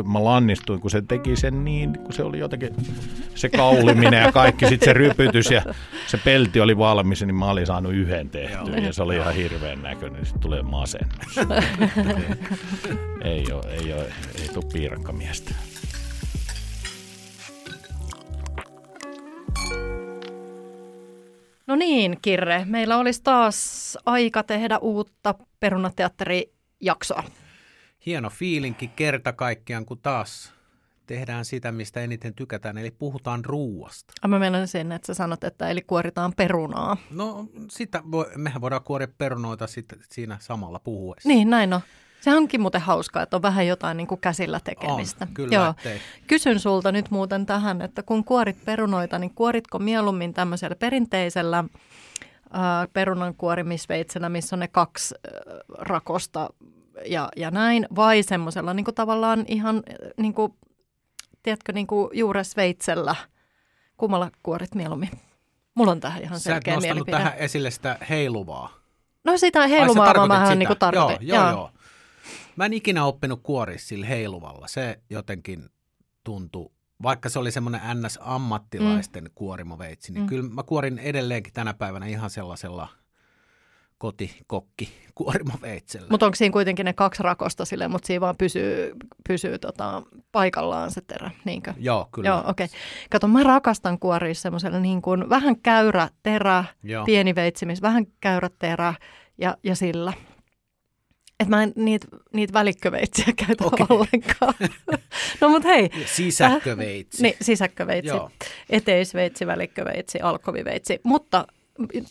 sitten 0.00 0.12
mä 0.12 0.24
lannistuin, 0.24 0.80
kun 0.80 0.90
se 0.90 1.02
teki 1.02 1.36
sen 1.36 1.64
niin, 1.64 1.98
kun 1.98 2.12
se 2.12 2.22
oli 2.22 2.38
jotenkin 2.38 2.76
se 3.34 3.48
kauliminen 3.48 4.22
ja 4.22 4.32
kaikki, 4.32 4.66
sitten 4.68 4.86
se 4.88 4.92
rypytys 4.92 5.50
ja 5.50 5.62
se 6.06 6.16
pelti 6.16 6.60
oli 6.60 6.78
valmis, 6.78 7.22
niin 7.22 7.34
mä 7.34 7.50
olin 7.50 7.66
saanut 7.66 7.92
yhden 7.92 8.30
tehtyä 8.30 8.76
ja 8.76 8.92
se 8.92 9.02
oli 9.02 9.16
ihan 9.16 9.34
hirveän 9.34 9.82
näköinen, 9.82 10.26
sitten 10.26 10.42
tulee 10.42 10.62
masennus. 10.62 11.38
ei 13.22 13.52
ole, 13.52 13.64
ei 13.70 13.92
ole, 13.92 14.12
ei 14.42 14.48
tule 14.54 14.64
piirakkamiestä. 14.72 15.54
No 21.66 21.76
niin, 21.76 22.18
Kirre, 22.22 22.64
meillä 22.64 22.96
olisi 22.96 23.22
taas 23.22 23.98
aika 24.06 24.42
tehdä 24.42 24.78
uutta 24.78 25.34
perunateatterijaksoa. 25.60 27.22
Hieno 28.06 28.30
fiilinki 28.30 28.88
kerta 28.88 29.32
kaikkiaan, 29.32 29.86
kun 29.86 29.98
taas 29.98 30.52
tehdään 31.06 31.44
sitä, 31.44 31.72
mistä 31.72 32.00
eniten 32.00 32.34
tykätään, 32.34 32.78
eli 32.78 32.90
puhutaan 32.90 33.44
ruuasta. 33.44 34.28
Mä 34.28 34.38
menen 34.38 34.68
sen, 34.68 34.92
että 34.92 35.06
sä 35.06 35.14
sanot, 35.14 35.44
että 35.44 35.68
eli 35.68 35.82
kuoritaan 35.82 36.32
perunaa. 36.36 36.96
No, 37.10 37.46
sitä 37.70 38.02
voi, 38.10 38.26
mehän 38.36 38.60
voidaan 38.60 38.82
kuoria 38.82 39.08
perunoita 39.18 39.66
sitten 39.66 39.98
siinä 40.10 40.38
samalla 40.40 40.78
puhuessa. 40.78 41.28
Niin, 41.28 41.50
näin 41.50 41.72
on. 41.72 41.80
Se 42.20 42.34
onkin 42.34 42.60
muuten 42.60 42.80
hauskaa, 42.80 43.22
että 43.22 43.36
on 43.36 43.42
vähän 43.42 43.66
jotain 43.66 43.96
niin 43.96 44.06
kuin 44.06 44.20
käsillä 44.20 44.60
tekemistä. 44.64 45.24
On, 45.24 45.34
kyllä, 45.34 45.54
Joo. 45.54 45.70
ettei. 45.70 46.00
Kysyn 46.26 46.60
sulta 46.60 46.92
nyt 46.92 47.10
muuten 47.10 47.46
tähän, 47.46 47.82
että 47.82 48.02
kun 48.02 48.24
kuorit 48.24 48.64
perunoita, 48.64 49.18
niin 49.18 49.34
kuoritko 49.34 49.78
mieluummin 49.78 50.34
tämmöisellä 50.34 50.76
perinteisellä 50.76 51.58
äh, 51.58 52.88
perunan 52.92 53.34
kuorimisveitsenä, 53.34 54.28
missä 54.28 54.56
on 54.56 54.60
ne 54.60 54.68
kaksi 54.68 55.14
äh, 55.14 55.32
rakosta 55.68 56.50
ja, 57.04 57.28
ja 57.36 57.50
näin, 57.50 57.86
vai 57.96 58.22
semmoisella 58.22 58.74
niin 58.74 58.84
kuin 58.84 58.94
tavallaan 58.94 59.44
ihan, 59.48 59.76
äh, 59.76 60.10
niin 60.18 60.34
kuin, 60.34 60.54
tiedätkö, 61.42 61.72
niin 61.72 61.86
kuin 61.86 62.10
juuresveitsellä? 62.12 63.16
Kummalla 63.96 64.30
kuorit 64.42 64.74
mieluummin? 64.74 65.10
Mulla 65.74 65.92
on 65.92 66.00
tähän 66.00 66.22
ihan 66.22 66.40
Sä 66.40 66.50
et 66.50 66.54
selkeä 66.54 66.74
nostanut 66.74 66.94
mielipide. 66.94 67.16
tähän 67.16 67.38
esille 67.38 67.70
sitä 67.70 67.98
heiluvaa. 68.08 68.80
No 69.24 69.38
sitä 69.38 69.60
Ai, 69.60 69.68
sä 69.68 69.76
heilumaa 69.76 70.14
mä 70.14 70.28
vähän 70.28 70.58
niin 70.58 70.66
kuin 70.66 70.78
tarkoitin. 70.78 71.28
Joo, 71.28 71.38
joo, 71.38 71.50
joo. 71.50 71.70
Mä 72.56 72.66
en 72.66 72.72
ikinä 72.72 73.04
oppinut 73.04 73.40
kuoria 73.42 73.78
sillä 73.78 74.06
heiluvalla. 74.06 74.68
Se 74.68 75.00
jotenkin 75.10 75.68
tuntui, 76.24 76.70
vaikka 77.02 77.28
se 77.28 77.38
oli 77.38 77.50
semmoinen 77.50 77.80
NS-ammattilaisten 77.80 79.24
mm. 79.24 79.30
kuorimoveitsi, 79.34 80.12
niin 80.12 80.22
mm. 80.22 80.28
kyllä 80.28 80.50
mä 80.50 80.62
kuorin 80.62 80.98
edelleenkin 80.98 81.52
tänä 81.52 81.74
päivänä 81.74 82.06
ihan 82.06 82.30
sellaisella 82.30 82.88
kotikokki 83.98 84.88
kuorimoveitsellä. 85.14 86.06
Mutta 86.10 86.26
onko 86.26 86.36
siinä 86.36 86.52
kuitenkin 86.52 86.84
ne 86.84 86.92
kaksi 86.92 87.22
rakosta 87.22 87.64
sille, 87.64 87.88
mutta 87.88 88.06
siinä 88.06 88.20
vaan 88.20 88.36
pysyy, 88.36 88.92
pysyy 89.28 89.58
tota, 89.58 90.02
paikallaan 90.32 90.90
se 90.90 91.00
terä, 91.00 91.30
niinkö? 91.44 91.74
Joo, 91.78 92.08
kyllä. 92.12 92.28
Joo, 92.28 92.38
okei. 92.46 92.64
Okay. 92.64 92.78
Kato, 93.10 93.28
mä 93.28 93.42
rakastan 93.42 93.98
kuoria 93.98 94.34
semmoisella 94.34 94.78
niin 94.78 95.02
kuin 95.02 95.28
vähän 95.28 95.60
käyrä 95.60 96.08
terä, 96.22 96.64
Joo. 96.82 97.04
pieni 97.04 97.34
veitsimis, 97.34 97.82
vähän 97.82 98.06
käyrä 98.20 98.50
terä 98.58 98.94
ja, 99.38 99.56
ja 99.64 99.76
sillä. 99.76 100.12
Että 101.40 101.56
mä 101.56 101.62
en 101.62 101.72
niitä, 101.76 102.06
niitä 102.32 102.52
välikköveitsiä 102.52 103.32
käytä 103.46 103.64
Okei. 103.64 103.86
ollenkaan. 103.96 104.54
no 105.40 105.48
mut 105.48 105.64
hei, 105.64 105.90
Sisäkköveitsi. 106.06 107.22
niin, 107.22 107.34
sisäkköveitsi, 107.40 108.08
Joo. 108.08 108.30
eteisveitsi, 108.70 109.46
välikköveitsi, 109.46 110.20
alkoviveitsi. 110.20 111.00
Mutta 111.02 111.46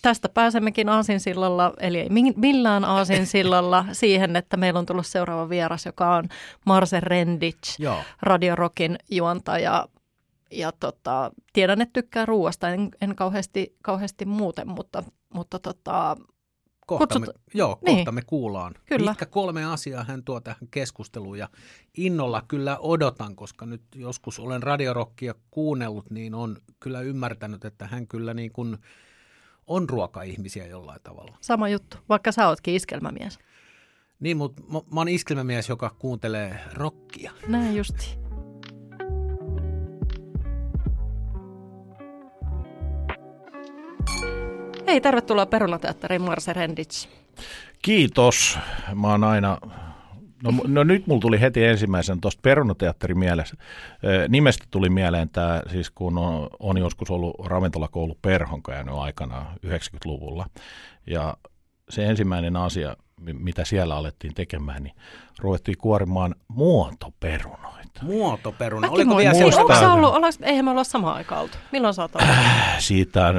tästä 0.02 0.30
pääsemmekin 0.30 0.90
aasinsillalla, 0.90 1.74
eli 1.80 2.00
ei 2.00 2.10
mi- 2.10 2.34
millään 2.36 2.86
aasinsillalla 2.86 3.86
siihen, 3.92 4.36
että 4.36 4.58
meillä 4.58 4.80
on 4.80 4.86
tullut 4.86 5.08
seuraava 5.08 5.50
vieras, 5.50 5.86
joka 5.86 6.16
on 6.16 6.30
Marse 6.66 7.00
Rendic, 7.00 7.80
Joo. 7.80 7.98
Radio 8.22 8.56
Rockin 8.56 8.98
juontaja. 9.12 9.88
Ja 10.52 10.72
tota, 10.72 11.32
tiedän, 11.54 11.82
että 11.82 11.94
tykkää 11.94 12.26
ruoasta, 12.26 12.70
en, 12.70 12.90
en 13.02 13.16
kauheasti, 13.16 13.76
kauheasti 13.84 14.26
muuten, 14.26 14.68
mutta, 14.68 15.04
mutta 15.34 15.60
tota, 15.60 16.18
Kohta 16.88 17.20
me, 17.20 17.26
Kutsut- 17.26 17.40
joo, 17.54 17.80
Niin. 17.86 17.96
kohta 17.98 18.12
me 18.12 18.22
kuullaan. 18.22 18.74
Kyllä. 18.86 19.12
Mitkä 19.12 19.26
kolme 19.26 19.66
asiaa 19.66 20.04
hän 20.04 20.24
tuo 20.24 20.40
tähän 20.42 20.68
keskusteluun 20.72 21.38
ja 21.40 21.50
innolla 21.98 22.44
kyllä 22.48 22.78
odotan, 22.80 23.36
koska 23.36 23.66
nyt 23.66 23.82
joskus 23.96 24.40
olen 24.40 24.64
radiorokkia 24.64 25.36
kuunnellut, 25.52 26.10
niin 26.12 26.36
on 26.36 26.58
kyllä 26.80 27.02
ymmärtänyt, 27.02 27.66
että 27.66 27.88
hän 27.88 28.08
kyllä 28.08 28.34
niin 28.34 28.52
kuin 28.52 28.78
on 29.68 29.90
ruokaihmisiä 29.90 30.68
jollain 30.68 31.02
tavalla. 31.04 31.38
sama 31.42 31.70
juttu, 31.70 31.98
vaikka 32.10 32.32
sä 32.32 32.48
ootkin 32.48 32.76
iskelmämies. 32.76 33.40
Niin, 34.20 34.38
mutta 34.38 34.64
mä, 34.64 34.80
mä 34.94 35.00
oon 35.00 35.08
iskelmämies, 35.08 35.70
joka 35.70 35.96
kuuntelee 36.00 36.60
rockia. 36.74 37.32
Näin 37.48 37.76
justi. 37.76 38.18
Hei, 44.88 45.02
tervetuloa 45.02 45.46
Perunateatteriin 45.46 46.22
Marse 46.22 46.54
Rendic. 46.54 47.08
Kiitos. 47.82 48.60
Mä 48.96 49.08
oon 49.08 49.24
aina... 49.24 49.58
No, 50.44 50.52
no 50.68 50.84
nyt 50.84 51.08
mulla 51.08 51.22
tuli 51.22 51.42
heti 51.42 51.64
ensimmäisen 51.66 52.22
tuosta 52.22 52.40
perunateatteri 52.42 53.14
mielessä. 53.14 53.56
Nimestä 54.30 54.66
tuli 54.72 54.90
mieleen 54.90 55.30
tämä, 55.30 55.62
siis 55.72 55.92
kun 55.92 56.18
on, 56.18 56.50
on 56.60 56.78
joskus 56.78 57.12
ollut 57.12 57.36
ravintolakoulu 57.46 58.18
Perhon 58.22 58.64
käynyt 58.64 58.96
aikana 58.96 59.46
90-luvulla. 59.68 60.46
Ja 61.08 61.38
se 61.90 62.06
ensimmäinen 62.06 62.56
asia, 62.56 62.96
mi- 63.22 63.34
mitä 63.34 63.66
siellä 63.66 63.96
alettiin 63.96 64.34
tekemään, 64.34 64.84
niin 64.84 64.96
ruvettiin 65.40 65.78
kuorimaan 65.78 66.36
muotoperunoita. 66.48 68.02
Muotoperuna. 68.02 68.82
Mäkin 68.88 68.94
Oliko 69.10 69.18
vielä 69.18 69.34
muistan. 69.34 69.62
Onko 69.64 69.76
sä 69.80 69.94
ollut, 69.94 70.16
ollaanko, 70.16 70.40
eihän 70.42 70.66
me 70.66 70.72
olla 70.72 70.84
sama 70.84 71.14
aika 71.14 71.40
oltu. 71.40 71.58
Milloin 71.72 71.94
sä 71.94 72.02
oot 72.02 72.16
ollut? 72.16 72.36
Siitä, 72.78 73.28
ö, 73.28 73.34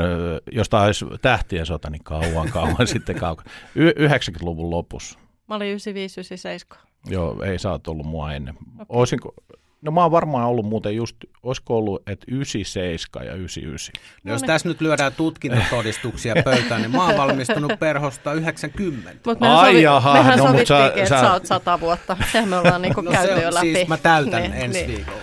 josta 0.53 0.81
olisi 0.83 1.05
tähtien 1.23 1.67
sota, 1.67 1.91
niin 1.91 2.05
kauan, 2.05 2.49
kauan 2.51 2.87
sitten 2.93 3.17
kauan. 3.17 3.45
Y- 3.75 3.93
90-luvun 4.09 4.71
lopussa. 4.71 5.19
Mä 5.49 5.55
olin 5.55 5.67
95, 5.69 6.21
97. 6.21 6.79
Joo, 7.07 7.43
ei 7.43 7.59
sä 7.59 7.71
oot 7.71 7.89
ollut 7.89 8.07
mua 8.07 8.33
ennen. 8.33 8.55
Oisinko, 8.89 9.35
no 9.83 9.91
mä 9.93 10.03
oon 10.03 10.11
varmaan 10.11 10.47
ollut 10.49 10.67
muuten 10.67 10.97
just, 10.97 11.17
olisiko 11.43 11.77
ollut, 11.77 12.03
että 12.09 12.27
97 12.29 13.27
ja 13.27 13.35
99. 13.35 13.93
No, 14.25 14.33
jos 14.33 14.43
tässä 14.43 14.69
nyt 14.69 14.81
lyödään 14.81 15.13
tutkintotodistuksia 15.15 16.35
pöytään, 16.45 16.83
niin 16.83 16.91
mä 16.91 17.05
oon 17.07 17.17
valmistunut 17.17 17.73
perhosta 17.79 18.33
90. 18.33 19.13
Mut 19.31 19.41
mehän, 19.41 19.57
Ai 19.57 19.71
sovi, 19.73 19.83
jaha, 19.83 20.13
mehän 20.13 20.39
no 20.39 20.45
mut 20.45 20.53
sovittiinkin, 20.67 20.67
sä- 20.69 20.87
että 20.87 21.09
sä- 21.09 21.21
sä 21.21 21.33
oot 21.33 21.47
sata 21.47 21.81
vuotta. 21.81 22.17
Sehän 22.33 22.49
me 22.49 22.57
ollaan 22.57 22.83
niinku 22.83 23.01
No 23.01 23.11
käyty 23.11 23.35
se 23.35 23.41
jo 23.43 23.49
on, 23.49 23.55
läpi. 23.55 23.75
siis 23.75 23.89
mä 23.89 23.97
täytän 23.97 24.43
Niin, 24.43 24.53
ensi 24.55 24.79
niin. 24.87 24.97
viikolla. 24.97 25.21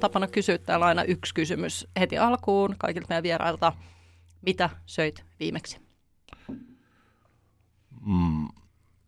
Tapana 0.00 0.26
kysyä 0.26 0.58
täällä 0.58 0.86
aina 0.86 1.02
yksi 1.02 1.34
kysymys 1.34 1.86
heti 2.00 2.18
alkuun 2.18 2.74
kaikilta 2.78 3.06
meidän 3.08 3.22
vierailta. 3.22 3.72
Mitä 4.42 4.70
söit 4.86 5.24
viimeksi? 5.40 5.87
Mm, 8.06 8.48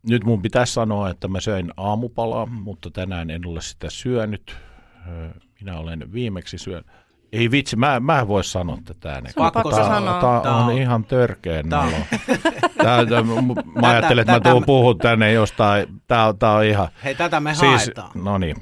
nyt 0.08 0.24
mun 0.24 0.42
pitäisi 0.42 0.72
sanoa, 0.72 1.10
että 1.10 1.28
mä 1.28 1.40
söin 1.40 1.70
aamupalaa, 1.76 2.46
mutta 2.46 2.90
tänään 2.90 3.30
en 3.30 3.46
ole 3.46 3.60
sitä 3.60 3.90
syönyt. 3.90 4.56
Minä 5.60 5.78
olen 5.78 6.12
viimeksi 6.12 6.58
syönyt. 6.58 6.86
Ei 7.32 7.50
vitsi, 7.50 7.76
mä, 7.76 8.00
mä 8.00 8.18
en 8.18 8.28
voi 8.28 8.44
sanoa 8.44 8.78
tätä 8.84 9.12
ääneen. 9.12 9.32
Sun 9.34 9.42
on 9.42 9.52
Pakko 9.52 9.70
pakko 9.70 9.84
sanoa. 9.84 9.94
sanoa. 9.98 10.20
Tämä 10.20 10.40
Tää 10.42 10.54
on 10.64 10.72
ihan 10.78 11.04
törkeä 11.04 11.62
Tää 11.62 11.84
nolo. 11.84 11.96
Tää, 12.84 13.06
tää, 13.06 13.22
mä 13.80 13.88
ajattelin, 13.88 14.20
että 14.20 14.32
mä 14.32 14.40
tuun 14.40 14.64
puhua 14.66 14.94
tänne 14.94 15.32
jostain. 15.32 16.00
Tää, 16.06 16.26
on- 16.26 16.38
tää 16.38 16.52
on 16.52 16.64
ihan... 16.64 16.88
Hei, 17.04 17.14
tätä 17.14 17.40
me 17.40 17.54
Siis, 17.54 17.64
haetaan. 17.82 18.10
no 18.14 18.38
niin. 18.38 18.56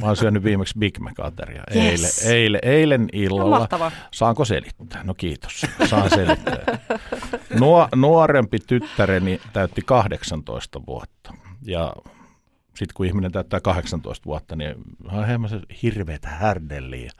Mä 0.00 0.06
oon 0.06 0.16
syönyt 0.16 0.44
viimeksi 0.44 0.78
Big 0.78 0.98
Mac-ateria 0.98 1.62
Yes. 1.74 2.26
eilen, 2.26 2.30
eilen, 2.32 2.60
eilen 2.62 3.00
No, 3.00 3.08
illalla. 3.12 3.58
mahtavaa. 3.58 3.92
Saanko 4.10 4.44
selittää? 4.44 5.04
No 5.04 5.14
kiitos, 5.14 5.66
saan 5.90 6.10
selittää. 6.10 6.78
Nuo, 7.60 7.88
nuorempi 7.96 8.58
tyttäreni 8.58 9.40
täytti 9.52 9.82
18 9.86 10.86
vuotta 10.86 11.34
ja 11.62 11.92
sitten 12.68 12.94
kun 12.94 13.06
ihminen 13.06 13.32
täyttää 13.32 13.60
18 13.60 14.24
vuotta, 14.26 14.56
niin 14.56 14.74
on 15.12 15.26
hieman 15.26 15.50
se 15.50 15.60
hirveätä 15.82 16.28
härdelliä. 16.28 17.10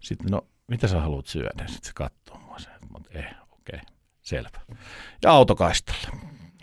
Sitten 0.00 0.26
no, 0.30 0.46
mitä 0.66 0.88
sä 0.88 1.00
haluat 1.00 1.26
syödä? 1.26 1.64
Sitten 1.66 1.86
se 1.86 1.92
katsoo 1.94 2.38
mua 2.38 2.58
sen, 2.58 2.72
mutta 2.92 3.10
eh, 3.14 3.24
okei, 3.50 3.76
okay, 3.76 3.94
selvä. 4.22 4.60
Ja 5.22 5.30
autokaistalle, 5.32 6.08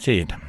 siinä. 0.01 0.39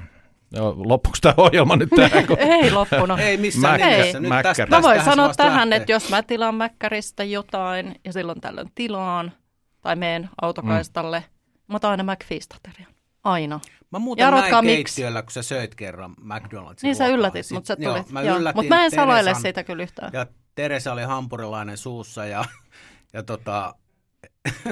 No, 0.57 0.75
loppuuko 0.77 1.19
tämä 1.21 1.35
ohjelma 1.37 1.77
nyt 1.77 1.89
tähän? 1.97 2.27
kun- 2.29 2.39
Ei 2.39 2.71
loppunut. 2.71 3.21
Ei 3.21 3.37
missään 3.37 3.81
Mä- 3.81 3.87
nimessä. 3.87 4.21
Nyt 4.21 4.29
Mäkkäri. 4.29 4.55
tästä, 4.55 4.77
Mä 4.77 4.83
voin 4.83 5.05
sanoa 5.05 5.35
tähän, 5.37 5.71
lähtee. 5.71 5.77
että 5.77 5.93
jos 5.93 6.11
mä 6.11 6.23
tilaan 6.23 6.55
Mäkkäristä 6.55 7.25
jotain 7.25 7.95
ja 8.05 8.13
silloin 8.13 8.41
tällöin 8.41 8.69
tilaan 8.75 9.33
tai 9.81 9.97
meen 9.97 10.31
autokaistalle, 10.43 11.19
mm. 11.21 11.73
mä 11.73 11.77
otan 11.77 11.91
aina 11.91 12.03
McFeast-aterian. 12.15 12.93
Aina. 13.25 13.61
Mä 13.93 13.99
muuten 13.99 14.23
Ja 14.25 14.31
näin 14.31 14.39
arvatkaa 14.39 14.63
miksi. 14.63 14.77
keittiöllä, 14.77 15.23
kun 15.23 15.31
sä 15.33 15.43
söit 15.43 15.75
kerran 15.75 16.15
McDonald'sin 16.21 16.83
Niin 16.83 16.97
sä 16.97 17.07
yllätit, 17.07 17.47
mutta 17.51 17.69
sä 17.69 17.77
joo, 17.79 17.93
tulit. 17.95 18.11
Mä 18.11 18.23
Joo. 18.23 18.39
Mutta 18.55 18.75
mä 18.75 18.85
en 18.85 18.91
salaile 18.91 19.23
Teresan, 19.23 19.43
siitä 19.43 19.65
kyllä 19.65 19.83
yhtään. 19.83 20.11
Ja 20.13 20.27
Teresa 20.55 20.93
oli 20.93 21.03
hampurilainen 21.03 21.77
suussa 21.77 22.27
ja, 22.27 22.45
ja 23.15 23.23
tota, 23.23 23.75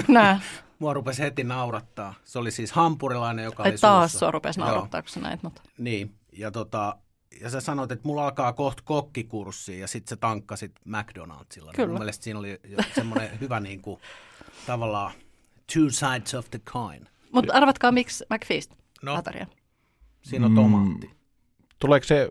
Nää. 0.08 0.40
mua 0.80 0.94
rupesi 0.94 1.22
heti 1.22 1.44
naurattaa. 1.44 2.14
Se 2.24 2.38
oli 2.38 2.50
siis 2.50 2.72
hampurilainen, 2.72 3.44
joka 3.44 3.62
Ai 3.62 3.70
oli 3.70 3.78
taas 3.78 4.10
suussa. 4.12 4.18
sua 4.18 4.30
rupesi 4.30 4.60
Joo. 4.60 4.68
naurattaa, 4.68 5.02
kun 5.02 5.08
sä 5.10 5.20
näit 5.20 5.42
mut. 5.42 5.62
Niin, 5.78 6.14
ja 6.32 6.50
tota, 6.50 6.96
ja 7.40 7.50
sä 7.50 7.60
sanoit, 7.60 7.92
että 7.92 8.08
mulla 8.08 8.24
alkaa 8.24 8.52
kohta 8.52 8.82
kokkikurssi 8.86 9.78
ja 9.78 9.88
sitten 9.88 10.08
sä 10.10 10.16
tankkasit 10.16 10.72
McDonaldsilla. 10.84 11.72
Kyllä. 11.72 11.88
Mun 11.88 11.98
mielestä 11.98 12.24
siinä 12.24 12.38
oli 12.38 12.60
semmoinen 12.94 13.30
hyvä 13.40 13.60
niin 13.60 13.82
kuin, 13.82 14.00
tavallaan 14.66 15.12
two 15.74 15.90
sides 15.90 16.34
of 16.34 16.50
the 16.50 16.58
coin. 16.58 17.08
Mutta 17.32 17.52
arvatkaa, 17.52 17.92
miksi 17.92 18.24
McFeast? 18.30 18.72
No. 19.02 19.14
Ateria. 19.14 19.46
Siinä 20.22 20.46
on 20.46 20.54
tomaatti. 20.54 21.10
Tuleeko 21.78 22.06
se, 22.06 22.28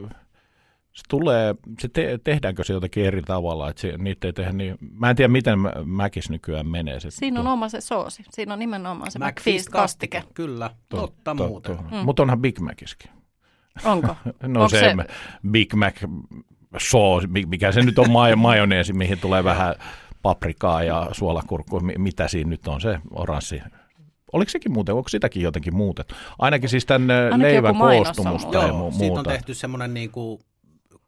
se 0.94 1.03
tulee, 1.09 1.56
se 1.80 1.88
te, 1.88 2.19
tehdäänkö 2.24 2.63
se 2.63 2.74
jotenkin 2.74 3.06
eri 3.06 3.21
tavalla, 3.21 3.69
että 3.69 3.81
se, 3.81 3.94
niitä 3.97 4.27
ei 4.27 4.33
tehdä 4.33 4.51
niin, 4.51 4.75
mä 4.91 5.09
en 5.09 5.15
tiedä 5.15 5.31
miten 5.31 5.59
mä- 5.59 5.74
Mäkis 5.86 6.30
nykyään 6.30 6.68
menee. 6.68 7.00
Se, 7.00 7.12
Siinä 7.12 7.39
on 7.39 7.47
oma 7.47 7.69
se 7.69 7.81
soosi. 7.81 8.24
Siinä 8.30 8.53
on 8.53 8.59
nimenomaan 8.59 9.12
se 9.12 9.19
McFeast-kastike. 9.19 10.24
Kyllä, 10.33 10.69
to- 10.89 10.97
totta 10.97 11.36
to- 11.36 11.47
muuten. 11.47 11.77
to- 11.77 11.83
Mutta 12.03 12.24
onhan 12.24 12.41
Big 12.41 12.59
Maciskin. 12.59 13.12
Onko? 13.86 14.07
No 14.47 14.59
Onko 14.62 14.69
se, 14.69 14.80
se- 14.80 14.95
Big 15.51 15.74
Mac 15.74 15.95
mi- 17.27 17.45
mikä 17.45 17.71
se 17.71 17.81
nyt 17.81 18.00
on 18.00 18.12
majo, 18.12 18.35
majoneesi, 18.35 18.94
mihin 18.94 19.19
tulee 19.19 19.44
vähän 19.44 19.75
paprikaa 20.21 20.83
ja 20.83 21.07
suolakurkkua, 21.12 21.80
mi- 21.80 21.95
mitä 21.97 22.27
siinä 22.27 22.50
nyt 22.50 22.68
on 22.68 22.81
se 22.81 23.00
oranssi. 23.12 23.62
Oliko 24.33 24.50
sekin 24.50 24.71
muuten, 24.71 24.95
onko 24.95 25.09
sitäkin 25.09 25.44
jotenkin 25.44 25.75
muutettu? 25.75 26.15
Ainakin 26.39 26.69
siis 26.69 26.85
tämän 26.85 27.12
ö, 27.12 27.24
Ainakin 27.24 27.42
leivän 27.42 27.75
koostumusta 27.77 28.57
ja 28.57 28.63
mu- 28.68 28.68
siitä 28.68 28.77
on 28.80 28.94
muuta. 28.94 29.24
tehty 29.30 29.53
semmoinen 29.53 29.94
niin 29.94 30.12
kuin, 30.12 30.39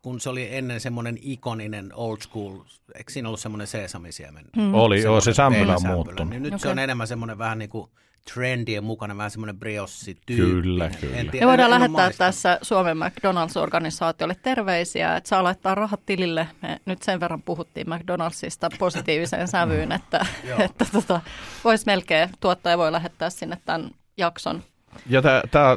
kun 0.01 0.19
se 0.19 0.29
oli 0.29 0.55
ennen 0.55 0.79
semmoinen 0.79 1.17
ikoninen 1.21 1.91
old 1.93 2.17
school, 2.21 2.59
eikö 2.95 3.11
siinä 3.11 3.29
ollut 3.29 3.39
semmoinen 3.39 3.67
seesamisiemen? 3.67 4.45
Mm. 4.55 4.73
Oli, 4.73 5.01
joo, 5.01 5.21
se 5.21 5.33
sämpylä 5.33 5.75
on 5.75 5.87
muuttunut. 5.87 6.29
Niin 6.29 6.43
nyt 6.43 6.51
se 6.51 6.67
Okei. 6.67 6.71
on 6.71 6.79
enemmän 6.79 7.07
semmoinen 7.07 7.37
vähän 7.37 7.59
niin 7.59 7.69
kuin 7.69 7.89
trendien 8.33 8.83
mukana, 8.83 9.17
vähän 9.17 9.31
semmoinen 9.31 9.59
briossi 9.59 10.17
Kyllä, 10.25 10.91
kyllä. 11.01 11.23
Me 11.39 11.47
voidaan 11.47 11.71
lähettää 11.71 12.11
tässä 12.17 12.59
Suomen 12.61 12.97
McDonald's-organisaatiolle 12.97 14.35
terveisiä, 14.41 15.15
että 15.15 15.27
saa 15.27 15.43
laittaa 15.43 15.75
rahat 15.75 16.05
tilille. 16.05 16.47
Me 16.61 16.79
nyt 16.85 17.01
sen 17.01 17.19
verran 17.19 17.41
puhuttiin 17.41 17.87
McDonald'sista 17.87 18.77
positiiviseen 18.79 19.47
sävyyn, 19.47 19.91
että, 19.91 20.25
että 20.59 20.85
tota, 20.91 21.21
voisi 21.63 21.85
melkein, 21.85 22.29
tuottaja 22.39 22.77
voi 22.77 22.91
lähettää 22.91 23.29
sinne 23.29 23.57
tämän 23.65 23.91
jakson. 24.17 24.63
Ja 25.09 25.21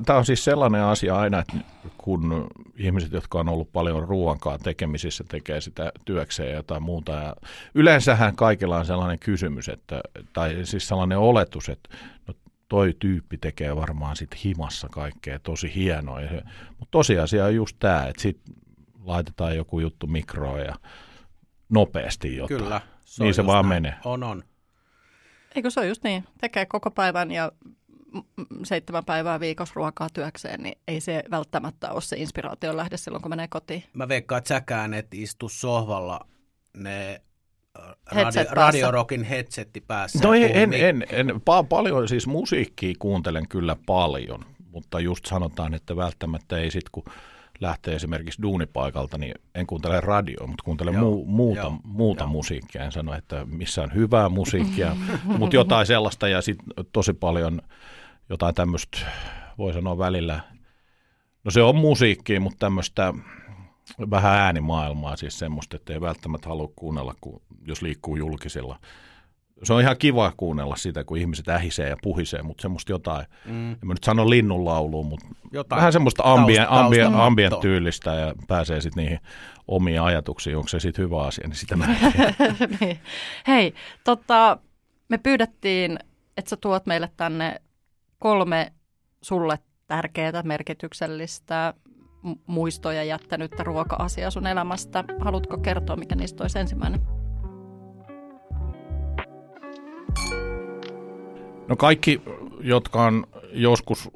tämä 0.04 0.18
on 0.18 0.24
siis 0.24 0.44
sellainen 0.44 0.82
asia 0.82 1.16
aina, 1.16 1.38
että 1.38 1.56
kun 1.98 2.46
ihmiset, 2.76 3.12
jotka 3.12 3.38
on 3.38 3.48
ollut 3.48 3.72
paljon 3.72 4.08
ruoankaan 4.08 4.60
tekemisissä, 4.60 5.24
tekee 5.28 5.60
sitä 5.60 5.92
työkseen 6.04 6.48
ja 6.50 6.56
jotain 6.56 6.82
muuta. 6.82 7.12
Ja 7.12 7.36
yleensähän 7.74 8.36
kaikilla 8.36 8.76
on 8.78 8.86
sellainen 8.86 9.18
kysymys, 9.18 9.68
että, 9.68 10.00
tai 10.32 10.56
siis 10.64 10.88
sellainen 10.88 11.18
oletus, 11.18 11.68
että 11.68 11.96
no 12.28 12.34
toi 12.68 12.94
tyyppi 12.98 13.38
tekee 13.38 13.76
varmaan 13.76 14.16
sit 14.16 14.44
himassa 14.44 14.88
kaikkea 14.88 15.38
tosi 15.38 15.74
hienoa. 15.74 16.20
Ja 16.20 16.28
se- 16.28 16.42
Mutta 16.78 16.90
tosiasia 16.90 17.44
on 17.44 17.54
just 17.54 17.76
tämä, 17.78 18.06
että 18.06 18.22
sit 18.22 18.40
laitetaan 19.04 19.56
joku 19.56 19.80
juttu 19.80 20.06
mikroon 20.06 20.60
ja 20.60 20.74
nopeasti 21.68 22.36
jotain. 22.36 22.60
Kyllä. 22.60 22.80
Niin 23.18 23.26
on 23.28 23.34
se 23.34 23.46
vaan 23.46 23.68
näin. 23.68 23.82
menee. 23.82 23.94
On, 24.04 24.22
on. 24.22 24.42
Eikö 25.54 25.70
se 25.70 25.80
ole 25.80 25.88
just 25.88 26.04
niin? 26.04 26.24
Tekee 26.40 26.66
koko 26.66 26.90
päivän 26.90 27.30
ja 27.30 27.52
seitsemän 28.64 29.04
päivää 29.04 29.40
viikossa 29.40 29.72
ruokaa 29.76 30.08
työkseen, 30.12 30.62
niin 30.62 30.78
ei 30.88 31.00
se 31.00 31.22
välttämättä 31.30 31.90
ole 31.90 32.00
se 32.00 32.16
inspiraation 32.16 32.76
lähde 32.76 32.96
silloin, 32.96 33.22
kun 33.22 33.30
menee 33.30 33.48
kotiin. 33.48 33.84
Mä 33.92 34.08
veikkaan, 34.08 34.38
että 34.38 34.48
säkään 34.48 34.94
et 34.94 35.14
istu 35.14 35.48
sohvalla 35.48 36.20
ne 36.76 37.20
äh, 37.78 37.84
Headset 38.14 38.48
radio, 38.48 38.54
päässä. 38.54 38.54
radiorokin 38.54 39.24
headsetti 39.24 39.80
päässä. 39.80 40.18
No 40.22 40.34
ei, 40.34 40.58
en, 40.58 40.72
en, 40.72 41.06
en, 41.10 41.30
pa- 41.30 41.66
paljon, 41.68 42.08
siis 42.08 42.26
musiikkia 42.26 42.94
kuuntelen 42.98 43.48
kyllä 43.48 43.76
paljon, 43.86 44.44
mutta 44.70 45.00
just 45.00 45.26
sanotaan, 45.26 45.74
että 45.74 45.96
välttämättä 45.96 46.58
ei 46.58 46.70
sit 46.70 46.88
kun 46.92 47.04
lähtee 47.60 47.94
esimerkiksi 47.94 48.42
duunipaikalta, 48.42 49.18
niin 49.18 49.34
en 49.54 49.66
kuuntele 49.66 50.00
radioa, 50.00 50.46
mutta 50.46 50.64
kuuntelen 50.64 50.94
Joo, 50.94 51.02
muu, 51.02 51.26
muuta, 51.26 51.60
joo, 51.60 51.78
muuta 51.84 52.24
joo. 52.24 52.30
musiikkia. 52.30 52.84
En 52.84 52.92
sano, 52.92 53.14
että 53.14 53.44
missä 53.44 53.82
on 53.82 53.94
hyvää 53.94 54.28
musiikkia, 54.28 54.96
mutta 55.38 55.56
jotain 55.56 55.86
sellaista 55.86 56.28
ja 56.28 56.40
sitten 56.42 56.84
tosi 56.92 57.12
paljon 57.12 57.62
jotain 58.28 58.54
tämmöistä, 58.54 58.98
voi 59.58 59.72
sanoa 59.72 59.98
välillä, 59.98 60.40
no 61.44 61.50
se 61.50 61.62
on 61.62 61.76
musiikkia, 61.76 62.40
mutta 62.40 62.58
tämmöistä 62.58 63.14
vähän 64.10 64.34
äänimaailmaa, 64.38 65.16
siis 65.16 65.38
semmoista, 65.38 65.76
että 65.76 65.92
ei 65.92 66.00
välttämättä 66.00 66.48
halua 66.48 66.72
kuunnella, 66.76 67.14
kun, 67.20 67.42
jos 67.66 67.82
liikkuu 67.82 68.16
julkisilla. 68.16 68.78
Se 69.62 69.72
on 69.72 69.80
ihan 69.80 69.96
kiva 69.98 70.32
kuunnella 70.36 70.76
sitä, 70.76 71.04
kun 71.04 71.16
ihmiset 71.18 71.48
ähisee 71.48 71.88
ja 71.88 71.96
puhisee, 72.02 72.42
mutta 72.42 72.62
semmoista 72.62 72.92
jotain, 72.92 73.26
Mm, 73.44 73.72
en 73.72 73.78
mä 73.82 73.94
nyt 73.94 74.04
sano 74.04 74.30
linnunlaulua, 74.30 75.02
mutta 75.02 75.26
jotain. 75.52 75.76
vähän 75.78 75.92
semmoista 75.92 76.22
ambient, 76.26 76.68
taustamattoa. 76.68 77.26
ambient 77.26 77.60
tyylistä 77.60 78.14
ja 78.14 78.34
pääsee 78.48 78.80
sitten 78.80 79.02
niihin 79.04 79.20
omiin 79.68 80.00
ajatuksiin, 80.00 80.56
onko 80.56 80.68
se 80.68 80.80
sitten 80.80 81.02
hyvä 81.04 81.22
asia, 81.22 81.48
niin 81.48 81.56
sitä 81.56 81.76
mä 81.76 81.86
niin. 82.80 82.98
Hei, 83.46 83.74
tota, 84.04 84.58
me 85.08 85.18
pyydettiin, 85.18 85.98
että 86.36 86.48
sä 86.50 86.56
tuot 86.56 86.86
meille 86.86 87.10
tänne 87.16 87.60
kolme 88.18 88.72
sulle 89.22 89.58
tärkeää, 89.86 90.42
merkityksellistä 90.42 91.74
mu- 92.26 92.38
muistoja 92.46 93.04
jättänyttä 93.04 93.62
ruoka-asiaa 93.62 94.30
sun 94.30 94.46
elämästä. 94.46 95.04
Haluatko 95.20 95.58
kertoa, 95.58 95.96
mikä 95.96 96.14
niistä 96.14 96.44
olisi 96.44 96.58
ensimmäinen? 96.58 97.00
No 101.68 101.76
kaikki, 101.76 102.22
jotka 102.60 103.02
on 103.04 103.26
joskus 103.52 104.10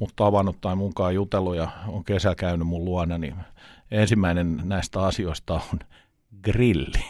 mut 0.00 0.12
tavannut 0.16 0.60
tai 0.60 0.76
munkaan 0.76 1.14
jutellut 1.14 1.56
ja 1.56 1.68
on 1.88 2.04
kesä 2.04 2.34
käynyt 2.34 2.66
mun 2.66 2.84
luona, 2.84 3.18
niin 3.18 3.34
ensimmäinen 3.90 4.60
näistä 4.64 5.02
asioista 5.02 5.54
on 5.54 5.78
grilli. 6.42 7.04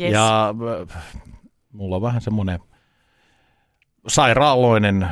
Yes. 0.00 0.12
Ja 0.12 0.54
äh, 0.90 1.04
mulla 1.72 1.96
on 1.96 2.02
vähän 2.02 2.20
semmoinen 2.20 2.60
sairaaloinen 4.08 5.08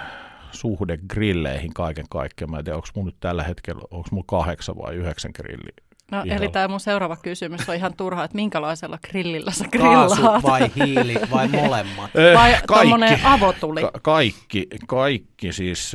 suhde 0.53 0.99
grilleihin 1.09 1.75
kaiken 1.75 2.07
kaikkiaan. 2.11 2.51
Mä 2.51 2.59
en 2.59 2.65
tiedä, 2.65 2.77
onko 2.77 2.89
mun 2.95 3.07
nyt 3.07 3.17
tällä 3.21 3.43
hetkellä, 3.43 3.83
onko 3.91 4.09
mulla 4.11 4.25
kahdeksan 4.29 4.77
vai 4.79 4.95
yhdeksän 4.95 5.31
grilli. 5.35 5.71
No, 6.11 6.23
Ihan. 6.25 6.39
eli 6.39 6.49
tämä 6.49 6.69
mun 6.69 6.81
seuraava 6.81 7.17
kysymys 7.17 7.69
on 7.69 7.75
ihan 7.75 7.95
turha, 7.97 8.25
että 8.25 8.35
minkälaisella 8.35 8.99
grillillä 9.11 9.51
sä 9.51 9.65
Kaasu 9.79 10.15
grillaat? 10.15 10.43
vai 10.43 10.71
hiili 10.77 11.15
vai 11.31 11.49
molemmat? 11.49 12.11
Eh, 12.17 12.37
Vai 12.39 12.55
tommonen 12.67 13.21
avotuli? 13.25 13.81
Ka- 13.81 13.91
kaikki, 14.03 14.67
kaikki 14.87 15.53
siis, 15.53 15.93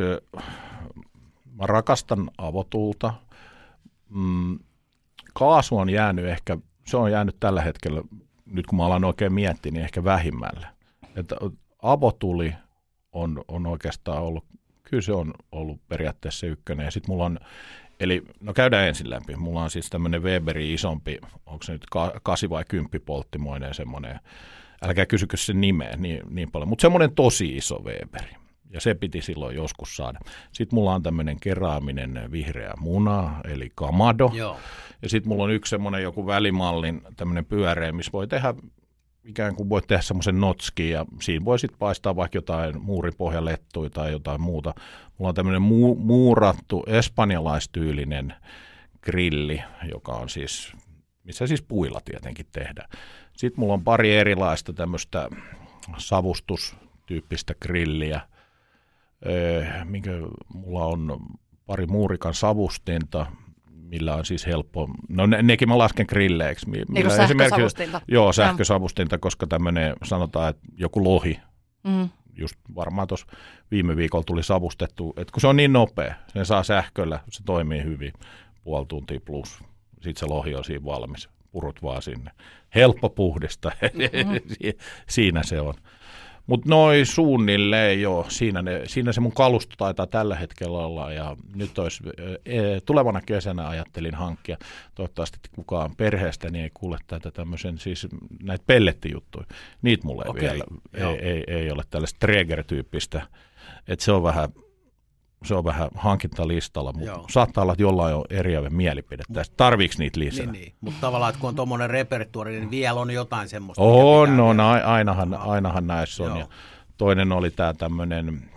mä 1.59 1.65
rakastan 1.65 2.29
avotulta. 2.38 3.13
Mm, 4.10 4.60
kaasu 5.34 5.77
on 5.77 5.89
jäänyt 5.89 6.25
ehkä, 6.25 6.58
se 6.86 6.98
on 6.98 7.12
jäänyt 7.12 7.36
tällä 7.39 7.62
hetkellä, 7.62 8.01
nyt 8.46 8.67
kun 8.67 8.77
mä 8.77 8.86
alan 8.86 9.03
oikein 9.05 9.34
miettiä, 9.34 9.72
niin 9.72 9.84
ehkä 9.84 10.03
vähimmälle. 10.03 10.67
Että 11.15 11.36
avotuli 11.81 12.53
on, 13.15 13.43
on 13.48 13.67
oikeastaan 13.67 14.24
ollut, 14.24 14.45
kyllä 14.84 15.01
se 15.01 15.13
on 15.13 15.34
ollut 15.51 15.79
periaatteessa 15.88 16.48
ykkönen. 16.48 16.86
Ja 16.86 16.91
sitten 16.91 17.12
mulla 17.12 17.25
on, 17.25 17.39
eli 18.00 18.24
no 18.39 18.53
käydään 18.53 18.88
ensin 18.88 19.10
läpi. 19.10 19.36
Mulla 19.36 19.63
on 19.63 19.69
siis 19.69 19.89
tämmöinen 19.89 20.24
Weberin 20.24 20.74
isompi, 20.74 21.17
onko 21.45 21.63
se 21.63 21.72
nyt 21.72 21.86
ka- 21.91 22.13
kasi 22.24 22.50
vai 22.50 22.63
kymppi 22.67 23.00
polttimoinen 23.00 23.74
semmoinen, 23.74 24.19
älkää 24.81 25.05
kysykö 25.05 25.38
sen 25.38 25.62
nimeä 25.62 25.95
niin, 25.98 26.22
niin 26.29 26.51
paljon, 26.51 26.69
mutta 26.69 26.81
semmoinen 26.81 27.15
tosi 27.15 27.57
iso 27.57 27.84
Weberi. 27.84 28.36
Ja 28.69 28.81
se 28.81 28.93
piti 28.93 29.22
silloin 29.22 29.55
joskus 29.55 29.95
saada. 29.95 30.19
Sitten 30.51 30.77
mulla 30.77 30.93
on 30.93 31.03
tämmöinen 31.03 31.39
keraaminen 31.39 32.29
vihreä 32.31 32.74
muna, 32.79 33.41
eli 33.43 33.72
kamado. 33.75 34.31
Joo. 34.34 34.57
Ja 35.01 35.10
sitten 35.10 35.29
mulla 35.29 35.43
on 35.43 35.51
yksi 35.51 35.69
semmoinen 35.69 36.03
joku 36.03 36.27
välimallin 36.27 37.01
tämmöinen 37.17 37.45
pyöreä, 37.45 37.91
missä 37.91 38.12
voi 38.12 38.27
tehdä 38.27 38.53
ikään 39.25 39.55
kuin 39.55 39.70
voit 39.70 39.88
tehdä 39.88 40.01
semmoisen 40.01 40.39
notski 40.39 40.89
ja 40.89 41.05
siinä 41.22 41.46
voi 41.46 41.60
sitten 41.60 41.79
paistaa 41.79 42.15
vaikka 42.15 42.38
jotain 42.38 42.82
muuripohjalettuja 42.82 43.89
tai 43.89 44.12
jotain 44.12 44.41
muuta. 44.41 44.74
Mulla 45.17 45.29
on 45.29 45.36
tämmöinen 45.36 45.62
mu- 45.62 46.00
muurattu 46.00 46.84
espanjalaistyylinen 46.88 48.34
grilli, 49.01 49.63
joka 49.91 50.12
on 50.12 50.29
siis, 50.29 50.74
missä 51.24 51.48
siis 51.48 51.62
puilla 51.62 52.01
tietenkin 52.05 52.46
tehdään. 52.51 52.89
Sitten 53.38 53.60
mulla 53.60 53.74
on 53.74 53.84
pari 53.84 54.15
erilaista 54.15 54.74
tämmöistä 54.74 55.29
savustustyyppistä 55.98 57.53
grilliä, 57.62 58.22
öö, 59.25 59.65
minkä 59.84 60.12
mulla 60.53 60.86
on 60.86 61.20
pari 61.65 61.86
muurikan 61.86 62.34
savustinta, 62.34 63.25
millä 63.89 64.15
on 64.15 64.25
siis 64.25 64.46
helppo, 64.46 64.89
no 65.10 65.25
ne, 65.25 65.42
nekin 65.42 65.70
mä 65.70 65.77
lasken 65.77 66.06
grilleiksi. 66.10 66.70
mi- 66.70 66.77
Niin 66.77 66.86
millä 66.89 67.10
kuin 67.10 67.27
sähkösavustinta. 67.27 68.01
Joo, 68.08 68.34
sähkösavustinta, 68.34 69.18
koska 69.18 69.48
tämmöinen, 69.48 69.96
sanotaan, 70.04 70.50
että 70.50 70.62
joku 70.77 71.04
lohi, 71.04 71.39
Mm. 71.84 72.10
just 72.38 72.56
varmaan 72.75 73.08
tuossa 73.08 73.27
viime 73.72 73.96
viikolla 73.96 74.24
tuli 74.24 74.44
savustettu, 74.44 75.13
että 75.18 75.32
kun 75.32 75.42
se 75.42 75.48
on 75.48 75.56
niin 75.56 75.74
nopea, 75.74 76.15
sen 76.27 76.46
saa 76.46 76.63
sähköllä, 76.63 77.20
se 77.30 77.44
toimii 77.44 77.84
hyvin, 77.84 78.13
puoli 78.63 78.86
tuntia 78.86 79.20
plus, 79.25 79.60
sitten 79.94 80.15
se 80.20 80.25
lohi 80.25 80.56
on 80.56 80.63
siinä 80.63 80.86
valmis, 80.86 81.30
purut 81.51 81.82
vaan 81.84 82.01
sinne. 82.01 82.32
Helppo 82.75 83.10
puhdista, 83.10 83.72
Mm-hmm. 83.82 84.74
siinä 85.10 85.44
se 85.44 85.62
on. 85.62 85.74
Mutta 86.48 86.70
noin 86.70 87.06
suunnilleen 87.06 88.02
jo, 88.02 88.25
siinä, 88.30 88.62
ne, 88.62 88.82
siinä 88.86 89.12
se 89.12 89.22
mun 89.22 89.32
kalusto 89.32 89.75
taitaa 89.78 90.08
tällä 90.08 90.36
hetkellä 90.36 90.78
olla 90.78 91.14
ja 91.14 91.38
nyt 91.56 91.80
olisi, 91.80 92.04
e, 92.46 92.60
tulevana 92.86 93.22
kesänä 93.22 93.68
ajattelin 93.68 94.16
hankkia, 94.16 94.58
toivottavasti 94.96 95.40
kukaan 95.56 95.96
perheestä 95.96 96.50
niin 96.50 96.64
ei 96.64 96.72
kuule 96.74 96.98
tätä 97.08 97.32
tämmöisen, 97.32 97.78
siis 97.78 98.08
näitä 98.44 98.64
pellettijuttuja, 98.68 99.46
niitä 99.82 100.08
mulle 100.08 100.24
ei 100.25 100.30
okay, 100.30 100.42
vielä, 100.42 100.64
ei, 100.94 101.30
ei, 101.30 101.44
ei, 101.48 101.72
ole 101.72 101.84
tällaista 101.90 102.20
Traeger-tyyppistä, 102.20 103.22
että 103.88 104.06
se 104.06 104.12
on 104.12 104.24
vähän 104.24 104.50
se 105.44 105.56
on 105.56 105.63
vähän 105.63 105.89
hankintalistalla, 105.96 106.94
mutta 106.94 107.08
Joo. 107.08 107.25
saattaa 107.32 107.62
olla, 107.62 107.74
että 107.74 107.84
jollain 107.84 108.15
on 108.15 108.25
eriävä 108.30 108.70
mielipide 108.70 109.24
tästä. 109.34 109.54
Tarviiko 109.58 109.94
niitä 109.98 110.20
lisää? 110.20 110.46
Niin, 110.46 110.51
niin. 110.51 110.74
mutta 110.82 111.01
tavallaan, 111.01 111.30
että 111.30 111.39
kun 111.42 111.48
on 111.48 111.56
tuommoinen 111.56 111.89
repertuari, 111.89 112.60
niin 112.60 112.72
vielä 112.72 113.00
on 113.00 113.12
jotain 113.12 113.50
semmoista. 113.50 113.84
On, 113.84 114.39
on, 114.39 114.60
ainahan, 114.60 115.34
ainahan 115.34 115.88
näissä 115.88 116.24
on. 116.24 116.38
Ja 116.39 116.48
toinen 116.98 117.32
oli 117.32 117.51
tämä 117.51 117.74
tämmöinen 117.74 118.50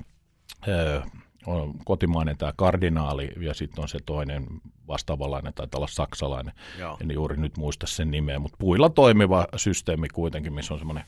kotimainen 1.85 2.37
tämä 2.37 2.52
kardinaali 2.56 3.30
ja 3.40 3.54
sitten 3.54 3.82
on 3.82 3.88
se 3.88 3.99
toinen 4.06 4.47
vastaavanlainen, 4.88 5.54
tai 5.54 5.66
olla 5.75 5.87
saksalainen. 5.87 6.54
Joo. 6.78 6.97
En 7.00 7.11
juuri 7.11 7.37
nyt 7.37 7.56
muista 7.56 7.87
sen 7.87 8.11
nimeä, 8.11 8.38
mutta 8.38 8.56
puilla 8.61 8.90
toimiva 8.90 9.47
systeemi 9.56 10.08
kuitenkin, 10.08 10.52
missä 10.52 10.75
on 10.75 10.80
semmoinen 10.80 11.04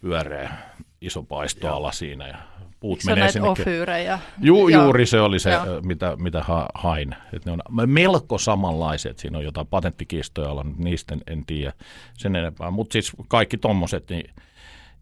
pyöreä 0.00 0.52
iso 1.00 1.22
paistoala 1.22 1.86
Joo. 1.86 1.92
siinä 1.92 2.28
ja 2.28 2.38
puut 2.82 2.98
Eikö 2.98 3.14
menee 3.14 3.32
sinne. 3.32 3.48
Ofyyrejä? 3.48 4.18
Ju, 4.40 4.68
juuri 4.68 5.06
se 5.06 5.20
oli 5.20 5.38
se, 5.38 5.50
Joo. 5.50 5.80
mitä, 5.82 6.16
mitä 6.16 6.42
ha, 6.42 6.68
hain. 6.74 7.14
Et 7.32 7.44
ne 7.44 7.52
on 7.52 7.62
melko 7.86 8.38
samanlaiset. 8.38 9.18
Siinä 9.18 9.38
on 9.38 9.44
jotain 9.44 9.66
patenttikistoja 9.66 10.48
olla, 10.48 10.64
niistä 10.76 11.14
en, 11.14 11.20
en 11.26 11.46
tiedä 11.46 11.72
sen 12.14 12.36
enempää. 12.36 12.70
Mutta 12.70 12.92
siis 12.92 13.12
kaikki 13.28 13.58
tommoset, 13.58 14.10
niin 14.10 14.30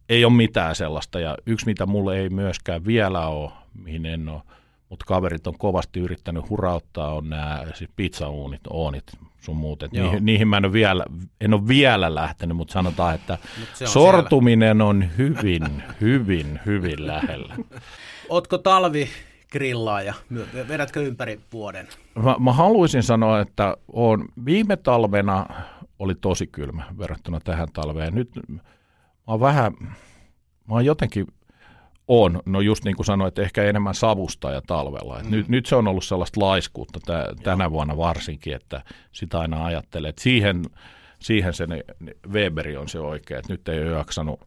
ei 0.09 0.25
ole 0.25 0.33
mitään 0.33 0.75
sellaista. 0.75 1.21
Ja 1.21 1.37
yksi, 1.47 1.67
mitä 1.67 1.87
mulle 1.87 2.19
ei 2.19 2.29
myöskään 2.29 2.87
vielä 2.87 3.27
ole, 3.27 3.51
mihin 3.75 4.07
en 4.07 4.29
ole 4.29 4.43
mutta 4.91 5.05
kaverit 5.05 5.47
on 5.47 5.59
kovasti 5.59 6.01
yrittänyt 6.01 6.51
hurauttaa, 6.51 7.15
on 7.15 7.31
nämä 7.31 7.65
siis 7.75 7.91
pizzauunit, 7.97 8.61
oonit 8.71 9.05
sun 9.41 9.57
muut. 9.57 9.83
niihin, 9.93 10.25
niihin 10.25 10.49
mä 10.49 10.57
en 10.57 10.65
ole, 10.65 10.73
vielä, 10.73 11.05
en 11.41 11.55
ole 11.55 11.69
vielä 11.69 12.15
lähtenyt, 12.15 12.57
mutta 12.57 12.73
sanotaan, 12.73 13.15
että 13.15 13.39
on 13.81 13.89
sortuminen 13.89 14.77
siellä. 14.77 14.85
on 14.85 15.05
hyvin, 15.19 15.83
hyvin, 16.01 16.61
hyvin 16.67 17.07
lähellä. 17.07 17.57
Ootko 18.29 18.59
talvi 18.59 19.09
grillaaja? 19.53 20.15
Vedätkö 20.69 21.03
ympäri 21.03 21.41
vuoden? 21.53 21.89
Mä, 22.23 22.37
mä 22.39 22.53
haluaisin 22.53 23.03
sanoa, 23.03 23.41
että 23.41 23.77
on, 23.93 24.29
viime 24.45 24.77
talvena 24.77 25.47
oli 25.99 26.15
tosi 26.15 26.47
kylmä 26.47 26.85
verrattuna 26.99 27.41
tähän 27.41 27.69
talveen. 27.73 28.15
Nyt 28.15 28.31
mä 28.49 28.61
oon 29.27 29.41
vähän, 29.41 29.73
mä 30.69 30.75
oon 30.75 30.85
jotenkin 30.85 31.27
on, 32.13 32.43
no 32.47 32.61
just 32.61 32.85
niin 32.85 32.97
kuin 32.97 33.07
sanoit, 33.07 33.39
ehkä 33.39 33.65
enemmän 33.65 33.95
savusta 33.95 34.51
ja 34.51 34.63
talvella. 34.67 35.21
Mm. 35.23 35.31
nyt, 35.31 35.49
nyt 35.49 35.67
se 35.67 35.77
on 35.77 35.89
ollut 35.89 36.05
sellaista 36.05 36.41
laiskuutta 36.41 37.01
tä, 37.07 37.35
tänä 37.43 37.71
vuonna 37.71 37.97
varsinkin, 37.97 38.55
että 38.55 38.83
sitä 39.13 39.41
aina 39.41 39.65
ajattelee, 39.65 40.09
että 40.09 40.23
siihen, 40.23 40.63
siihen 41.19 41.55
se 41.55 41.67
ne, 41.67 41.85
ne 42.01 42.13
Weberi 42.29 42.77
on 42.77 42.89
se 42.89 43.01
oikea, 43.01 43.39
että 43.39 43.53
nyt 43.53 43.69
ei 43.69 43.81
ole 43.81 43.91
jaksanut 43.91 44.41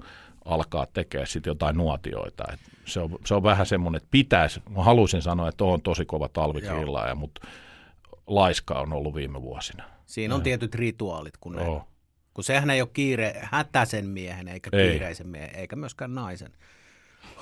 alkaa 0.45 0.85
tekemään 0.93 1.27
sitten 1.27 1.51
jotain 1.51 1.77
nuotioita. 1.77 2.43
Et 2.53 2.59
se, 2.85 2.99
on, 2.99 3.17
se 3.25 3.33
on 3.33 3.43
vähän 3.43 3.65
semmoinen, 3.65 3.97
että 3.97 4.11
pitäisi, 4.11 4.61
mä 4.69 4.83
haluaisin 4.83 5.21
sanoa, 5.21 5.49
että 5.49 5.63
on 5.63 5.81
tosi 5.81 6.05
kova 6.05 6.29
talvikillaaja, 6.29 7.15
mutta 7.15 7.47
laiska 8.27 8.79
on 8.79 8.93
ollut 8.93 9.15
viime 9.15 9.41
vuosina. 9.41 9.83
Siinä 10.05 10.35
on 10.35 10.41
ja. 10.41 10.43
tietyt 10.43 10.75
rituaalit, 10.75 11.37
kun, 11.37 11.55
ne, 11.55 11.65
kun 12.33 12.43
sehän 12.43 12.69
ei 12.69 12.81
ole 12.81 12.89
kiire 12.93 13.33
hätäisen 13.41 14.05
miehen 14.05 14.47
eikä 14.47 14.69
kiireisen 14.71 15.27
miehen, 15.27 15.55
eikä 15.55 15.75
myöskään 15.75 16.15
naisen 16.15 16.51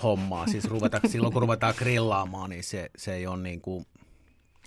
hommaa. 0.03 0.47
Siis 0.47 0.65
ruveta, 0.65 0.99
silloin 1.07 1.33
kun 1.33 1.41
ruvetaan 1.41 1.73
grillaamaan, 1.77 2.49
niin 2.49 2.63
se, 2.63 2.91
se 2.97 3.13
ei 3.13 3.27
ole 3.27 3.41
niin 3.41 3.61
kuin... 3.61 3.85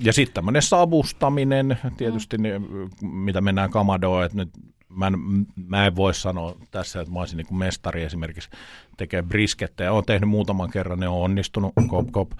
Ja 0.01 0.13
sitten 0.13 0.35
tämmöinen 0.35 0.63
savustaminen, 0.63 1.79
tietysti 1.97 2.39
mm. 2.39 2.91
mitä 3.09 3.41
mennään 3.41 3.71
kamadoon, 3.71 4.25
että 4.25 4.37
nyt 4.37 4.51
mä 4.89 5.07
en, 5.07 5.15
mä 5.69 5.87
en 5.87 5.97
voi 5.97 6.15
sanoa 6.15 6.57
tässä, 6.71 7.01
että 7.01 7.13
mä 7.13 7.19
olisin 7.19 7.37
niin 7.37 7.57
mestari 7.57 8.03
esimerkiksi 8.03 8.51
tekee 8.97 9.23
briskettejä. 9.23 9.93
Olen 9.93 10.05
tehnyt 10.05 10.31
muutaman 10.31 10.71
kerran, 10.71 11.01
ne 11.01 11.09
on 11.09 11.23
onnistunut, 11.23 11.73
kop 11.89 12.09
kop. 12.13 12.31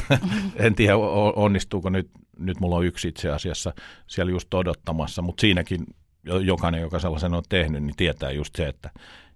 en 0.56 0.74
tiedä 0.74 0.96
onnistuuko 1.36 1.90
nyt, 1.90 2.10
nyt 2.38 2.60
mulla 2.60 2.76
on 2.76 2.86
yksi 2.86 3.08
itse 3.08 3.30
asiassa 3.30 3.72
siellä 4.06 4.30
just 4.30 4.54
odottamassa, 4.54 5.22
mutta 5.22 5.40
siinäkin 5.40 5.86
jokainen, 6.44 6.80
joka 6.80 6.98
sellaisen 6.98 7.34
on 7.34 7.42
tehnyt, 7.48 7.82
niin 7.82 7.96
tietää 7.96 8.30
just 8.30 8.56
se, 8.56 8.68
että 8.68 8.90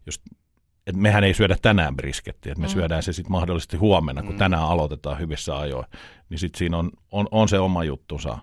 just 0.07 0.23
että 0.87 1.01
mehän 1.01 1.25
ei 1.25 1.35
syödä 1.35 1.57
tänään 1.63 1.97
briskettiä, 1.97 2.53
että 2.53 2.61
me 2.61 2.67
mm. 2.67 2.73
syödään 2.73 3.03
se 3.03 3.13
sitten 3.13 3.33
mahdollisesti 3.33 3.77
huomenna, 3.77 4.23
kun 4.23 4.33
mm. 4.33 4.39
tänään 4.39 4.63
aloitetaan 4.63 5.19
hyvissä 5.19 5.59
ajoin. 5.59 5.87
Niin 6.29 6.39
sitten 6.39 6.59
siinä 6.59 6.79
on, 6.79 6.91
on, 7.13 7.29
on, 7.31 7.49
se 7.49 7.59
oma 7.59 7.85
juttunsa. 7.85 8.39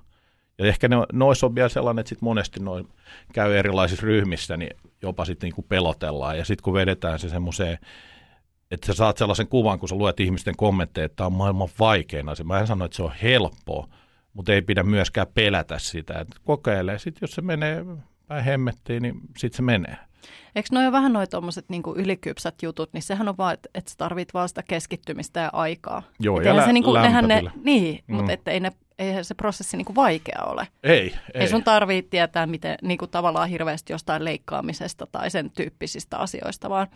Ja 0.58 0.66
ehkä 0.66 0.88
ne, 0.88 0.96
noissa 1.14 1.48
on 1.48 1.56
vielä 1.56 1.70
sellainen, 1.70 2.00
että 2.00 2.10
sit 2.10 2.22
monesti 2.22 2.60
noin 2.60 2.88
käy 3.34 3.58
erilaisissa 3.58 4.06
ryhmissä, 4.06 4.58
niin 4.58 4.72
jopa 5.02 5.26
sitten 5.26 5.48
niinku 5.48 5.62
pelotellaan. 5.62 6.38
Ja 6.38 6.46
sitten 6.46 6.64
kun 6.64 6.74
vedetään 6.74 7.20
se 7.20 7.30
semmoiseen, 7.30 7.78
että 8.72 8.88
sä 8.88 8.94
saat 8.94 9.18
sellaisen 9.18 9.48
kuvan, 9.48 9.80
kun 9.80 9.90
sä 9.90 9.96
luet 9.96 10.20
ihmisten 10.20 10.56
kommentteja, 10.58 11.06
että 11.06 11.16
tämä 11.16 11.26
on 11.26 11.34
maailman 11.34 11.70
vaikein 11.80 12.30
asia. 12.30 12.46
Mä 12.46 12.60
en 12.60 12.68
sano, 12.68 12.86
että 12.86 12.98
se 12.98 13.04
on 13.04 13.14
helppoa, 13.24 13.88
mutta 14.34 14.54
ei 14.54 14.62
pidä 14.62 14.84
myöskään 14.84 15.28
pelätä 15.34 15.80
sitä. 15.80 16.20
Että 16.20 16.38
kokeilee, 16.44 17.00
sitten 17.00 17.20
jos 17.22 17.32
se 17.32 17.42
menee 17.42 17.86
päin 18.28 18.44
hemmettiin, 18.44 19.04
niin 19.04 19.22
sitten 19.38 19.58
se 19.58 19.62
menee. 19.62 19.98
Eikö 20.56 20.70
noin 20.72 20.92
vähän 20.92 21.14
noin 21.14 21.30
tuommoiset 21.30 21.66
niin 21.70 21.84
ylikypsät 21.96 22.56
jutut, 22.62 22.94
niin 22.94 23.02
sehän 23.02 23.30
on 23.30 23.38
vaan, 23.38 23.54
että, 23.54 23.70
että 23.76 23.92
sä 23.92 23.98
tarvit 23.98 24.34
vaan 24.34 24.50
sitä 24.50 24.64
keskittymistä 24.64 25.40
ja 25.40 25.50
aikaa. 25.54 26.04
Joo, 26.20 26.42
ja 26.42 26.56
lä- 26.56 26.66
se, 26.66 26.74
niin 26.74 26.84
kuin, 26.84 27.02
nehän 27.02 27.28
ne, 27.28 27.44
Niin, 27.64 28.04
mm. 28.08 28.16
mutta 28.16 28.32
että 28.32 28.52
ei 28.52 28.60
ne, 28.60 28.72
eihän 29.00 29.26
se 29.26 29.36
prosessi 29.36 29.78
niin 29.78 29.86
kuin 29.86 29.96
vaikea 29.96 30.42
ole. 30.46 30.68
Ei, 30.84 31.00
ei. 31.00 31.14
Ei 31.34 31.48
sun 31.48 31.64
tarvitse 31.64 32.10
tietää 32.10 32.46
miten, 32.46 32.78
niin 32.82 32.98
kuin 32.98 33.12
tavallaan 33.12 33.50
hirveästi 33.50 33.94
jostain 33.94 34.26
leikkaamisesta 34.26 35.08
tai 35.12 35.30
sen 35.30 35.52
tyyppisistä 35.52 36.18
asioista, 36.18 36.70
vaan 36.70 36.88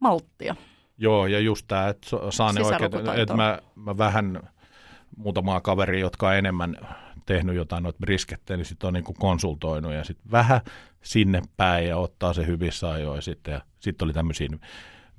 malttia. 0.00 0.56
Joo, 0.98 1.26
ja 1.26 1.40
just 1.40 1.64
tämä, 1.68 1.88
että 1.88 2.08
saa 2.30 2.52
ne 2.52 2.60
oikein, 2.64 3.20
että 3.20 3.34
mä, 3.34 3.58
mä 3.74 3.98
vähän 3.98 4.40
muutamaa 5.16 5.60
kaveria, 5.60 6.00
jotka 6.00 6.28
on 6.28 6.34
enemmän 6.36 6.76
tehnyt 7.26 7.56
jotain 7.56 7.82
noita 7.82 7.98
briskettejä, 7.98 8.56
niin 8.56 8.64
sitten 8.64 8.88
on 8.88 8.94
niin 8.94 9.04
kuin 9.04 9.16
konsultoinut 9.18 9.92
ja 9.92 10.04
sitten 10.04 10.30
vähän 10.32 10.60
sinne 11.02 11.42
päin 11.56 11.88
ja 11.88 11.96
ottaa 11.96 12.32
se 12.32 12.46
hyvissä 12.46 12.90
ajoin 12.90 13.22
sitten. 13.22 13.52
Ja 13.52 13.60
sitten 13.80 14.06
oli 14.06 14.12
tämmöisiä 14.12 14.48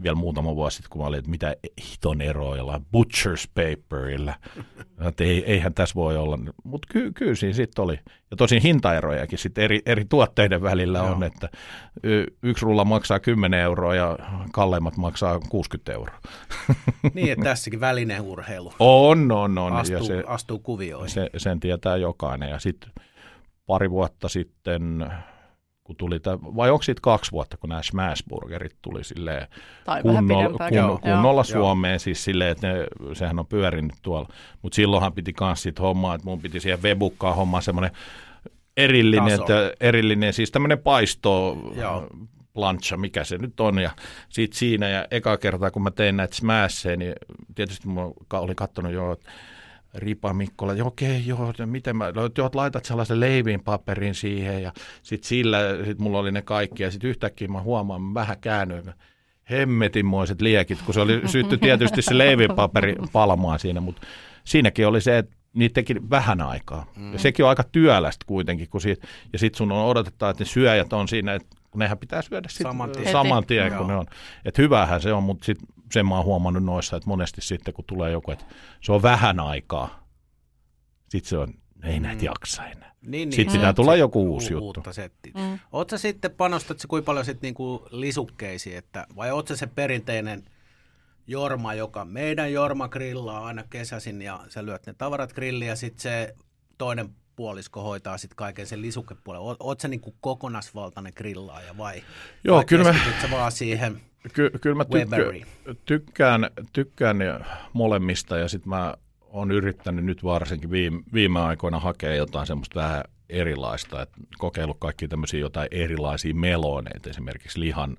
vielä 0.03 0.15
muutama 0.15 0.55
vuosi 0.55 0.75
sitten, 0.75 0.89
kun 0.89 1.01
mä 1.01 1.07
olin, 1.07 1.19
että 1.19 1.31
mitä 1.31 1.55
hiton 1.91 2.21
eroa 2.21 2.57
jollain 2.57 2.85
butcher's 2.97 3.49
paperilla. 3.55 4.33
että 5.07 5.23
ei, 5.23 5.43
eihän 5.45 5.73
tässä 5.73 5.95
voi 5.95 6.17
olla. 6.17 6.39
Mutta 6.63 6.87
ky, 6.91 7.11
kyllä 7.11 7.35
siinä 7.35 7.53
sitten 7.53 7.83
oli. 7.83 7.99
Ja 8.31 8.37
tosin 8.37 8.61
hintaerojakin 8.61 9.39
sitten 9.39 9.63
eri, 9.63 9.81
eri 9.85 10.05
tuotteiden 10.05 10.61
välillä 10.61 10.97
Joo. 10.97 11.07
on, 11.07 11.23
että 11.23 11.49
yksi 12.43 12.65
rulla 12.65 12.85
maksaa 12.85 13.19
10 13.19 13.59
euroa 13.59 13.95
ja 13.95 14.17
kalleimmat 14.51 14.97
maksaa 14.97 15.39
60 15.49 15.93
euroa. 15.93 16.19
niin, 17.13 17.31
että 17.31 17.43
tässäkin 17.43 17.79
välineurheilu. 17.79 18.73
On, 18.79 19.31
on, 19.31 19.57
on. 19.57 19.73
Astuu, 19.73 19.97
ja 19.97 20.03
se, 20.03 20.23
astuu 20.27 20.59
kuvioihin. 20.59 21.09
Se, 21.09 21.29
sen 21.37 21.59
tietää 21.59 21.97
jokainen. 21.97 22.49
Ja 22.49 22.59
sitten 22.59 22.91
pari 23.65 23.91
vuotta 23.91 24.29
sitten 24.29 25.11
kun 25.83 25.95
tuli, 25.95 26.19
tämä, 26.19 26.37
vai 26.41 26.69
onko 26.69 26.83
siitä 26.83 27.01
kaksi 27.01 27.31
vuotta, 27.31 27.57
kun 27.57 27.69
nämä 27.69 27.83
Smashburgerit 27.83 28.75
tuli 28.81 29.03
silleen 29.03 29.47
kunnolla, 30.01 30.49
kun, 30.49 30.77
joo, 30.77 30.97
kunnolla 30.97 31.39
joo, 31.39 31.43
Suomeen, 31.43 31.91
joo. 31.91 31.99
siis 31.99 32.23
silleen, 32.23 32.51
että 32.51 32.67
ne, 32.67 32.87
sehän 33.13 33.39
on 33.39 33.47
pyörinyt 33.47 33.93
tuolla, 34.01 34.29
mutta 34.61 34.75
silloinhan 34.75 35.13
piti 35.13 35.33
kans 35.33 35.63
sit 35.63 35.79
hommaa, 35.79 36.15
että 36.15 36.25
mun 36.25 36.41
piti 36.41 36.59
siihen 36.59 36.83
webukkaan 36.83 37.35
hommaa 37.35 37.61
semmoinen 37.61 37.91
erillinen, 38.77 39.39
että, 39.39 39.73
erillinen, 39.79 40.33
siis 40.33 40.51
tämmöinen 40.51 40.79
paisto, 40.79 41.57
Joo. 41.75 42.07
plancha, 42.53 42.97
mikä 42.97 43.23
se 43.23 43.37
nyt 43.37 43.59
on, 43.59 43.79
ja 43.79 43.91
sitten 44.29 44.57
siinä, 44.57 44.89
ja 44.89 45.07
eka 45.11 45.37
kertaa 45.37 45.71
kun 45.71 45.83
mä 45.83 45.91
tein 45.91 46.17
näitä 46.17 46.35
smasheja, 46.35 46.97
niin 46.97 47.13
tietysti 47.55 47.87
mä 47.87 48.01
olin 48.33 48.55
katsonut 48.55 48.91
jo, 48.91 49.11
että 49.11 49.31
Ripa 49.93 50.33
Mikkola, 50.33 50.73
joo 50.73 50.87
okei, 50.87 51.27
joo, 51.27 51.53
miten 51.65 51.97
mä, 51.97 52.11
no, 52.11 52.29
joo, 52.37 52.49
laitat 52.53 52.85
sellaisen 52.85 53.19
leivin 53.19 53.63
paperin 53.63 54.15
siihen 54.15 54.63
ja 54.63 54.71
sitten 55.03 55.27
sillä, 55.27 55.57
sit 55.85 55.99
mulla 55.99 56.19
oli 56.19 56.31
ne 56.31 56.41
kaikki 56.41 56.83
ja 56.83 56.91
sitten 56.91 57.09
yhtäkkiä 57.09 57.47
mä 57.47 57.61
huomaan, 57.61 58.01
mä 58.01 58.13
vähän 58.13 58.37
käännyin, 58.41 58.93
hemmetinmoiset 59.49 60.41
liekit, 60.41 60.81
kun 60.81 60.93
se 60.93 61.01
oli 61.01 61.21
sytty 61.31 61.57
tietysti 61.57 62.01
se 62.01 62.17
leivinpaperi 62.17 62.95
palmaa 63.11 63.57
siinä, 63.57 63.81
mutta 63.81 64.01
siinäkin 64.43 64.87
oli 64.87 65.01
se, 65.01 65.17
että 65.17 65.35
niitä 65.53 65.73
teki 65.73 65.95
vähän 66.09 66.41
aikaa. 66.41 66.91
Mm. 66.95 67.13
Ja 67.13 67.19
sekin 67.19 67.45
on 67.45 67.49
aika 67.49 67.63
työlästä 67.63 68.25
kuitenkin, 68.25 68.69
kun 68.69 68.81
siitä, 68.81 69.07
ja 69.33 69.39
sitten 69.39 69.57
sun 69.57 69.71
on 69.71 69.85
odotettava, 69.85 70.31
että 70.31 70.43
ne 70.43 70.47
syöjät 70.47 70.93
on 70.93 71.07
siinä, 71.07 71.33
että 71.33 71.57
kun 71.71 71.79
nehän 71.79 71.97
pitää 71.97 72.21
syödä 72.21 72.49
sit 72.49 72.63
saman 72.63 72.91
tien, 72.91 73.11
saman 73.11 73.45
tien 73.45 73.73
kun 73.73 73.87
ne 73.87 73.95
on. 73.95 74.05
Että 74.45 74.61
hyvähän 74.61 75.01
se 75.01 75.13
on, 75.13 75.23
mutta 75.23 75.45
sit 75.45 75.57
sen 75.91 76.05
mä 76.07 76.15
oon 76.15 76.25
huomannut 76.25 76.63
noissa, 76.63 76.97
että 76.97 77.09
monesti 77.09 77.41
sitten 77.41 77.73
kun 77.73 77.85
tulee 77.85 78.11
joku, 78.11 78.31
että 78.31 78.45
se 78.81 78.91
on 78.91 79.01
vähän 79.01 79.39
aikaa, 79.39 80.07
sitten 81.09 81.29
se 81.29 81.37
on, 81.37 81.53
ei 81.83 81.99
mm. 81.99 82.03
näitä 82.03 82.25
jaksa 82.25 82.67
enää. 82.67 82.91
Niin, 83.01 83.11
niin. 83.11 83.35
Sitten 83.35 83.55
pitää 83.57 83.73
tulla 83.73 83.95
joku 83.95 84.33
uusi 84.33 84.53
juttu. 84.53 84.65
Uutta 84.65 84.91
Mm. 85.35 85.59
Oletko 85.71 85.97
sitten 85.97 86.31
panostat 86.31 86.79
se 86.79 86.87
kuinka 86.87 87.05
paljon 87.05 87.25
sitten 87.25 87.47
niinku 87.47 87.87
lisukkeisiin, 87.91 88.77
että, 88.77 89.07
vai 89.15 89.31
oletko 89.31 89.55
se 89.55 89.67
perinteinen 89.67 90.43
Jorma, 91.27 91.73
joka 91.73 92.05
meidän 92.05 92.53
Jorma 92.53 92.87
grillaa 92.87 93.45
aina 93.45 93.63
kesäisin 93.69 94.21
ja 94.21 94.39
sä 94.49 94.65
lyöt 94.65 94.85
ne 94.85 94.93
tavarat 94.93 95.33
grilliin 95.33 95.69
ja 95.69 95.75
sitten 95.75 96.01
se 96.01 96.35
toinen 96.77 97.09
puolisko 97.35 97.81
hoitaa 97.81 98.17
sitten 98.17 98.35
kaiken 98.35 98.67
sen 98.67 98.81
lisukepuolen. 98.81 99.57
Oot 99.59 99.79
sä 99.79 99.87
niinku 99.87 100.15
kokonaisvaltainen 100.21 101.13
grillaaja 101.15 101.77
vai? 101.77 102.03
Joo, 102.43 102.57
vai 102.57 102.65
kyllä 102.65 102.93
mä- 102.93 103.31
vaan 103.31 103.51
siihen 103.51 104.01
Ky- 104.33 104.51
kyllä 104.61 104.75
mä 104.75 104.85
tykkä, 104.85 105.47
tykkään, 105.85 106.49
tykkään 106.73 107.17
molemmista 107.73 108.37
ja 108.37 108.47
sitten 108.47 108.69
mä 108.69 108.93
oon 109.21 109.51
yrittänyt 109.51 110.05
nyt 110.05 110.23
varsinkin 110.23 110.71
viime, 110.71 111.01
viime 111.13 111.39
aikoina 111.39 111.79
hakea 111.79 112.15
jotain 112.15 112.47
semmoista 112.47 112.79
vähän 112.79 113.03
erilaista, 113.29 114.01
että 114.01 114.17
kokeillut 114.37 114.77
kaikki 114.79 115.07
tämmöisiä 115.07 115.39
jotain 115.39 115.67
erilaisia 115.71 116.35
meloneita, 116.35 117.09
esimerkiksi 117.09 117.59
lihan 117.59 117.97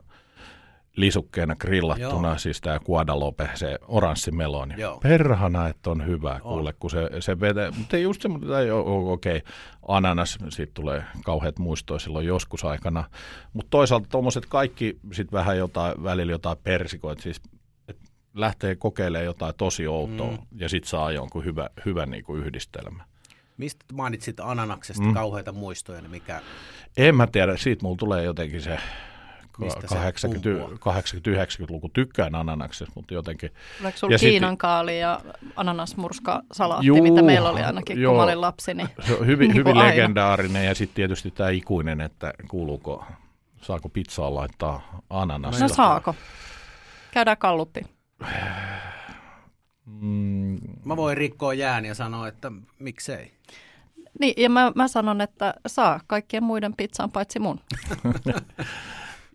lisukkeena 0.97 1.57
grillattuna, 1.57 2.29
Joo. 2.29 2.39
siis 2.39 2.61
tämä 2.61 2.79
Guadalupe, 2.79 3.51
se 3.55 3.79
oranssimeloni. 3.89 4.75
Joo. 4.79 5.01
Perhana, 5.03 5.69
että 5.69 5.91
on 5.91 6.07
hyvä, 6.07 6.41
kuule, 6.41 6.73
kun 6.73 6.91
se, 6.91 7.09
se 7.21 7.41
vetää, 7.41 7.71
mutta 7.71 7.97
ei 7.97 8.03
just 8.03 8.23
semmoinen, 8.23 8.51
tai 8.51 8.71
okei, 8.71 9.37
okay, 9.37 9.53
ananas, 9.89 10.39
siitä 10.49 10.71
tulee 10.75 11.05
kauheat 11.25 11.59
muistoja 11.59 11.99
silloin 11.99 12.27
joskus 12.27 12.65
aikana, 12.65 13.05
mutta 13.53 13.71
toisaalta 13.71 14.09
tuommoiset 14.09 14.47
kaikki 14.47 14.99
sitten 15.13 15.39
vähän 15.39 15.59
jotain, 15.59 16.03
välillä 16.03 16.33
jotain 16.33 16.59
persikoita, 16.63 17.23
siis 17.23 17.41
lähtee 18.35 18.77
kokeilemaan 18.77 19.25
jotain 19.25 19.55
tosi 19.57 19.87
outoa 19.87 20.31
mm. 20.31 20.39
ja 20.57 20.69
sitten 20.69 20.91
saa 20.91 21.13
jonkun 21.13 21.45
hyvä, 21.45 21.69
hyvän 21.85 22.11
niinku 22.11 22.37
yhdistelmä. 22.37 23.05
Mistä 23.57 23.85
mainitsit 23.93 24.41
ananaksesta 24.41 25.03
mm. 25.03 25.15
kauheita 25.15 25.53
muistoja, 25.53 26.01
niin 26.01 26.11
mikä, 26.11 26.41
En 26.97 27.15
mä 27.15 27.27
tiedä, 27.27 27.57
siitä 27.57 27.83
mulla 27.83 27.97
tulee 27.97 28.25
jotenkin 28.25 28.63
se 28.63 28.79
Mistä 29.59 29.81
se 29.81 29.95
80, 29.95 30.49
kumpuaa? 30.67 31.01
80-90-luku. 31.03 31.89
Tykkään 31.89 32.35
ananaksesta, 32.35 32.93
mutta 32.97 33.15
jotenkin 33.15 33.51
Oliko 33.85 33.99
sulla 33.99 34.15
Ja 34.15 34.19
sit- 34.19 34.29
Kiinan 34.29 34.57
kaali 34.57 35.01
ja 35.01 35.21
ananasmurska 35.57 36.43
salaatti, 36.53 36.87
Juu, 36.87 37.03
mitä 37.03 37.23
meillä 37.23 37.51
oli 37.51 37.63
ainakin, 37.63 38.01
joo. 38.01 38.13
kun 38.13 38.17
mä 38.19 38.25
olin 38.25 38.41
lapsi? 38.41 38.75
Niin 38.75 38.89
se 39.07 39.15
on 39.15 39.27
hyvin, 39.27 39.49
Niin 39.49 39.57
hyvin 39.57 39.77
aina. 39.77 39.91
legendaarinen 39.91 40.67
ja 40.67 40.75
sitten 40.75 40.95
tietysti 40.95 41.31
tämä 41.31 41.51
ikuinen, 41.51 42.01
että 42.01 42.33
kuuluuko, 42.49 43.05
saako 43.63 43.89
pizzaan 43.89 44.35
laittaa 44.35 45.01
ananasta. 45.11 45.63
no 45.65 45.69
saako? 45.69 46.15
Käydään 47.11 47.37
kalluppi. 47.39 47.81
Mm, 49.87 50.59
mä 50.85 50.97
voin 50.97 51.17
rikkoa 51.17 51.55
jään 51.55 51.85
ja 51.85 51.95
sanoa, 51.95 52.29
että 52.29 52.53
miksei. 52.79 53.33
Niin, 54.21 54.35
ja 54.43 54.51
mä, 54.51 54.73
mä 54.75 54.89
sanon, 54.89 55.21
että 55.21 55.55
saa 55.67 56.01
kaikkien 56.07 56.43
muiden 56.43 56.77
pizzaan 56.77 57.11
paitsi 57.11 57.39
mun. 57.39 57.61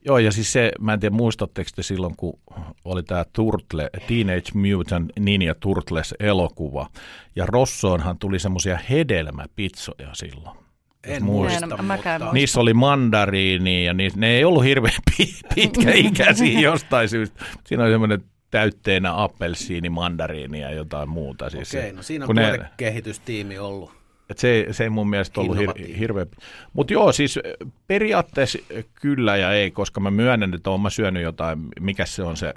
Joo, 0.08 0.18
ja 0.18 0.32
siis 0.32 0.54
se, 0.54 0.72
mä 0.80 0.94
en 0.94 1.00
tiedä 1.00 1.16
muistatteko 1.16 1.70
te 1.76 1.84
silloin, 1.84 2.14
kun 2.18 2.40
oli 2.86 3.04
tämä 3.04 3.26
Turtle, 3.34 3.90
Teenage 4.08 4.52
Mutant 4.54 5.12
Ninja 5.20 5.56
Turtles 5.60 6.14
elokuva, 6.20 6.88
ja 7.36 7.46
Rossoonhan 7.46 8.20
tuli 8.20 8.40
semmoisia 8.40 8.80
hedelmäpitsoja 8.90 10.10
silloin. 10.14 10.58
En 11.04 11.24
muista, 11.24 11.66
En- 11.66 11.70
mutta 11.70 11.84
muista. 11.84 12.34
Niissä 12.34 12.60
oli 12.60 12.74
mandariini 12.74 13.86
ja 13.86 13.94
niissä, 13.94 14.20
ne 14.20 14.30
ei 14.30 14.44
ollut 14.46 14.64
hirveän 14.64 14.94
pi- 15.18 15.40
pitkäikäisiä 15.56 16.60
jostain 16.70 17.10
syystä. 17.10 17.46
Siinä 17.66 17.84
oli 17.84 17.92
semmoinen 17.92 18.24
täytteenä 18.52 19.24
appelsiini, 19.24 19.90
mandariini 19.90 20.62
ja 20.62 20.72
jotain 20.72 21.10
muuta. 21.10 21.50
Siis 21.50 21.76
okei, 21.76 21.92
no 21.94 22.04
siinä 22.04 22.26
on 22.26 22.28
kun 22.28 22.36
ne- 22.36 22.48
tuotekehitystiimi 22.58 23.60
ollut. 23.60 23.92
Et 24.29 24.38
se, 24.38 24.67
se 24.72 24.84
ei 24.84 24.89
mun 24.89 25.10
mielestä 25.10 25.41
ollut 25.41 25.57
hir, 25.57 25.69
hirveä. 26.00 26.25
Mutta 26.74 26.93
joo, 26.93 27.12
siis 27.12 27.39
periaatteessa 27.88 28.60
kyllä 28.93 29.38
ja 29.38 29.51
ei, 29.51 29.72
koska 29.72 30.00
mä 30.00 30.12
myönnän, 30.12 30.53
että 30.53 30.69
oon 30.69 30.81
mä 30.81 30.89
syönyt 30.89 31.24
jotain, 31.24 31.60
mikä 31.79 32.05
se 32.05 32.24
on 32.24 32.38
se 32.38 32.53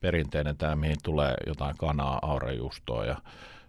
perinteinen 0.00 0.56
tämä, 0.56 0.76
mihin 0.76 0.96
tulee 1.02 1.34
jotain 1.46 1.76
kanaa, 1.76 2.18
aurajuustoa 2.22 3.04
ja 3.04 3.16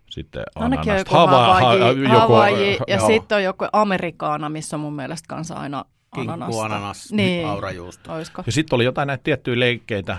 sitten 0.09 0.43
Ainakin 0.55 0.91
on 0.91 0.97
ananasta. 0.97 1.15
joku 1.15 1.27
Hava- 1.27 1.53
Havaji, 1.63 1.79
ha- 1.79 1.87
joku- 2.13 2.19
Havaji 2.33 2.77
ja 2.87 2.95
joo. 2.97 3.07
sitten 3.07 3.35
on 3.35 3.43
joku 3.43 3.65
Amerikaana, 3.73 4.49
missä 4.49 4.75
on 4.75 4.79
mun 4.81 4.93
mielestä 4.95 5.25
kanssa 5.29 5.55
aina 5.55 5.85
Kinkku, 6.15 6.31
ananasta. 6.33 6.65
ananas, 6.65 7.11
niin. 7.11 7.47
aurajuusto. 7.47 8.11
Ja 8.45 8.51
sitten 8.51 8.75
oli 8.75 8.83
jotain 8.85 9.07
näitä 9.07 9.23
tiettyjä 9.23 9.59
leikkeitä 9.59 10.17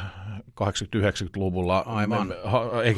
80-90-luvulla. 0.65 1.79
Aivan. 1.87 2.35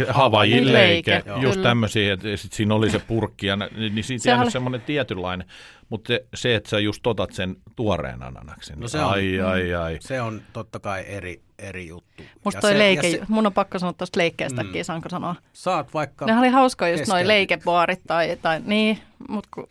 Havajin 0.08 0.72
leike, 0.72 1.10
Leike, 1.12 1.30
just 1.42 1.54
kyllä. 1.54 1.68
tämmöisiä, 1.68 2.12
että 2.14 2.36
sit 2.36 2.52
siinä 2.52 2.74
oli 2.74 2.90
se 2.90 2.98
purkki, 2.98 3.46
ja, 3.46 3.56
niin 3.56 4.04
siitä 4.04 4.22
Sehän 4.22 4.34
jäänyt 4.36 4.46
oli- 4.46 4.50
semmoinen 4.52 4.80
tietynlainen. 4.80 5.46
Mutta 5.88 6.08
se, 6.08 6.24
se, 6.34 6.54
että 6.54 6.70
sä 6.70 6.78
just 6.78 7.06
otat 7.06 7.32
sen 7.32 7.56
tuoreen 7.76 8.22
ananaksen, 8.22 8.76
No 8.76 8.80
niin 8.80 8.88
se 8.88 8.98
on- 9.00 9.10
ai, 9.10 9.40
ai, 9.40 9.74
ai. 9.74 9.96
Se 10.00 10.20
on 10.20 10.42
totta 10.52 10.78
kai 10.78 11.04
eri, 11.06 11.40
eri 11.58 11.86
juttu. 11.88 12.22
Musta 12.44 12.58
Ja 12.58 12.60
toi 12.60 12.72
se- 12.72 12.78
leike, 12.78 13.08
ja 13.08 13.18
se- 13.18 13.24
mun 13.28 13.46
on 13.46 13.52
pakko 13.52 13.78
sanoa 13.78 13.92
tuosta 13.92 14.18
leikkeestäkin, 14.20 14.74
Mm. 14.80 14.84
saanko 14.84 15.08
sanoa? 15.08 15.34
Saat 15.52 15.94
vaikka... 15.94 16.26
Ne 16.26 16.38
oli 16.38 16.48
hauskoja 16.48 16.90
just 16.90 16.98
noi 16.98 17.04
Keskeytit. 17.06 17.26
leikebaarit 17.26 18.00
tai, 18.06 18.38
tai 18.42 18.60
niin, 18.64 18.98
mutta 19.28 19.48
kun, 19.54 19.68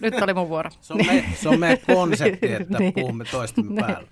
nyt 0.00 0.14
oli 0.22 0.34
mun 0.34 0.48
vuoro. 0.48 0.70
Se 0.80 0.92
on, 0.92 1.00
me, 1.06 1.24
se 1.34 1.48
on 1.48 1.60
meidän 1.60 1.78
konsepti, 1.96 2.52
että 2.52 2.78
Niin. 2.78 2.92
puhumme 2.92 3.24
toistemme 3.24 3.80
päällä. 3.80 4.08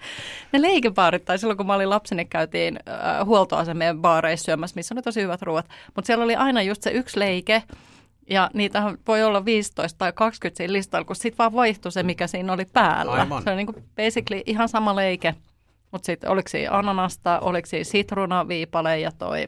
Ne 0.53 0.63
leikebaarit, 0.63 1.25
tai 1.25 1.39
silloin 1.39 1.57
kun 1.57 1.67
mä 1.67 1.75
olin 1.75 1.91
lapsi, 1.91 2.15
niin 2.15 2.29
käytiin 2.29 2.79
äh, 2.89 3.27
huoltoasemien 3.27 3.99
baareissa 4.01 4.45
syömässä, 4.45 4.75
missä 4.75 4.95
oli 4.95 5.03
tosi 5.03 5.23
hyvät 5.23 5.43
ruoat. 5.43 5.67
Mutta 5.97 6.07
siellä 6.07 6.25
oli 6.25 6.37
aina 6.37 6.63
just 6.63 6.83
se 6.83 6.91
yksi 6.91 7.19
leike, 7.19 7.63
ja 8.31 8.51
niitähän 8.55 8.99
voi 9.07 9.23
olla 9.25 9.45
15 9.45 9.99
tai 9.99 10.13
20 10.13 10.57
siinä 10.57 10.73
listalla, 10.73 11.05
kun 11.05 11.17
sitten 11.17 11.39
vaan 11.39 11.53
vaihtui 11.53 11.93
se, 11.93 12.03
mikä 12.03 12.27
siinä 12.27 12.53
oli 12.53 12.65
päällä. 12.65 13.13
Aivan. 13.13 13.43
Se 13.43 13.51
on 13.51 13.57
niin 13.57 13.67
kuin 13.67 13.85
basically 13.97 14.43
ihan 14.47 14.69
sama 14.69 14.97
leike, 14.97 15.35
mutta 15.93 16.07
sitten 16.07 16.31
oliko 16.31 16.49
siinä 16.49 16.73
ananasta, 16.73 17.41
oliko 17.41 17.67
siinä 17.67 17.85
sitruunaviipale 17.85 19.01
ja 19.01 19.13
toi 19.19 19.47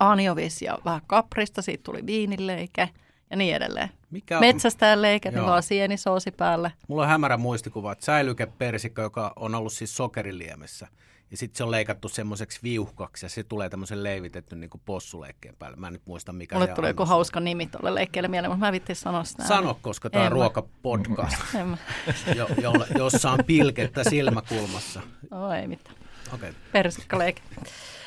anjovis 0.00 0.62
ja 0.62 0.78
vähän 0.84 1.00
kaprista, 1.06 1.62
siitä 1.62 1.82
tuli 1.82 2.06
viinileike 2.06 2.88
ja 3.30 3.36
niin 3.36 3.56
edelleen. 3.56 3.90
Mikä 4.10 4.38
on, 4.38 4.40
Metsästäjän 4.40 5.02
leike, 5.02 5.30
niin 5.30 5.46
vaan 5.46 5.62
sienisoosi 5.62 6.30
päälle. 6.30 6.72
mulla 6.88 7.02
on 7.02 7.08
hämärä 7.08 7.36
muistikuva, 7.36 7.92
että 7.92 8.04
säilykepersikko, 8.04 9.02
joka 9.02 9.32
on 9.36 9.54
ollut 9.54 9.72
siis 9.72 9.96
sokeriliemessä. 9.96 10.88
Ja 11.30 11.36
sitten 11.36 11.56
se 11.56 11.64
on 11.64 11.70
leikattu 11.70 12.08
semmoiseksi 12.08 12.60
viuhkaksi 12.62 13.26
ja 13.26 13.30
se 13.30 13.42
tulee 13.42 13.68
tämmöisen 13.68 14.02
leivitetty 14.02 14.56
niin 14.56 14.70
kuin 14.70 14.82
possuleikkeen 14.84 15.56
päälle. 15.58 15.76
Mä 15.76 15.86
en 15.86 15.92
nyt 15.92 16.02
muista 16.06 16.32
mikä 16.32 16.54
Mulle 16.54 16.66
se 16.66 16.74
tuli 16.74 16.88
joku 16.88 17.04
hauska 17.04 17.40
nimi 17.40 17.66
tuolle 17.66 17.94
leikkeelle 17.94 18.28
mieleen, 18.28 18.50
mutta 18.50 18.66
mä 18.66 18.72
vittin 18.72 18.96
sanoa 18.96 19.24
sitä. 19.24 19.44
Sano, 19.44 19.78
koska 19.82 20.10
tämä 20.10 20.24
on 20.24 20.32
ruokapodcast, 20.32 21.36
jo, 22.36 22.48
jolla, 22.62 22.86
jossa 22.98 23.30
on 23.30 23.38
pilkettä 23.46 24.04
silmäkulmassa. 24.04 25.00
No 25.30 25.52
ei 25.52 25.68
mitään. 25.68 25.96
Okei. 26.34 26.52
Persikkaleike. 26.72 27.42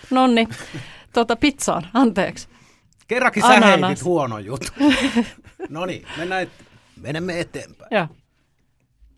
Nonni, 0.10 0.48
tuota 1.14 1.36
pizzaan, 1.36 1.88
anteeksi. 1.94 2.48
Kerrankin 3.08 3.44
sä 3.44 3.60
heitit 3.60 4.04
huono 4.04 4.40
juttu. 4.40 4.72
no 5.70 5.86
niin, 5.86 6.08
mennään, 6.18 6.42
et, 6.44 6.50
menemme 7.02 7.40
eteenpäin. 7.40 7.88
Joo. 7.92 8.08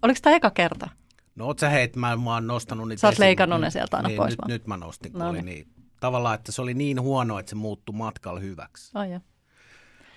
Oliko 0.01 0.19
tämä 0.21 0.35
eka 0.35 0.51
kerta? 0.51 0.89
No 1.35 1.45
oot 1.45 1.59
sä 1.59 1.69
heit, 1.69 1.95
mä, 1.95 2.15
mä 2.15 2.33
oon 2.33 2.47
nostanut 2.47 2.87
niitä 2.87 3.01
Sä 3.01 3.07
oot 3.07 3.19
leikannut 3.19 3.61
ne 3.61 3.69
sieltä 3.69 3.97
aina 3.97 4.09
niin, 4.09 4.17
pois 4.17 4.29
nyt, 4.31 4.37
vaan. 4.37 4.49
nyt 4.49 4.67
mä 4.67 4.77
nostin, 4.77 5.11
kun 5.11 5.19
No 5.21 5.29
oli 5.29 5.41
niin. 5.41 5.45
niin. 5.45 5.67
Tavallaan, 5.99 6.35
että 6.35 6.51
se 6.51 6.61
oli 6.61 6.73
niin 6.73 7.01
huono, 7.01 7.39
että 7.39 7.49
se 7.49 7.55
muuttui 7.55 7.95
matkalla 7.95 8.39
hyväksi. 8.39 8.91
Ai 8.93 9.11
joo. 9.11 9.19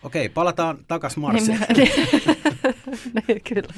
Okei, 0.02 0.28
palataan 0.28 0.78
takas 0.88 1.16
Niin, 1.16 1.20
Marsiin. 1.22 1.58
mä- 1.58 1.66
niin, 3.28 3.42
kyllä. 3.48 3.74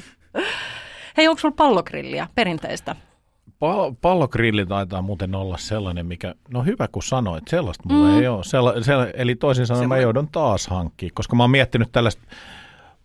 Hei, 1.17 1.27
onko 1.27 1.39
sulla 1.39 1.55
pallogrilliä 1.57 2.27
perinteistä? 2.35 2.95
Pa- 3.61 3.95
pallogrilli 4.01 4.65
taitaa 4.65 5.01
muuten 5.01 5.35
olla 5.35 5.57
sellainen, 5.57 6.05
mikä, 6.05 6.35
no 6.53 6.63
hyvä 6.63 6.87
kun 6.87 7.03
sanoit, 7.03 7.47
sellaista 7.47 7.83
mulla 7.93 8.07
Mm. 8.11 8.19
ei 8.19 8.27
ole. 8.27 8.43
Sella, 8.43 8.83
sella, 8.83 9.07
eli 9.07 9.35
toisin 9.35 9.67
sanoen 9.67 9.79
mä 9.79 9.83
Semmoinen- 9.83 10.03
joudun 10.03 10.27
taas 10.31 10.67
hankkimaan, 10.67 11.13
koska 11.15 11.35
mä 11.35 11.43
oon 11.43 11.51
miettinyt 11.51 11.91
tällaista 11.91 12.21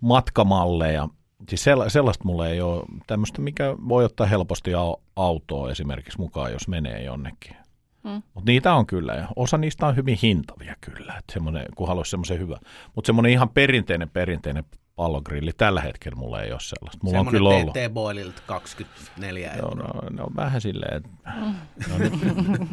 matkamalleja. 0.00 1.08
Siis 1.48 1.64
sella, 1.64 1.88
sellaista 1.88 2.24
mulla 2.24 2.48
ei 2.48 2.60
ole, 2.60 2.82
tämmöistä, 3.06 3.40
mikä 3.42 3.76
voi 3.88 4.04
ottaa 4.04 4.26
helposti 4.26 4.72
au- 4.74 5.00
autoa 5.16 5.70
esimerkiksi 5.70 6.18
mukaan, 6.18 6.52
jos 6.52 6.68
menee 6.68 7.02
jonnekin. 7.02 7.56
Mm. 8.04 8.22
Mutta 8.34 8.50
niitä 8.50 8.74
on 8.74 8.86
kyllä, 8.86 9.14
ja 9.14 9.28
osa 9.36 9.58
niistä 9.58 9.86
on 9.86 9.96
hyvin 9.96 10.18
hintavia 10.22 10.74
kyllä, 10.80 11.14
että 11.18 11.40
kun 11.76 11.88
haluaisi 11.88 12.10
semmoisen 12.10 12.38
hyvä. 12.38 12.58
Mutta 12.94 13.06
semmoinen 13.06 13.32
ihan 13.32 13.48
perinteinen, 13.48 14.10
perinteinen 14.10 14.64
pallogrilli, 14.96 15.52
tällä 15.56 15.80
hetkellä 15.80 16.16
mulla 16.16 16.42
ei 16.42 16.52
ole 16.52 16.60
sellaista. 16.60 16.98
Mulla 17.02 17.20
on 17.20 17.26
kyllä 17.26 17.48
ollut. 17.48 17.72
TT 17.72 17.94
Boililta 17.94 18.42
24 18.46 19.52
Joo, 19.56 19.68
euroa. 19.68 19.88
no, 20.02 20.10
ne 20.10 20.22
on 20.22 20.36
vähän 20.36 20.60
silleen, 20.60 20.96
että 20.96 21.10
no 21.90 21.98
nyt, 21.98 22.12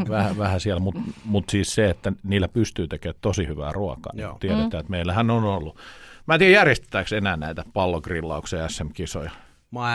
vähän, 0.10 0.38
vähän 0.38 0.60
siellä, 0.60 0.80
mutta 0.80 1.02
mut 1.26 1.50
siis 1.50 1.76
se, 1.76 1.90
että 1.90 2.14
niillä 2.24 2.48
pystyy 2.48 2.88
tekemään 2.88 3.20
tosi 3.22 3.48
hyvää 3.48 3.72
ruokaa. 3.72 4.14
Niin 4.14 4.24
Joo. 4.24 4.38
tiedetään, 4.40 4.82
että 4.82 4.92
meillähän 4.92 5.32
on 5.32 5.44
ollut. 5.44 5.78
Mä 6.28 6.34
en 6.34 6.40
tiedä, 6.40 6.54
järjestetäänkö 6.54 7.18
enää 7.18 7.38
näitä 7.38 7.64
pallogrillauksia 7.74 8.70
SM-kisoja. 8.70 9.32
Mä 9.74 9.80
oon 9.80 9.90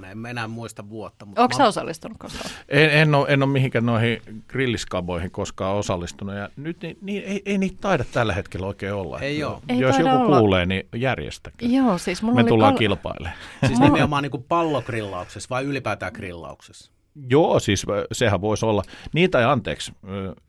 SM4, 0.00 0.04
en 0.10 0.18
mä 0.18 0.28
enää 0.30 0.48
muista 0.48 0.88
vuotta. 0.88 1.26
Mutta 1.26 1.42
Onko 1.42 1.54
mä, 1.54 1.58
sä 1.58 1.68
osallistunut 1.68 2.18
koskaan? 2.18 2.50
En, 2.68 2.90
en, 2.90 3.14
ole, 3.14 3.26
en 3.28 3.42
ole 3.42 3.52
mihinkään 3.52 3.86
noihin 3.86 4.22
grilliskaboihin 4.48 5.30
koskaan 5.30 5.76
osallistunut. 5.76 6.34
Ja 6.34 6.48
nyt 6.56 6.82
niin, 6.82 6.98
niin, 7.00 7.22
ei, 7.24 7.42
ei 7.46 7.58
niitä 7.58 7.76
taida 7.80 8.04
tällä 8.12 8.32
hetkellä 8.34 8.66
oikein 8.66 8.94
olla. 8.94 9.20
Ei 9.20 9.36
Että 9.36 9.48
oo. 9.48 9.62
Ei 9.68 9.78
Jos 9.80 9.98
joku 9.98 10.10
olla. 10.10 10.38
kuulee, 10.38 10.66
niin 10.66 10.88
järjestäkää. 10.96 11.68
Joo, 11.68 11.98
siis 11.98 12.22
mulla 12.22 12.34
Me 12.34 12.40
oli 12.40 12.48
tullaan 12.48 12.72
pal- 12.72 12.78
kilpailemaan. 12.78 13.38
Siis 13.66 13.80
nimenomaan 13.80 14.22
niin 14.22 14.30
kuin 14.30 14.44
pallogrillauksessa 14.48 15.46
vai 15.50 15.64
ylipäätään 15.64 16.12
grillauksessa? 16.14 16.92
Joo, 17.30 17.60
siis 17.60 17.86
sehän 18.12 18.40
voisi 18.40 18.66
olla. 18.66 18.82
Niitä 19.14 19.38
ei 19.38 19.44
anteeksi. 19.44 19.92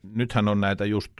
Nythän 0.02 0.48
on 0.48 0.60
näitä 0.60 0.84
just 0.84 1.12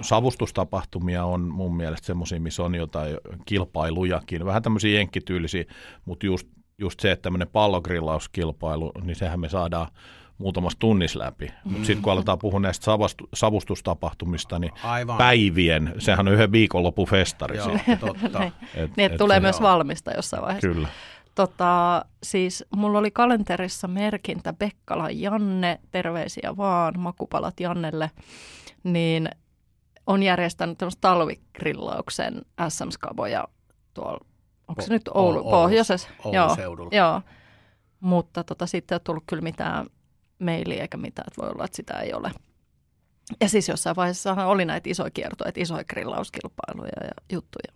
savustustapahtumia 0.00 1.24
on 1.24 1.40
mun 1.40 1.76
mielestä 1.76 2.06
semmoisia, 2.06 2.40
missä 2.40 2.62
on 2.62 2.74
jotain 2.74 3.16
kilpailujakin. 3.44 4.44
Vähän 4.46 4.62
tämmöisiä 4.62 4.98
jenkkityylisiä, 4.98 5.64
mutta 6.04 6.26
just, 6.26 6.48
just 6.80 7.00
se, 7.00 7.10
että 7.10 7.22
tämmöinen 7.22 7.48
pallogrillauskilpailu, 7.48 8.92
niin 9.02 9.16
sehän 9.16 9.40
me 9.40 9.48
saadaan 9.48 9.88
muutamassa 10.38 10.78
tunnissa 10.78 11.18
läpi. 11.18 11.46
Mm. 11.46 11.72
Mutta 11.72 11.86
sitten 11.86 12.02
kun 12.02 12.12
aletaan 12.12 12.38
puhua 12.38 12.60
näistä 12.60 12.84
savastu, 12.84 13.28
savustustapahtumista, 13.34 14.58
niin 14.58 14.72
Aivan. 14.82 15.18
päivien, 15.18 15.94
sehän 15.98 16.28
on 16.28 16.34
yhden 16.34 16.52
viikonlopun 16.52 17.08
festari. 17.08 17.56
Joo, 17.56 17.78
totta. 18.00 18.44
et, 18.74 18.96
niin, 18.96 19.12
et, 19.12 19.18
tulee 19.18 19.36
et, 19.36 19.42
myös 19.42 19.56
joo. 19.56 19.68
valmista 19.68 20.10
jossain 20.10 20.42
vaiheessa. 20.42 20.68
Kyllä. 20.68 20.88
Tota, 21.34 22.04
siis 22.22 22.64
mulla 22.76 22.98
oli 22.98 23.10
kalenterissa 23.10 23.88
merkintä 23.88 24.52
Bekkala 24.52 25.10
Janne, 25.10 25.80
terveisiä 25.90 26.56
vaan, 26.56 27.00
makupalat 27.00 27.60
Jannelle, 27.60 28.10
niin 28.84 29.28
on 30.06 30.22
järjestänyt 30.22 30.78
tämmöisen 30.78 31.00
talvikrillauksen 31.00 32.42
SM-skaboja 32.68 33.48
tuolla, 33.94 34.26
onko 34.70 34.82
se 34.82 34.92
nyt 34.92 35.08
Oulu, 35.08 35.38
Oulu 35.38 35.50
pohjoisessa? 35.50 36.08
Joo, 36.32 36.54
seudulla. 36.54 36.90
Joo, 36.92 37.22
mutta 38.00 38.44
tota, 38.44 38.66
sitten 38.66 38.94
ei 38.94 38.96
ole 38.96 39.00
tullut 39.04 39.24
kyllä 39.26 39.42
mitään 39.42 39.86
mailia 40.38 40.82
eikä 40.82 40.96
mitään, 40.96 41.26
että 41.28 41.42
voi 41.42 41.50
olla, 41.50 41.64
että 41.64 41.76
sitä 41.76 41.94
ei 41.94 42.12
ole. 42.12 42.30
Ja 43.40 43.48
siis 43.48 43.68
jossain 43.68 43.96
vaiheessa 43.96 44.46
oli 44.46 44.64
näitä 44.64 44.90
isoja 44.90 45.10
kiertoja, 45.10 45.52
isoja 45.56 45.84
grillauskilpailuja 45.84 47.04
ja 47.04 47.10
juttuja. 47.32 47.72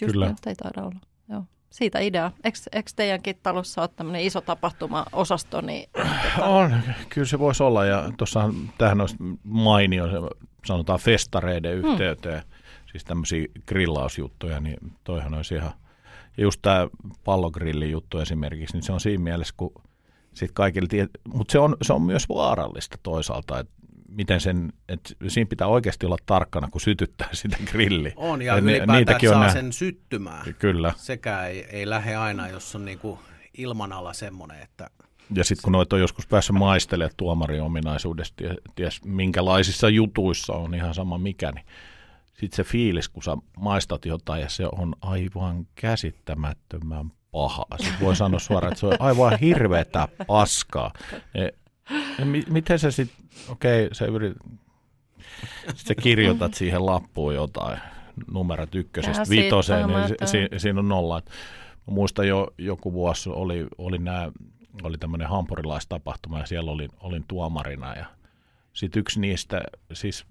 Just 0.00 0.12
Kyllä. 0.12 0.34
ei 0.46 0.54
taida 0.54 0.82
olla. 0.82 1.00
Joo 1.28 1.44
siitä 1.72 1.98
idea. 1.98 2.30
Eikö, 2.44 2.90
teidänkin 2.96 3.38
talossa 3.42 3.80
ole 3.80 3.90
tämmöinen 3.96 4.22
iso 4.22 4.40
tapahtuma-osasto? 4.40 5.60
Niin, 5.60 5.88
tota... 5.92 6.46
On, 6.46 6.80
kyllä 7.08 7.26
se 7.26 7.38
voisi 7.38 7.62
olla. 7.62 7.84
Ja 7.84 8.12
tuossahan 8.16 8.54
tähän 8.78 9.00
olisi 9.00 9.16
mainio, 9.42 10.06
sanotaan 10.64 10.98
festareiden 10.98 11.80
hmm. 11.80 11.90
yhteyteen, 11.90 12.42
hmm. 12.42 12.52
siis 12.90 13.04
tämmöisiä 13.04 13.46
grillausjuttuja, 13.66 14.60
niin 14.60 14.78
toihan 15.04 15.34
olisi 15.34 15.54
ihan... 15.54 15.72
Ja 16.36 16.42
just 16.42 16.62
tämä 16.62 16.88
pallogrillijuttu 17.24 18.18
esimerkiksi, 18.18 18.76
niin 18.76 18.82
se 18.82 18.92
on 18.92 19.00
siinä 19.00 19.24
mielessä, 19.24 19.54
kun 19.56 19.72
sitten 20.34 20.54
kaikille, 20.54 21.08
mutta 21.32 21.52
se 21.52 21.58
on, 21.58 21.76
se 21.82 21.92
on 21.92 22.02
myös 22.02 22.28
vaarallista 22.28 22.98
toisaalta, 23.02 23.58
että 23.58 23.72
miten 24.08 24.40
sen, 24.40 24.72
että 24.88 25.14
siinä 25.28 25.48
pitää 25.48 25.66
oikeasti 25.66 26.06
olla 26.06 26.16
tarkkana, 26.26 26.68
kun 26.70 26.80
sytyttää 26.80 27.28
sitä 27.42 27.56
grilli. 27.64 28.12
On, 28.16 28.42
ja, 28.42 28.54
ja 28.54 28.58
ylipäätään 28.58 29.20
saa 29.20 29.34
on 29.34 29.40
nä- 29.40 29.52
sen 29.52 29.72
syttymään. 29.72 30.54
Kyllä. 30.58 30.92
Sekä 30.96 31.46
ei, 31.46 31.64
ei 31.64 31.88
lähde 31.88 32.16
aina, 32.16 32.48
jos 32.48 32.74
on 32.74 32.84
niinku 32.84 33.18
ilmanala 33.58 34.12
semmoinen, 34.12 34.62
että... 34.62 34.90
Ja 35.34 35.44
sitten 35.44 35.62
kun 35.62 35.72
noita 35.72 35.96
on 35.96 36.00
joskus 36.00 36.26
päässyt 36.26 36.56
maistelemaan 36.56 37.14
tuomarin 37.16 37.62
ominaisuudesta, 37.62 38.44
ties 38.74 39.04
minkälaisissa 39.04 39.88
jutuissa 39.88 40.52
on 40.52 40.74
ihan 40.74 40.94
sama 40.94 41.18
mikä, 41.18 41.52
niin 41.52 41.66
sitten 42.32 42.56
se 42.56 42.64
fiilis, 42.64 43.08
kun 43.08 43.22
sä 43.22 43.36
maistat 43.58 44.04
jotain 44.04 44.42
ja 44.42 44.48
se 44.48 44.66
on 44.72 44.94
aivan 45.00 45.66
käsittämättömän 45.74 47.12
paha. 47.30 47.66
Sitten 47.76 48.00
voi 48.00 48.16
sanoa 48.16 48.40
suoraan, 48.40 48.72
että 48.72 48.80
se 48.80 48.86
on 48.86 48.96
aivan 48.98 49.38
hirveätä 49.38 50.08
paskaa. 50.26 50.92
E, 51.34 51.48
miten 52.50 52.78
sä 52.78 52.90
sitten, 52.90 53.26
okei, 53.48 53.84
okay, 53.84 53.94
sä 53.94 54.04
yrit, 54.04 54.36
sit 55.74 55.86
sä 55.86 55.94
kirjoitat 55.94 56.54
siihen 56.54 56.86
lappuun 56.86 57.34
jotain 57.34 57.78
numerot 58.32 58.74
ykkösestä 58.74 59.24
vitoseen, 59.30 59.88
niin 59.88 60.28
si, 60.28 60.48
siinä 60.56 60.80
on 60.80 60.88
nolla. 60.88 61.22
Mä 61.86 61.94
muistan 61.94 62.28
jo 62.28 62.48
joku 62.58 62.92
vuosi 62.92 63.30
oli, 63.30 63.66
oli, 63.78 63.98
nää, 63.98 64.32
oli 64.82 64.98
tämmöinen 64.98 65.28
hampurilaistapahtuma 65.28 66.38
ja 66.38 66.46
siellä 66.46 66.70
olin, 66.70 66.90
olin 67.00 67.24
tuomarina 67.28 67.94
ja 67.94 68.06
sitten 68.72 69.00
yksi 69.00 69.20
niistä, 69.20 69.62
siis 69.92 70.24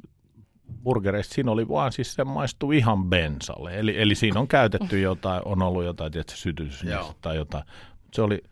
burgereista, 0.84 1.34
siinä 1.34 1.52
oli 1.52 1.68
vaan 1.68 1.92
siis 1.92 2.14
se 2.14 2.24
maistuu 2.24 2.72
ihan 2.72 3.06
bensalle. 3.06 3.80
Eli, 3.80 4.02
eli 4.02 4.16
siinä 4.16 4.40
on 4.40 4.48
käytetty 4.48 5.00
jotain, 5.00 5.42
on 5.46 5.62
ollut 5.62 5.84
jotain, 5.84 6.12
tietysti 6.12 6.42
sytys 6.42 6.84
tai 7.22 7.36
jotain. 7.36 7.64
Se 8.14 8.22
oli, 8.22 8.44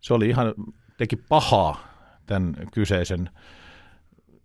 se 0.00 0.14
oli 0.14 0.28
ihan, 0.28 0.54
teki 0.96 1.16
pahaa 1.16 1.80
tämän 2.26 2.54
kyseisen 2.72 3.30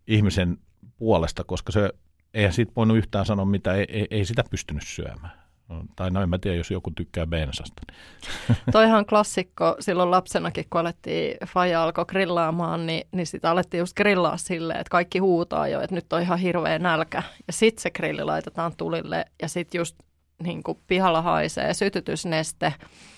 ihmisen 0.07 0.57
puolesta, 0.97 1.43
koska 1.43 1.71
se 1.71 1.89
eihän 2.33 2.53
siitä 2.53 2.71
voinut 2.75 2.97
yhtään 2.97 3.25
sanoa 3.25 3.45
mitä, 3.45 3.73
ei, 3.73 3.85
ei, 3.89 4.07
ei 4.11 4.25
sitä 4.25 4.43
pystynyt 4.49 4.83
syömään. 4.85 5.46
No, 5.69 5.83
tai 5.95 6.11
no 6.11 6.21
en 6.21 6.29
mä 6.29 6.37
tiedä, 6.37 6.57
jos 6.57 6.71
joku 6.71 6.91
tykkää 6.91 7.25
bensasta. 7.25 7.81
Toihan 8.71 9.05
klassikko 9.05 9.75
silloin 9.79 10.11
lapsenakin, 10.11 10.65
kun 10.69 10.81
alettiin, 10.81 11.37
Faja 11.47 11.83
alkoi 11.83 12.05
grillaamaan, 12.05 12.85
niin, 12.85 13.07
niin 13.11 13.27
sitä 13.27 13.51
alettiin 13.51 13.79
just 13.79 13.95
grillaa 13.95 14.37
silleen, 14.37 14.79
että 14.79 14.91
kaikki 14.91 15.19
huutaa 15.19 15.67
jo, 15.67 15.81
että 15.81 15.95
nyt 15.95 16.13
on 16.13 16.21
ihan 16.21 16.39
hirveä 16.39 16.79
nälkä. 16.79 17.23
Ja 17.47 17.53
sitten 17.53 17.81
se 17.81 17.91
grilli 17.91 18.23
laitetaan 18.23 18.73
tulille 18.77 19.25
ja 19.41 19.47
sitten 19.47 19.79
just 19.79 19.95
niin 20.43 20.63
kuin 20.63 20.77
pihalla 20.87 21.21
haisee 21.21 21.73
sytytysneste. 21.73 22.73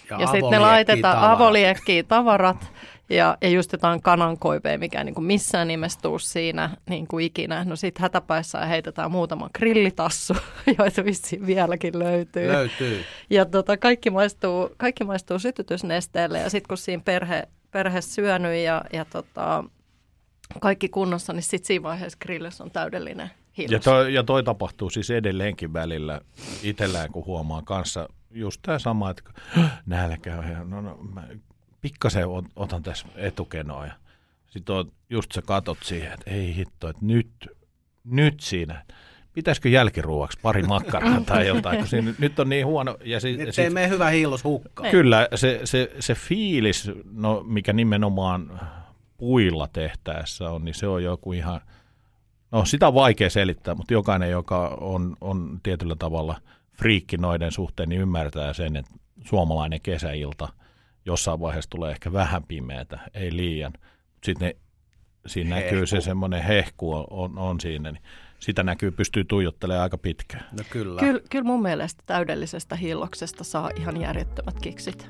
Ja, 0.10 0.22
ja 0.22 0.28
sitten 0.28 0.52
ne 0.52 0.60
laitetaan 0.60 1.32
avoliekkiin 1.32 2.06
tavarat 2.06 2.72
ja, 3.10 3.38
ja 3.42 3.50
just 3.50 3.72
jotain 3.72 4.02
kanankoipea, 4.02 4.78
mikä 4.78 5.04
niin 5.04 5.16
kuin 5.16 5.26
missään 5.26 5.68
nimessä 5.68 6.00
tuu 6.02 6.20
siinä 6.20 6.70
niin 6.90 7.08
kuin 7.08 7.26
ikinä. 7.26 7.64
No 7.64 7.76
sitten 7.76 8.02
hätäpäissä 8.02 8.66
heitetään 8.66 9.12
muutama 9.12 9.50
grillitassu, 9.58 10.36
joita 10.78 11.06
vissiin 11.06 11.46
vieläkin 11.46 12.00
löytyy. 12.00 12.48
Löytyy. 12.48 13.04
Ja 13.30 13.46
tota, 13.46 13.78
kaikki, 13.78 14.10
maistuu, 14.10 14.70
kaikki 14.78 15.04
maistuu 15.04 15.40
sytytysnesteelle 15.40 16.40
ja 16.40 16.50
sitten 16.50 16.68
kun 16.68 16.78
siinä 16.78 17.02
perhe, 17.06 17.48
perhe 17.72 18.02
syönyt 18.02 18.64
ja, 18.64 18.82
ja 18.94 19.06
tota, 19.06 19.64
kaikki 20.60 20.90
kunnossa, 20.90 21.34
niin 21.34 21.44
sitten 21.44 21.68
siinä 21.68 21.84
vaiheessa 21.84 22.20
grillissä 22.22 22.64
on 22.64 22.72
täydellinen 22.72 23.32
Ja 23.70 23.80
toi, 23.80 24.14
ja 24.14 24.24
toi 24.24 24.44
tapahtuu 24.44 24.90
siis 24.90 25.10
edelleenkin 25.10 25.74
välillä 25.74 26.22
itsellään, 26.64 27.12
kun 27.12 27.26
huomaa 27.26 27.62
kanssa 27.62 28.10
just 28.32 28.62
tämä 28.62 28.80
sama, 28.80 29.10
että 29.10 29.24
nälkä 29.86 30.44
no, 30.66 30.82
no, 30.82 30.98
mä 31.14 31.28
pikkasen 31.82 32.26
otan 32.56 32.84
tässä 32.84 33.08
etukenoa 33.16 33.86
ja 33.86 33.94
sitten 34.50 34.76
just 35.10 35.32
sä 35.32 35.42
katot 35.42 35.78
siihen, 35.84 36.14
että 36.14 36.32
ei 36.32 36.56
hitto, 36.56 36.90
että 36.90 37.06
nyt, 37.06 37.30
nyt 38.04 38.40
siinä, 38.40 38.86
pitäisikö 39.34 39.70
jälkiruuaksi 39.70 40.40
pari 40.42 40.64
makkaraa 40.64 41.22
tai 41.26 41.48
jotain, 41.48 41.78
kun 41.78 41.88
siinä 41.88 42.14
nyt 42.20 42.40
on 42.40 42.50
niin 42.50 42.66
huono. 42.66 42.98
Ja 43.04 43.20
si, 43.20 43.38
nyt 43.38 43.56
sit, 43.56 43.64
ei 43.64 43.70
mene 43.70 43.90
hyvä 43.90 44.10
hiilos 44.10 44.44
hukkaan. 44.44 44.92
Kyllä, 44.92 45.28
se, 45.36 45.62
se, 45.64 45.92
se 46.00 46.16
fiilis, 46.16 46.92
no, 47.12 47.44
mikä 47.48 47.74
nimenomaan 47.74 48.60
puilla 49.18 49.68
tehtäessä 49.74 50.50
on, 50.50 50.66
niin 50.66 50.76
se 50.76 50.88
on 50.88 51.04
joku 51.04 51.34
ihan, 51.34 51.62
no 52.52 52.66
sitä 52.66 52.88
on 52.88 52.94
vaikea 52.94 53.30
selittää, 53.30 53.76
mutta 53.76 53.94
jokainen, 53.94 54.32
joka 54.32 54.78
on, 54.82 55.16
on 55.22 55.60
tietyllä 55.64 55.96
tavalla 56.00 56.42
friikki 56.78 57.18
noiden 57.18 57.52
suhteen, 57.52 57.90
niin 57.90 58.02
ymmärtää 58.02 58.54
sen, 58.54 58.76
että 58.76 58.92
suomalainen 59.26 59.82
kesäilta– 59.82 60.48
jossain 61.06 61.40
vaiheessa 61.40 61.70
tulee 61.70 61.92
ehkä 61.92 62.14
vähän 62.14 62.44
pimeätä, 62.44 63.00
ei 63.14 63.36
liian. 63.36 63.74
Sitten 64.24 64.54
siinä 65.26 65.56
hehku. 65.56 65.66
näkyy 65.66 65.86
se 65.86 66.02
semmoinen 66.02 66.44
hehku 66.44 66.94
on, 66.94 67.06
on, 67.10 67.38
on 67.38 67.60
siinä, 67.60 67.92
niin 67.92 68.04
sitä 68.40 68.64
näkyy, 68.64 68.92
pystyy 68.92 69.24
tuijottelemaan 69.24 69.84
aika 69.84 69.98
pitkään. 69.98 70.46
No 70.58 70.64
kyllä. 70.70 71.00
Kyllä, 71.00 71.22
kyllä 71.30 71.44
mun 71.44 71.62
mielestä 71.62 72.04
täydellisestä 72.06 72.76
hilloksesta 72.76 73.44
saa 73.44 73.72
ihan 73.76 74.02
järjettömät 74.02 74.60
kiksit. 74.60 75.10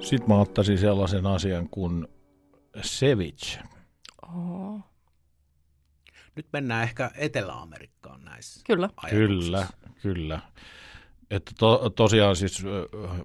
Sitten 0.00 0.28
mä 0.28 0.40
ottaisin 0.40 0.78
sellaisen 0.78 1.26
asian 1.26 1.68
kuin 1.70 2.08
ceviche. 2.80 3.62
Oh. 4.22 4.93
Nyt 6.36 6.46
mennään 6.52 6.82
ehkä 6.82 7.10
Etelä-Amerikkaan 7.14 8.24
näissä 8.24 8.60
Kyllä. 8.66 8.88
Kyllä, 9.10 9.66
kyllä. 10.02 10.40
Että 11.30 11.52
to, 11.58 11.90
tosiaan 11.90 12.36
siis 12.36 12.62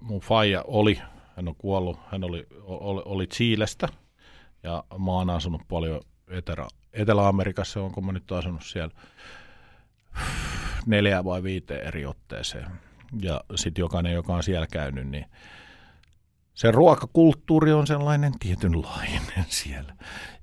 mun 0.00 0.20
faija 0.20 0.64
oli, 0.66 1.00
hän 1.36 1.48
on 1.48 1.56
kuollut, 1.56 1.98
hän 2.10 2.24
oli, 2.24 2.46
oli, 2.60 3.02
oli 3.04 3.26
Chiilestä 3.26 3.88
ja 4.62 4.84
mä 5.04 5.10
oon 5.10 5.30
asunut 5.30 5.62
paljon 5.68 6.00
Etelä, 6.28 6.68
Etelä-Amerikassa, 6.92 7.82
onko 7.82 8.00
mä 8.00 8.12
nyt 8.12 8.32
asunut 8.32 8.64
siellä 8.64 8.94
neljä 10.86 11.24
vai 11.24 11.42
viiteen 11.42 11.86
eri 11.86 12.06
otteeseen. 12.06 12.66
Ja 13.20 13.44
sitten 13.54 13.82
jokainen, 13.82 14.12
joka 14.12 14.34
on 14.34 14.42
siellä 14.42 14.66
käynyt, 14.66 15.08
niin 15.08 15.26
se 16.60 16.70
ruokakulttuuri 16.70 17.72
on 17.72 17.86
sellainen 17.86 18.32
tietynlainen 18.38 19.22
siellä. 19.48 19.94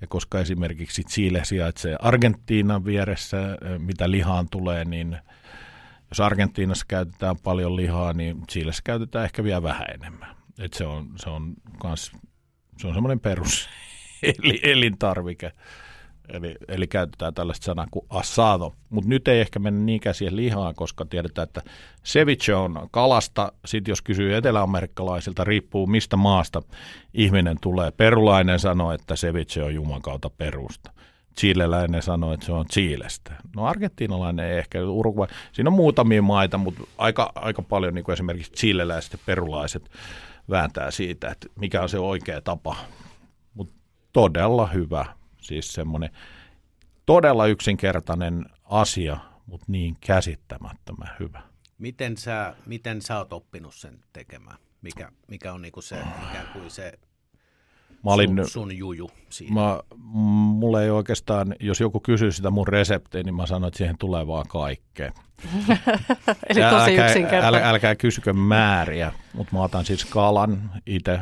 Ja 0.01 0.07
koska 0.07 0.39
esimerkiksi 0.39 1.03
Chile 1.03 1.45
sijaitsee 1.45 1.95
Argentiinan 1.99 2.85
vieressä, 2.85 3.37
mitä 3.77 4.11
lihaan 4.11 4.47
tulee, 4.51 4.85
niin 4.85 5.17
jos 6.09 6.19
Argentiinassa 6.19 6.85
käytetään 6.87 7.35
paljon 7.43 7.75
lihaa, 7.75 8.13
niin 8.13 8.47
Chilessä 8.51 8.81
käytetään 8.85 9.25
ehkä 9.25 9.43
vielä 9.43 9.63
vähän 9.63 9.87
enemmän. 9.93 10.35
Et 10.59 10.73
se 10.73 10.85
on, 10.85 11.09
se 11.15 11.29
on, 11.29 11.53
kans, 11.79 12.11
se 12.77 12.87
on 12.87 12.93
semmoinen 12.93 13.19
perus 13.19 13.69
elintarvike. 14.63 15.51
Eli, 16.29 16.55
eli 16.67 16.87
käytetään 16.87 17.33
tällaista 17.33 17.65
sanaa 17.65 17.87
kuin 17.91 18.05
asado. 18.09 18.73
Mutta 18.89 19.09
nyt 19.09 19.27
ei 19.27 19.39
ehkä 19.39 19.59
mennä 19.59 19.85
niinkään 19.85 20.15
siihen 20.15 20.35
lihaan, 20.35 20.75
koska 20.75 21.05
tiedetään, 21.05 21.43
että 21.43 21.61
ceviche 22.05 22.55
on 22.55 22.87
kalasta. 22.91 23.51
Sitten 23.65 23.91
jos 23.91 24.01
kysyy 24.01 24.35
eteläamerikkalaisilta, 24.35 25.43
riippuu 25.43 25.87
mistä 25.87 26.17
maasta 26.17 26.61
ihminen 27.13 27.57
tulee. 27.61 27.91
Perulainen 27.91 28.59
sanoo, 28.59 28.91
että 28.91 29.15
ceviche 29.15 29.63
on 29.63 29.75
Juman 29.75 30.01
kautta 30.01 30.29
Perusta. 30.29 30.91
Chileläinen 31.39 32.01
sanoo, 32.01 32.33
että 32.33 32.45
se 32.45 32.51
on 32.51 32.65
Chilestä. 32.65 33.33
No 33.55 33.65
argentiinalainen 33.65 34.45
ei 34.45 34.57
ehkä, 34.57 34.83
Uruguay. 34.83 35.27
Siinä 35.51 35.69
on 35.69 35.73
muutamia 35.73 36.21
maita, 36.21 36.57
mutta 36.57 36.83
aika, 36.97 37.31
aika 37.35 37.61
paljon 37.61 37.93
niin 37.93 38.03
kuin 38.05 38.13
esimerkiksi 38.13 38.51
chileläiset 38.51 39.13
ja 39.13 39.19
perulaiset 39.25 39.91
vääntää 40.49 40.91
siitä, 40.91 41.29
että 41.29 41.47
mikä 41.59 41.81
on 41.81 41.89
se 41.89 41.99
oikea 41.99 42.41
tapa. 42.41 42.75
Mutta 43.53 43.75
todella 44.13 44.67
hyvä, 44.67 45.05
siis 45.47 45.73
semmoinen 45.73 46.09
todella 47.05 47.45
yksinkertainen 47.45 48.45
asia, 48.63 49.17
mutta 49.45 49.65
niin 49.67 49.97
käsittämättömän 50.01 51.15
hyvä. 51.19 51.41
Miten 51.77 52.17
sä, 52.17 52.55
miten 52.65 53.01
sä 53.01 53.17
oot 53.17 53.33
oppinut 53.33 53.75
sen 53.75 53.99
tekemään? 54.13 54.57
Mikä, 54.81 55.11
mikä 55.27 55.53
on 55.53 55.61
niinku 55.61 55.81
se 55.81 55.95
ikään 56.29 56.47
kuin 56.53 56.71
se 56.71 56.99
Mä 58.03 58.13
olin, 58.13 58.29
sun, 58.29 58.49
sun 58.49 58.77
juju 58.77 59.11
siinä? 59.29 59.61
Mä, 59.61 59.79
mulla 59.95 60.83
ei 60.83 60.89
oikeastaan, 60.89 61.55
jos 61.59 61.79
joku 61.79 61.99
kysyy 61.99 62.31
sitä 62.31 62.49
mun 62.49 62.67
reseptiä, 62.67 63.23
niin 63.23 63.35
mä 63.35 63.45
sanon, 63.45 63.67
että 63.67 63.77
siihen 63.77 63.97
tulee 63.97 64.27
vaan 64.27 64.45
kaikkea. 64.47 65.11
Eli 66.49 66.61
tosi 66.61 66.91
älkää, 66.91 67.07
yksinkertainen. 67.07 67.63
Äl, 67.63 67.69
älkää 67.69 67.95
kysykö 67.95 68.33
määriä, 68.33 69.13
mutta 69.33 69.55
mä 69.55 69.63
otan 69.63 69.85
siis 69.85 70.05
kalan 70.05 70.71
itse 70.85 71.19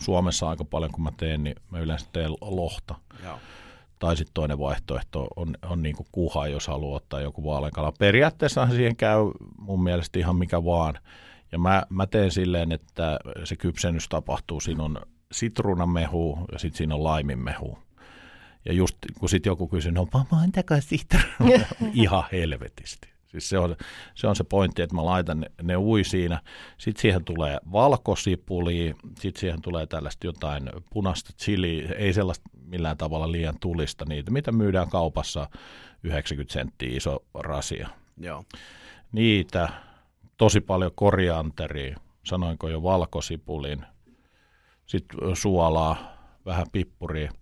Suomessa 0.00 0.48
aika 0.48 0.64
paljon, 0.64 0.92
kun 0.92 1.04
mä 1.04 1.12
teen, 1.16 1.44
niin 1.44 1.56
mä 1.70 1.78
yleensä 1.78 2.06
teen 2.12 2.30
lohta. 2.40 2.94
Joo. 3.24 3.38
Tai 3.98 4.16
sitten 4.16 4.34
toinen 4.34 4.58
vaihtoehto 4.58 5.28
on, 5.36 5.54
on 5.62 5.82
niin 5.82 5.96
kuin 5.96 6.06
kuha, 6.12 6.48
jos 6.48 6.68
haluaa 6.68 6.96
ottaa 6.96 7.20
joku 7.20 7.44
vaaleankala. 7.44 7.92
Periaatteessa 7.98 8.68
siihen 8.68 8.96
käy 8.96 9.18
mun 9.58 9.82
mielestä 9.82 10.18
ihan 10.18 10.36
mikä 10.36 10.64
vaan. 10.64 10.98
Ja 11.52 11.58
mä, 11.58 11.82
mä 11.88 12.06
teen 12.06 12.30
silleen, 12.30 12.72
että 12.72 13.18
se 13.44 13.56
kypsennys 13.56 14.08
tapahtuu. 14.08 14.60
Siinä 14.60 14.84
on 14.84 15.00
sitruunamehu 15.32 16.38
ja 16.52 16.58
sitten 16.58 16.78
siinä 16.78 16.94
on 16.94 17.04
laiminmehu. 17.04 17.78
Ja 18.64 18.72
just 18.72 18.96
kun 19.18 19.28
sitten 19.28 19.50
joku 19.50 19.68
kysyy, 19.68 19.92
no 19.92 20.06
montako 20.30 20.74
sitruunaa? 20.80 21.66
ihan 21.92 22.24
helvetisti. 22.32 23.08
Siis 23.30 23.48
se 23.48 23.58
on, 23.58 23.76
se 24.14 24.26
on 24.26 24.36
se 24.36 24.44
pointti, 24.44 24.82
että 24.82 24.96
mä 24.96 25.04
laitan 25.04 25.40
ne, 25.40 25.50
ne 25.62 25.76
ui 25.76 26.04
siinä. 26.04 26.40
Sitten 26.78 27.02
siihen 27.02 27.24
tulee 27.24 27.58
valkosipuli, 27.72 28.94
sitten 29.18 29.40
siihen 29.40 29.62
tulee 29.62 29.86
tällaista 29.86 30.26
jotain 30.26 30.70
punaista 30.92 31.32
chili, 31.32 31.88
ei 31.96 32.12
sellaista 32.12 32.50
millään 32.64 32.96
tavalla 32.96 33.32
liian 33.32 33.58
tulista 33.60 34.04
niitä, 34.04 34.30
mitä 34.30 34.52
myydään 34.52 34.90
kaupassa 34.90 35.48
90 36.02 36.52
senttiä 36.52 36.96
iso 36.96 37.24
rasia. 37.34 37.88
Joo. 38.16 38.44
Niitä, 39.12 39.68
tosi 40.36 40.60
paljon 40.60 40.92
korianteria, 40.94 41.96
sanoinko 42.24 42.68
jo 42.68 42.82
valkosipulin, 42.82 43.86
sitten 44.86 45.36
suolaa, 45.36 46.16
vähän 46.46 46.66
pippuria. 46.72 47.32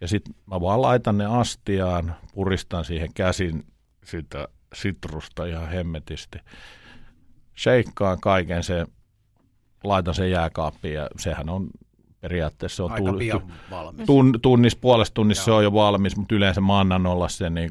Ja 0.00 0.08
sitten 0.08 0.34
mä 0.46 0.60
vaan 0.60 0.82
laitan 0.82 1.18
ne 1.18 1.26
astiaan, 1.26 2.14
puristan 2.34 2.84
siihen 2.84 3.08
käsin 3.14 3.64
sitä 4.04 4.48
sitrusta 4.74 5.44
ihan 5.46 5.68
hemmetisti. 5.68 6.38
Sheikkaan 7.58 8.20
kaiken 8.20 8.62
se, 8.62 8.86
laitan 9.84 10.14
sen 10.14 10.30
jääkaappiin 10.30 10.94
ja 10.94 11.08
sehän 11.18 11.48
on 11.48 11.70
periaatteessa 12.20 12.76
se 12.76 12.82
on 12.82 12.92
Aika 12.92 13.12
tu- 13.12 13.18
pian 13.18 13.52
valmis. 13.70 14.06
tun, 14.06 14.38
tunnis, 14.42 14.76
puolesta 14.76 15.14
tunnissa 15.14 15.44
se 15.44 15.50
Joo. 15.50 15.58
on 15.58 15.64
jo 15.64 15.72
valmis, 15.72 16.16
mutta 16.16 16.34
yleensä 16.34 16.60
mä 16.60 16.80
annan 16.80 17.06
olla 17.06 17.28
sen 17.28 17.54
niin 17.54 17.70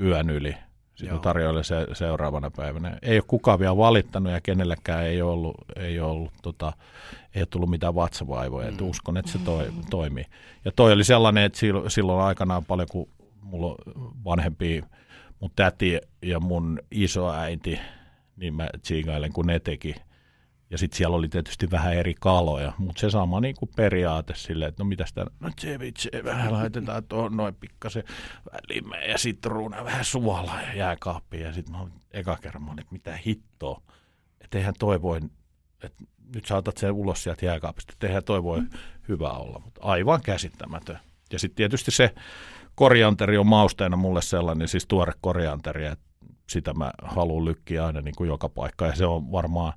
yön 0.00 0.30
yli. 0.30 0.56
Sitten 0.94 1.20
tarjoilen 1.20 1.64
se 1.64 1.86
seuraavana 1.92 2.50
päivänä. 2.50 2.98
Ei 3.02 3.16
ole 3.16 3.24
kukaan 3.26 3.58
vielä 3.58 3.76
valittanut 3.76 4.32
ja 4.32 4.40
kenellekään 4.40 5.04
ei 5.04 5.22
ole 5.22 5.32
ollut, 5.32 5.56
ei 5.76 6.00
ole 6.00 6.10
ollut 6.10 6.32
tota, 6.42 6.72
ei 7.34 7.40
ole 7.40 7.46
tullut 7.50 7.70
mitään 7.70 7.94
vatsavaivoja. 7.94 8.70
Mm. 8.70 8.76
uskon, 8.80 9.16
että 9.16 9.30
se 9.32 9.38
toi, 9.38 9.70
toimii. 9.90 10.24
Ja 10.64 10.72
toi 10.76 10.92
oli 10.92 11.04
sellainen, 11.04 11.44
että 11.44 11.58
silloin, 11.88 12.24
aikanaan 12.24 12.64
paljon, 12.64 12.88
kun 12.90 13.08
mulla 13.42 13.66
on 13.66 13.76
vanhempi, 14.24 14.82
mun 15.40 15.50
täti 15.56 15.98
ja 16.22 16.40
mun 16.40 16.80
isoäiti, 16.90 17.78
niin 18.36 18.54
mä 18.54 18.68
tsiigailen, 18.82 19.32
kun 19.32 19.46
ne 19.46 19.60
teki. 19.60 19.94
Ja 20.70 20.78
sitten 20.78 20.96
siellä 20.96 21.16
oli 21.16 21.28
tietysti 21.28 21.70
vähän 21.70 21.94
eri 21.94 22.14
kaloja, 22.20 22.72
mutta 22.78 23.00
se 23.00 23.10
sama 23.10 23.40
niin 23.40 23.54
kuin 23.58 23.70
periaate 23.76 24.34
silleen, 24.36 24.68
että 24.68 24.82
no 24.82 24.88
mitä 24.88 25.06
sitä, 25.06 25.26
no 25.40 25.50
ceviche, 25.60 26.24
vähän 26.24 26.52
laitetaan 26.52 27.04
tuohon 27.04 27.36
noin 27.36 27.54
pikkasen 27.54 28.04
välimeä 28.52 29.04
ja 29.04 29.18
sitruuna, 29.18 29.84
vähän 29.84 30.04
suolaa 30.04 30.62
ja 30.62 30.74
jääkaappiin. 30.74 31.42
Ja 31.42 31.52
sitten 31.52 31.74
mä 31.74 31.80
olin 31.80 31.92
eka 32.10 32.36
kerran, 32.36 32.62
mä 32.62 32.70
olin, 32.70 32.80
että 32.80 32.92
mitä 32.92 33.16
hittoa, 33.26 33.82
että 34.40 34.58
eihän 34.58 34.74
toi 34.78 35.02
voi, 35.02 35.20
että 35.82 36.04
nyt 36.34 36.46
saatat 36.46 36.76
sen 36.76 36.92
ulos 36.92 37.22
sieltä 37.22 37.46
jääkaapista, 37.46 37.92
että 37.92 38.06
eihän 38.06 38.24
toi 38.24 38.42
voi 38.42 38.62
hyvä 39.08 39.30
olla, 39.30 39.58
mutta 39.58 39.80
aivan 39.82 40.22
käsittämätön. 40.22 40.98
Ja 41.32 41.38
sitten 41.38 41.56
tietysti 41.56 41.90
se 41.90 42.14
korianteri 42.78 43.38
on 43.38 43.46
mausteena 43.46 43.96
mulle 43.96 44.22
sellainen, 44.22 44.68
siis 44.68 44.86
tuore 44.86 45.12
korianteri, 45.20 45.86
että 45.86 46.04
sitä 46.48 46.74
mä 46.74 46.90
haluan 47.02 47.44
lykkiä 47.44 47.86
aina 47.86 48.00
niin 48.00 48.14
kuin 48.16 48.28
joka 48.28 48.48
paikka 48.48 48.86
ja 48.86 48.96
se 48.96 49.06
on 49.06 49.32
varmaan, 49.32 49.72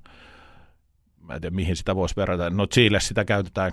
mä 1.20 1.34
en 1.34 1.40
tiedä 1.40 1.56
mihin 1.56 1.76
sitä 1.76 1.96
voisi 1.96 2.16
verrata, 2.16 2.50
no 2.50 2.66
Chile 2.66 3.00
sitä 3.00 3.24
käytetään 3.24 3.72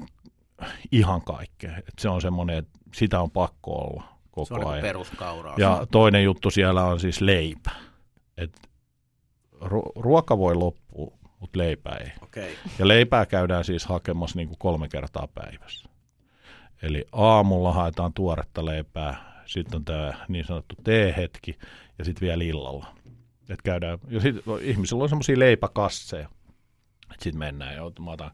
ihan 0.92 1.22
kaikkea, 1.22 1.78
että 1.78 1.92
se 2.00 2.10
on 2.10 2.22
semmoinen, 2.22 2.58
että 2.58 2.80
sitä 2.96 3.22
on 3.22 3.32
pakko 3.32 3.72
olla 3.72 4.04
koko 4.32 4.46
Se 4.46 4.54
on 4.54 4.60
niin 4.60 4.70
ajan. 4.70 4.82
peruskauraa. 4.82 5.56
Ja 5.58 5.88
toinen 5.92 6.24
juttu 6.24 6.52
siellä 6.52 6.84
on 6.86 7.00
siis 7.00 7.22
leipä. 7.22 7.72
Et 8.38 8.60
ru- 9.62 9.92
ruoka 9.96 10.38
voi 10.38 10.56
loppua, 10.56 11.18
mutta 11.40 11.60
leipää 11.60 11.98
ei. 12.02 12.12
Okei. 12.22 12.56
Ja 12.80 12.88
leipää 12.88 13.26
käydään 13.26 13.64
siis 13.66 13.86
hakemassa 13.86 14.38
niin 14.38 14.48
kuin 14.48 14.60
kolme 14.60 14.88
kertaa 14.88 15.28
päivässä. 15.28 15.89
Eli 16.82 17.06
aamulla 17.12 17.74
haetaan 17.74 18.14
tuoretta 18.14 18.66
leipää, 18.66 19.42
sitten 19.46 19.76
on 19.76 19.86
tämä 19.86 20.14
niin 20.28 20.46
sanottu 20.46 20.76
teehetki 20.84 21.58
ja 22.00 22.06
sitten 22.06 22.28
vielä 22.28 22.44
illalla. 22.44 22.86
Et 23.50 23.62
käydään, 23.62 24.00
ja 24.10 24.20
sit, 24.20 24.36
ihmisillä 24.62 25.04
on 25.04 25.10
semmoisia 25.10 25.40
leipäkasseja. 25.40 26.30
Sitten 27.20 27.40
mennään 27.40 27.76
ja 27.76 27.82
mä 28.00 28.12
otan 28.12 28.32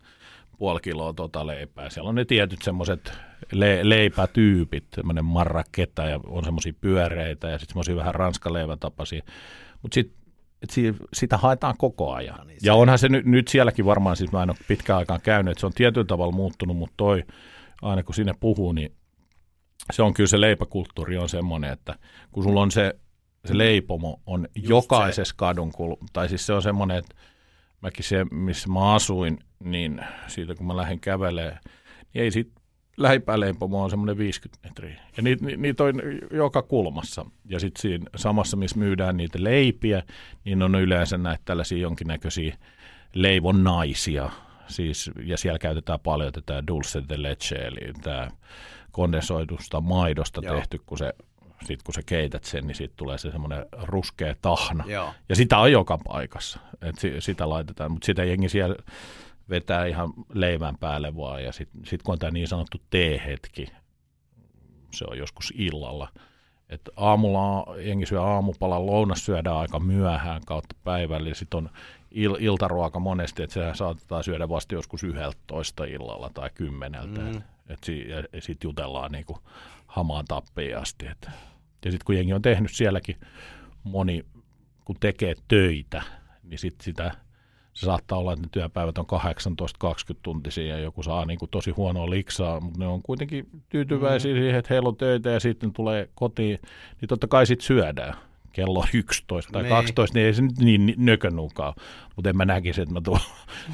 puoli 0.58 0.80
kiloa 0.82 1.14
tota 1.14 1.48
leipää. 1.48 1.90
Siellä 1.90 2.10
on 2.10 2.16
ne 2.16 2.26
tietyt 2.26 2.62
semmoiset 2.62 3.12
le- 3.52 3.90
leipätyypit, 3.90 4.86
semmoinen 4.96 5.26
marraketta 5.26 6.04
ja 6.04 6.20
on 6.28 6.44
semmoisia 6.44 6.74
pyöreitä 6.82 7.50
ja 7.50 7.58
sitten 7.58 7.74
semmoisia 7.74 7.96
vähän 7.96 8.16
ranskaleivätapaisia. 8.16 9.24
Mutta 9.82 9.96
sitten 9.96 10.26
et 10.62 10.70
si- 10.70 10.96
sitä 11.14 11.38
haetaan 11.38 11.76
koko 11.78 12.14
ajan. 12.14 12.38
No 12.38 12.44
niin, 12.44 12.60
ja 12.64 12.76
onhan 12.76 13.00
se 13.00 13.10
nyt, 13.10 13.26
nyt 13.26 13.48
sielläkin 13.48 13.86
varmaan, 13.86 14.16
siis 14.16 14.32
mä 14.32 14.44
en 14.44 14.50
ole 14.50 14.58
pitkään 14.68 15.00
aikaan 15.00 15.22
käynyt, 15.22 15.52
että 15.52 15.60
se 15.60 15.66
on 15.66 15.74
tietyllä 15.74 16.06
tavalla 16.06 16.32
muuttunut, 16.32 16.78
mutta 16.78 16.94
toi, 16.98 17.24
aina 17.82 18.04
kun 18.04 18.16
sinne 18.16 18.34
puhuu, 18.40 18.72
niin 18.72 18.96
se 19.94 20.04
on 20.04 20.14
kyllä 20.14 20.28
se 20.28 20.42
leipäkulttuuri 20.42 21.18
on 21.18 21.30
semmoinen, 21.30 21.72
että 21.72 21.96
kun 22.32 22.44
sulla 22.44 22.62
on 22.62 22.72
se, 22.72 22.96
se 23.46 23.58
leipomo 23.58 24.22
on 24.26 24.48
Just 24.56 24.70
jokaisessa 24.70 25.36
kadun 25.38 25.72
kul- 25.72 26.08
tai 26.14 26.30
siis 26.30 26.46
se 26.46 26.54
on 26.54 26.62
semmoinen, 26.62 26.98
että 26.98 27.16
mäkin 27.82 28.04
se, 28.04 28.26
missä 28.32 28.70
mä 28.70 28.94
asuin, 28.94 29.40
niin 29.64 30.02
siitä 30.28 30.56
kun 30.56 30.68
mä 30.68 30.76
lähdin 30.76 31.00
kävelemään, 31.00 31.60
niin 32.14 32.24
ei 32.24 32.32
sit 32.32 32.52
lähipääleipomo 32.98 33.84
on 33.84 33.90
semmoinen 33.90 34.18
50 34.18 34.68
metriä. 34.68 35.02
Ja 35.18 35.24
niitä, 35.24 35.46
ni- 35.46 35.58
niitä 35.58 35.84
on 35.84 35.94
joka 36.32 36.62
kulmassa. 36.62 37.26
Ja 37.46 37.60
sitten 37.60 37.82
siinä 37.82 38.06
samassa, 38.16 38.58
missä 38.58 38.80
myydään 38.80 39.18
niitä 39.18 39.44
leipiä, 39.44 40.04
niin 40.46 40.64
on 40.64 40.76
yleensä 40.76 41.18
näitä 41.18 41.42
tällaisia 41.46 41.78
jonkinnäköisiä 41.78 42.58
leivon 43.14 43.64
naisia. 43.64 44.30
Siis, 44.68 45.12
ja 45.26 45.38
siellä 45.38 45.60
käytetään 45.60 46.00
paljon 46.00 46.34
tätä 46.34 46.64
dulce 46.68 47.04
de 47.10 47.22
leche, 47.22 47.56
eli 47.56 47.94
tämä 48.02 48.28
kondensoidusta 48.92 49.82
maidosta 49.82 50.42
Joo. 50.44 50.56
tehty, 50.56 50.82
kun 50.86 50.98
se 50.98 51.14
sit 51.66 51.84
kun 51.84 51.94
sä 51.94 52.02
keität 52.06 52.44
sen, 52.44 52.68
niin 52.68 52.76
siitä 52.76 52.94
tulee 52.98 53.18
se 53.18 53.32
semmoinen 53.32 53.66
ruskea 53.82 54.36
tahna. 54.42 54.84
Joo. 54.88 55.14
Ja 55.30 55.36
sitä 55.36 55.58
on 55.58 55.72
joka 55.72 55.98
paikassa, 55.98 56.60
että 56.82 57.02
si- 57.02 57.22
sitä 57.22 57.50
laitetaan, 57.50 57.92
mutta 57.92 58.06
sitä 58.06 58.24
jengi 58.24 58.50
siellä 58.50 58.76
vetää 59.50 59.86
ihan 59.86 60.14
leivän 60.34 60.78
päälle 60.78 61.16
vaan. 61.16 61.44
Ja 61.44 61.52
sitten 61.52 61.86
sit 61.86 62.04
kun 62.04 62.14
on 62.14 62.20
tämä 62.20 62.32
niin 62.32 62.48
sanottu 62.48 62.78
teehetki, 62.90 63.68
se 64.92 65.06
on 65.08 65.18
joskus 65.18 65.54
illalla. 65.56 66.08
Et 66.70 66.82
aamulla 66.96 67.76
jengi 67.78 68.06
syö 68.06 68.22
aamupalan, 68.22 68.86
lounas 68.86 69.26
syödään 69.26 69.58
aika 69.58 69.80
myöhään 69.80 70.42
kautta 70.46 70.76
päivällä, 70.84 71.30
ja 71.30 71.36
sitten 71.36 71.58
on 71.58 71.70
il- 72.16 72.44
iltaruoka 72.44 73.00
monesti, 73.00 73.44
että 73.44 73.54
sehän 73.54 73.76
saatetaan 73.76 74.24
syödä 74.24 74.50
vasta 74.50 74.76
joskus 74.76 75.04
11 75.04 75.84
illalla 75.84 76.32
tai 76.34 76.50
kymmeneltä. 76.56 77.22
Mm. 77.22 77.28
Mm. 77.28 77.42
Et 77.70 77.84
si- 77.84 78.08
sitten 78.40 78.70
jutellaan 78.70 79.12
niinku 79.12 79.38
hamaan 79.88 80.26
tappiin 80.28 80.78
asti. 80.78 81.08
Et. 81.08 81.30
Ja 81.86 81.92
sitten 81.92 82.06
kun 82.06 82.16
jengi 82.16 82.34
on 82.34 82.42
tehnyt 82.42 82.72
sielläkin, 82.72 83.16
moni 83.84 84.26
kun 84.86 84.96
tekee 85.00 85.36
töitä, 85.48 86.02
niin 86.44 86.60
sit 86.60 86.76
sitä 86.82 87.12
se 87.74 87.86
saattaa 87.86 88.18
olla, 88.18 88.34
että 88.34 88.46
ne 88.46 88.50
työpäivät 88.52 88.98
on 88.98 89.06
18-20 89.06 90.20
tuntisia 90.22 90.78
ja 90.78 90.80
joku 90.80 91.04
saa 91.04 91.26
niin 91.26 91.40
kuin 91.40 91.52
tosi 91.52 91.72
huonoa 91.72 92.10
liksaa, 92.10 92.60
mutta 92.60 92.80
ne 92.80 92.88
on 92.88 93.02
kuitenkin 93.02 93.48
tyytyväisiä 93.70 94.34
mm. 94.34 94.40
siihen, 94.40 94.60
että 94.60 94.74
heillä 94.74 94.90
on 94.90 94.98
töitä 94.98 95.30
ja 95.30 95.40
sitten 95.40 95.74
tulee 95.74 96.10
kotiin, 96.16 96.60
niin 97.02 97.10
totta 97.10 97.28
kai 97.28 97.46
sitten 97.46 97.66
syödään 97.66 98.16
kello 98.56 98.86
11 98.94 99.52
tai 99.52 99.64
niin. 99.64 99.70
12, 99.70 100.18
niin 100.18 100.28
ei 100.28 100.34
se 100.34 100.42
nyt 100.42 100.58
niin 100.60 100.94
nökönukaan. 100.98 101.74
Mutta 102.16 102.30
en 102.30 102.38
mä 102.38 102.46
näkisi, 102.46 102.82
että 102.82 102.94
mä 102.94 103.02
tuon 103.02 103.20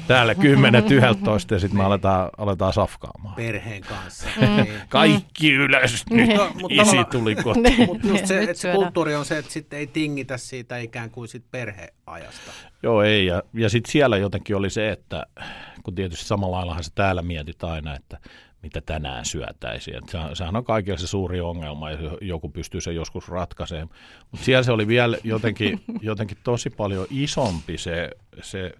täällä 0.08 0.34
10 0.34 0.84
11 0.92 1.54
ja 1.54 1.60
sitten 1.60 1.78
me 1.78 1.84
aletaan, 1.84 2.30
aletaan 2.38 2.72
safkaamaan. 2.72 3.34
Perheen 3.34 3.82
kanssa. 3.82 4.26
Mm. 4.40 4.46
Niin. 4.46 4.68
Kaikki 4.88 5.52
ylös, 5.52 6.04
nyt 6.10 6.36
no, 6.36 6.50
mutta 6.60 6.82
isi 6.82 7.04
tuli 7.10 7.34
kotiin. 7.44 7.86
Mutta 7.86 8.06
just 8.08 8.26
se, 8.26 8.42
että 8.42 8.54
se 8.54 8.72
kulttuuri 8.72 9.14
on 9.14 9.24
se, 9.24 9.38
että 9.38 9.52
sitten 9.52 9.78
ei 9.78 9.86
tingitä 9.86 10.36
siitä 10.36 10.78
ikään 10.78 11.10
kuin 11.10 11.28
sit 11.28 11.44
perheajasta. 11.50 12.52
Joo, 12.82 13.02
ei. 13.02 13.26
Ja, 13.26 13.42
ja 13.54 13.68
sitten 13.68 13.92
siellä 13.92 14.16
jotenkin 14.16 14.56
oli 14.56 14.70
se, 14.70 14.90
että 14.90 15.26
kun 15.82 15.94
tietysti 15.94 16.24
samalla 16.24 16.56
laillahan 16.56 16.84
se 16.84 16.90
täällä 16.94 17.22
mietit 17.22 17.64
aina, 17.64 17.96
että 17.96 18.18
mitä 18.62 18.80
tänään 18.80 19.24
syötäisiin. 19.24 20.02
sehän 20.34 20.56
on 20.56 20.64
kaikilla 20.64 20.98
se 20.98 21.06
suuri 21.06 21.40
ongelma 21.40 21.90
ja 21.90 21.98
joku 22.20 22.48
pystyy 22.48 22.80
sen 22.80 22.94
joskus 22.94 23.28
ratkaisemaan. 23.28 23.88
Mutta 24.30 24.44
siellä 24.44 24.62
se 24.62 24.72
oli 24.72 24.86
vielä 24.86 25.18
jotenkin, 25.24 25.80
jotenkin 26.02 26.38
tosi 26.44 26.70
paljon 26.70 27.06
isompi 27.10 27.78
se, 27.78 28.10
se 28.42 28.72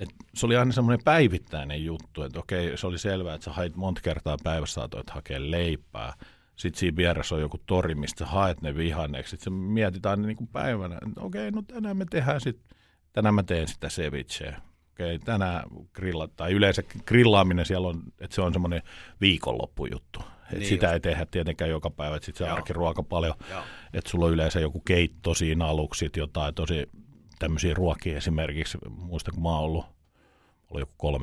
että 0.00 0.14
se 0.34 0.46
oli 0.46 0.56
aina 0.56 0.72
semmoinen 0.72 1.04
päivittäinen 1.04 1.84
juttu, 1.84 2.22
että 2.22 2.38
okei, 2.38 2.76
se 2.76 2.86
oli 2.86 2.98
selvää, 2.98 3.34
että 3.34 3.44
sä 3.44 3.52
hait 3.52 3.76
monta 3.76 4.00
kertaa 4.00 4.36
päivässä 4.44 4.74
saatoit 4.74 5.10
hakea 5.10 5.50
leipää. 5.50 6.12
Sitten 6.56 6.80
siinä 6.80 6.96
vieressä 6.96 7.34
on 7.34 7.40
joku 7.40 7.58
tori, 7.66 7.94
mistä 7.94 8.26
haet 8.26 8.62
ne 8.62 8.76
vihanneeksi. 8.76 9.30
Sitten 9.30 9.44
sä 9.44 9.50
mietit 9.50 10.06
aina 10.06 10.26
niin 10.26 10.36
kuin 10.36 10.48
päivänä, 10.48 10.98
että 11.06 11.20
okei, 11.20 11.50
no 11.50 11.62
tänään 11.62 11.96
me 11.96 12.04
tehdään 12.10 12.40
sitten, 12.40 12.78
tänään 13.12 13.34
mä 13.34 13.42
teen 13.42 13.68
sitä 13.68 13.88
cevicheä 13.88 14.60
okei, 14.92 15.18
tänään 15.18 15.62
grilla, 15.92 16.28
tai 16.28 16.52
yleensä 16.52 16.82
grillaaminen 17.06 17.66
siellä 17.66 17.88
on, 17.88 18.02
että 18.20 18.34
se 18.34 18.42
on 18.42 18.52
semmoinen 18.52 18.82
viikonloppujuttu. 19.20 20.20
Et 20.52 20.58
niin 20.58 20.68
sitä 20.68 20.86
just. 20.86 20.92
ei 20.94 21.00
tehdä 21.00 21.26
tietenkään 21.30 21.70
joka 21.70 21.90
päivä, 21.90 22.16
että 22.16 22.26
sitten 22.26 22.46
se 22.46 22.52
arkiruoka 22.52 23.02
paljon, 23.02 23.34
että 23.94 24.10
sulla 24.10 24.26
on 24.26 24.32
yleensä 24.32 24.60
joku 24.60 24.80
keitto 24.80 25.34
siinä 25.34 25.66
aluksi, 25.66 26.10
jotain 26.16 26.54
tosi 26.54 26.90
tämmöisiä 27.38 27.74
ruokia 27.74 28.16
esimerkiksi, 28.16 28.78
muista 28.90 29.30
kun 29.30 29.42
mä 29.42 29.48
oon 29.48 29.58
ollut, 29.58 29.86
oli 30.70 30.80
joku 30.80 31.16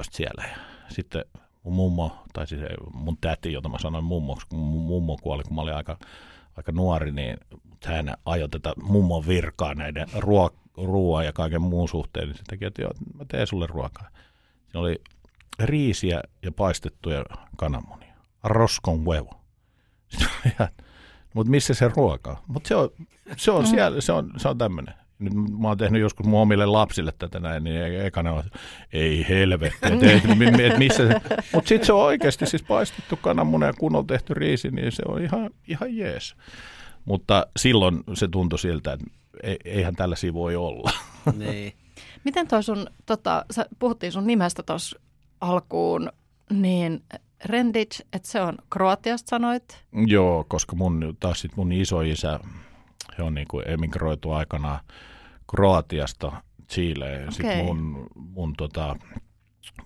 13-14 0.00 0.02
siellä. 0.10 0.44
Ja 0.44 0.56
sitten 0.88 1.24
mun 1.62 1.74
mummo, 1.74 2.22
tai 2.32 2.46
siis 2.46 2.60
mun 2.94 3.16
täti, 3.20 3.52
jota 3.52 3.68
mä 3.68 3.78
sanoin 3.78 4.04
mummoksi, 4.04 4.46
kun 4.46 4.58
mun 4.58 4.82
mummo 4.82 5.18
kuoli, 5.22 5.42
kun 5.42 5.54
mä 5.54 5.60
olin 5.60 5.74
aika, 5.74 5.98
aika 6.56 6.72
nuori, 6.72 7.12
niin 7.12 7.36
hän 7.84 8.14
ajoi 8.24 8.48
tätä 8.48 8.72
mummon 8.82 9.26
virkaa 9.26 9.74
näiden 9.74 10.08
ruok- 10.08 10.65
ruoan 10.76 11.24
ja 11.24 11.32
kaiken 11.32 11.62
muun 11.62 11.88
suhteen, 11.88 12.28
niin 12.28 12.36
se 12.36 12.42
teki, 12.48 12.64
että 12.64 12.82
joo, 12.82 12.90
mä 13.14 13.24
teen 13.28 13.46
sulle 13.46 13.66
ruokaa. 13.66 14.08
Siinä 14.64 14.80
oli 14.80 15.00
riisiä 15.58 16.20
ja 16.42 16.52
paistettuja 16.52 17.24
kananmunia. 17.56 18.14
Roskon 18.44 19.04
huevo. 19.04 19.40
Mutta 21.34 21.50
missä 21.50 21.74
se 21.74 21.90
ruoka 21.96 22.42
Mutta 22.46 22.68
se 22.68 22.76
on, 22.76 22.90
se 23.36 23.50
on 23.50 23.66
siellä, 23.66 24.00
se 24.00 24.12
on, 24.12 24.30
se 24.36 24.48
on 24.48 24.58
tämmöinen. 24.58 24.94
Nyt 25.18 25.32
mä 25.58 25.68
oon 25.68 25.78
tehnyt 25.78 26.00
joskus 26.00 26.26
mun 26.26 26.40
omille 26.40 26.66
lapsille 26.66 27.12
tätä 27.18 27.40
näin, 27.40 27.64
niin 27.64 27.76
e- 27.76 28.06
ekana 28.06 28.32
on, 28.32 28.42
ei 28.92 29.26
helvetti, 29.28 29.78
että 29.82 30.06
et, 30.06 30.24
et 30.72 30.78
missä 30.78 31.02
Mutta 31.52 31.68
sitten 31.68 31.86
se 31.86 31.92
on 31.92 32.02
oikeasti 32.02 32.46
siis 32.46 32.62
paistettu 32.62 33.16
kananmuna 33.16 33.66
ja 33.66 33.72
kunnolla 33.72 34.06
tehty 34.06 34.34
riisi, 34.34 34.70
niin 34.70 34.92
se 34.92 35.02
on 35.08 35.22
ihan, 35.22 35.50
ihan 35.68 35.96
jees. 35.96 36.34
Mutta 37.04 37.46
silloin 37.56 38.00
se 38.14 38.28
tuntui 38.28 38.58
siltä, 38.58 38.92
että 38.92 39.06
eihän 39.64 39.96
tällaisia 39.96 40.34
voi 40.34 40.56
olla. 40.56 40.90
Niin. 41.36 41.72
Miten 42.24 42.48
toi 42.48 42.62
sun, 42.62 42.86
tota, 43.06 43.44
sä 43.50 43.66
puhuttiin 43.78 44.12
sun 44.12 44.26
nimestä 44.26 44.62
tuossa 44.62 45.00
alkuun, 45.40 46.12
niin 46.50 47.02
Rendic, 47.44 48.00
että 48.12 48.28
se 48.28 48.40
on 48.40 48.58
Kroatiasta 48.70 49.28
sanoit? 49.28 49.84
Joo, 50.06 50.44
koska 50.48 50.76
mun, 50.76 51.16
taas 51.20 51.40
sit 51.40 51.56
mun 51.56 51.72
isoisä, 51.72 52.40
he 53.18 53.22
on 53.22 53.34
niin 53.34 53.48
kuin 53.48 53.68
emigroitu 53.68 54.30
aikana 54.30 54.80
Kroatiasta 55.50 56.42
Chileen. 56.70 57.22
Okay. 57.22 57.32
Sitten 57.32 57.64
mun, 57.64 58.06
mun, 58.14 58.54
tota, 58.56 58.96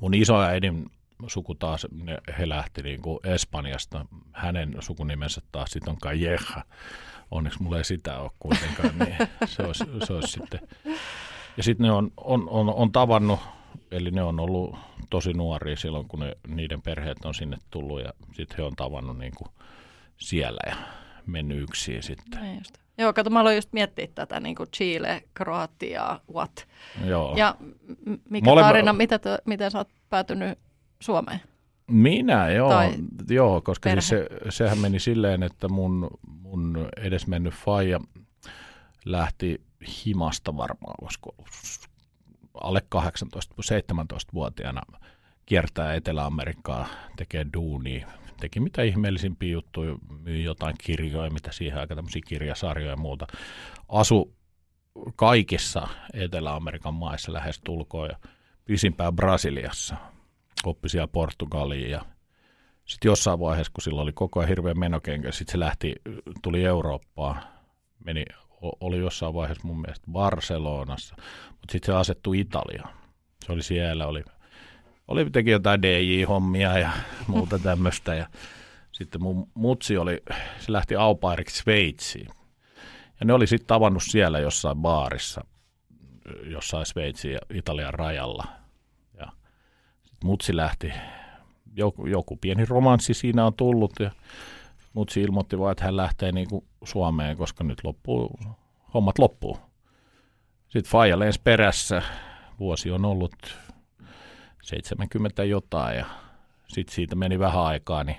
mun 0.00 0.14
isoäidin 0.14 0.90
suku 1.26 1.54
taas, 1.54 1.86
he 2.38 2.48
lähti 2.48 2.82
niin 2.82 3.02
kuin 3.02 3.18
Espanjasta. 3.24 4.06
Hänen 4.32 4.76
sukunimensä 4.80 5.40
taas 5.52 5.70
sitten 5.70 5.90
on 5.90 5.98
Calleja. 5.98 6.38
Onneksi 7.30 7.62
mulla 7.62 7.78
ei 7.78 7.84
sitä 7.84 8.18
ole 8.18 8.30
kuitenkaan, 8.38 8.98
niin 8.98 9.16
se 9.46 9.62
olisi, 9.62 9.84
se 10.04 10.12
olisi 10.12 10.32
sitten. 10.32 10.60
Ja 11.56 11.62
sitten 11.62 11.84
ne 11.86 11.92
on, 11.92 12.12
on, 12.16 12.48
on, 12.48 12.74
on 12.74 12.92
tavannut, 12.92 13.40
eli 13.90 14.10
ne 14.10 14.22
on 14.22 14.40
ollut 14.40 14.76
tosi 15.10 15.32
nuoria 15.32 15.76
silloin, 15.76 16.08
kun 16.08 16.20
ne, 16.20 16.36
niiden 16.48 16.82
perheet 16.82 17.24
on 17.24 17.34
sinne 17.34 17.56
tullut 17.70 18.00
ja 18.00 18.12
sitten 18.32 18.56
he 18.56 18.62
on 18.62 18.76
tavannut 18.76 19.18
niin 19.18 19.32
kuin 19.36 19.48
siellä 20.16 20.60
ja 20.66 20.76
mennyt 21.26 21.62
yksin 21.62 22.02
sitten. 22.02 22.42
Niin 22.42 22.58
just. 22.58 22.74
Joo, 22.98 23.12
kato, 23.12 23.30
mä 23.30 23.40
aloin 23.40 23.56
just 23.56 23.72
miettiä 23.72 24.08
tätä 24.14 24.40
niin 24.40 24.56
kuin 24.56 24.70
Chile, 24.70 25.22
Kroatia, 25.34 26.20
what. 26.32 26.68
Joo. 27.04 27.36
Ja 27.36 27.56
mikä 28.30 28.44
Molemme... 28.44 28.68
tarina, 28.68 28.92
mitä 28.92 29.18
te, 29.18 29.38
miten 29.44 29.70
sä 29.70 29.78
oot 29.78 29.88
päätynyt 30.10 30.58
Suomeen? 31.00 31.40
Minä, 31.90 32.50
joo, 32.50 32.70
tai 32.70 32.94
joo 33.30 33.60
koska 33.60 33.90
siis 33.90 34.08
se, 34.08 34.26
sehän 34.48 34.78
meni 34.78 35.00
silleen, 35.00 35.42
että 35.42 35.68
mun, 35.68 36.10
mun 36.42 36.88
edesmennyt 36.96 37.54
faija 37.54 38.00
lähti 39.04 39.60
himasta 40.06 40.56
varmaan, 40.56 40.94
voisiko 41.00 41.34
alle 42.54 42.82
18, 42.88 43.54
17-vuotiaana 43.54 44.80
kiertää 45.46 45.94
Etelä-Amerikkaa, 45.94 46.86
tekee 47.16 47.46
duunia, 47.54 48.08
teki 48.40 48.60
mitä 48.60 48.82
ihmeellisimpiä 48.82 49.52
juttuja, 49.52 49.94
myi 50.22 50.44
jotain 50.44 50.74
kirjoja, 50.84 51.30
mitä 51.30 51.52
siihen 51.52 51.80
aika 51.80 51.96
tämmöisiä 51.96 52.22
kirjasarjoja 52.26 52.90
ja 52.90 52.96
muuta. 52.96 53.26
Asu 53.88 54.34
kaikissa 55.16 55.88
Etelä-Amerikan 56.12 56.94
maissa 56.94 57.32
lähes 57.32 57.60
tulkoon 57.64 58.08
ja 58.08 58.16
pisimpään 58.64 59.16
Brasiliassa– 59.16 59.96
oppi 60.66 60.88
siellä 60.88 61.08
Portugaliin 61.08 61.90
ja 61.90 62.04
sitten 62.84 63.10
jossain 63.10 63.40
vaiheessa, 63.40 63.72
kun 63.72 63.82
sillä 63.82 64.02
oli 64.02 64.12
koko 64.12 64.40
ajan 64.40 64.48
hirveä 64.48 64.74
menokenkä, 64.74 65.32
sitten 65.32 65.52
se 65.52 65.58
lähti, 65.58 65.94
tuli 66.42 66.64
Eurooppaan, 66.64 67.42
meni, 68.04 68.24
oli 68.60 68.98
jossain 68.98 69.34
vaiheessa 69.34 69.66
mun 69.66 69.80
mielestä 69.80 70.10
Barcelonassa, 70.12 71.14
mutta 71.50 71.72
sitten 71.72 71.86
se 71.86 71.98
asettui 71.98 72.40
Italiaan. 72.40 72.94
Se 73.44 73.52
oli 73.52 73.62
siellä, 73.62 74.06
oli, 74.06 74.24
oli 75.08 75.30
teki 75.30 75.50
jotain 75.50 75.82
DJ-hommia 75.82 76.78
ja 76.78 76.90
muuta 77.26 77.58
tämmöistä 77.58 78.14
ja 78.14 78.26
sitten 78.92 79.22
mun 79.22 79.50
mutsi 79.54 79.96
oli, 79.96 80.22
se 80.58 80.72
lähti 80.72 80.96
aupairiksi 80.96 81.62
Sveitsiin. 81.62 82.28
Ja 83.20 83.26
ne 83.26 83.32
oli 83.32 83.46
sitten 83.46 83.66
tavannut 83.66 84.02
siellä 84.02 84.38
jossain 84.38 84.76
baarissa, 84.76 85.44
jossain 86.44 86.86
Sveitsin 86.86 87.32
ja 87.32 87.38
Italian 87.50 87.94
rajalla– 87.94 88.44
mutsi 90.24 90.56
lähti, 90.56 90.92
joku, 91.74 92.06
joku 92.06 92.36
pieni 92.36 92.64
romanssi 92.64 93.14
siinä 93.14 93.46
on 93.46 93.54
tullut 93.54 93.92
ja 94.00 94.10
mutsi 94.92 95.20
ilmoitti 95.20 95.58
vaan, 95.58 95.72
että 95.72 95.84
hän 95.84 95.96
lähtee 95.96 96.32
niin 96.32 96.48
kuin 96.48 96.64
Suomeen, 96.84 97.36
koska 97.36 97.64
nyt 97.64 97.84
loppuu, 97.84 98.38
hommat 98.94 99.18
loppuu. 99.18 99.58
Sitten 100.68 100.90
Faija 100.90 101.18
lensi 101.18 101.40
perässä, 101.44 102.02
vuosi 102.58 102.90
on 102.90 103.04
ollut 103.04 103.32
70 104.62 105.44
jotain 105.44 105.98
ja 105.98 106.06
sitten 106.68 106.94
siitä 106.94 107.14
meni 107.14 107.38
vähän 107.38 107.62
aikaa, 107.62 108.04
niin 108.04 108.16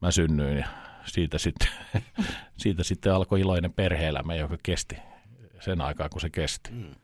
mä 0.00 0.10
synnyin 0.10 0.56
ja 0.56 0.66
siitä 1.04 1.38
sitten, 1.38 1.68
siitä 2.62 2.84
sitten 2.84 3.14
alkoi 3.14 3.40
iloinen 3.40 3.72
perhe-elämä, 3.72 4.34
joka 4.34 4.56
kesti 4.62 4.96
sen 5.60 5.80
aikaa, 5.80 6.08
kun 6.08 6.20
se 6.20 6.30
kesti. 6.30 6.70
Mm. 6.70 6.94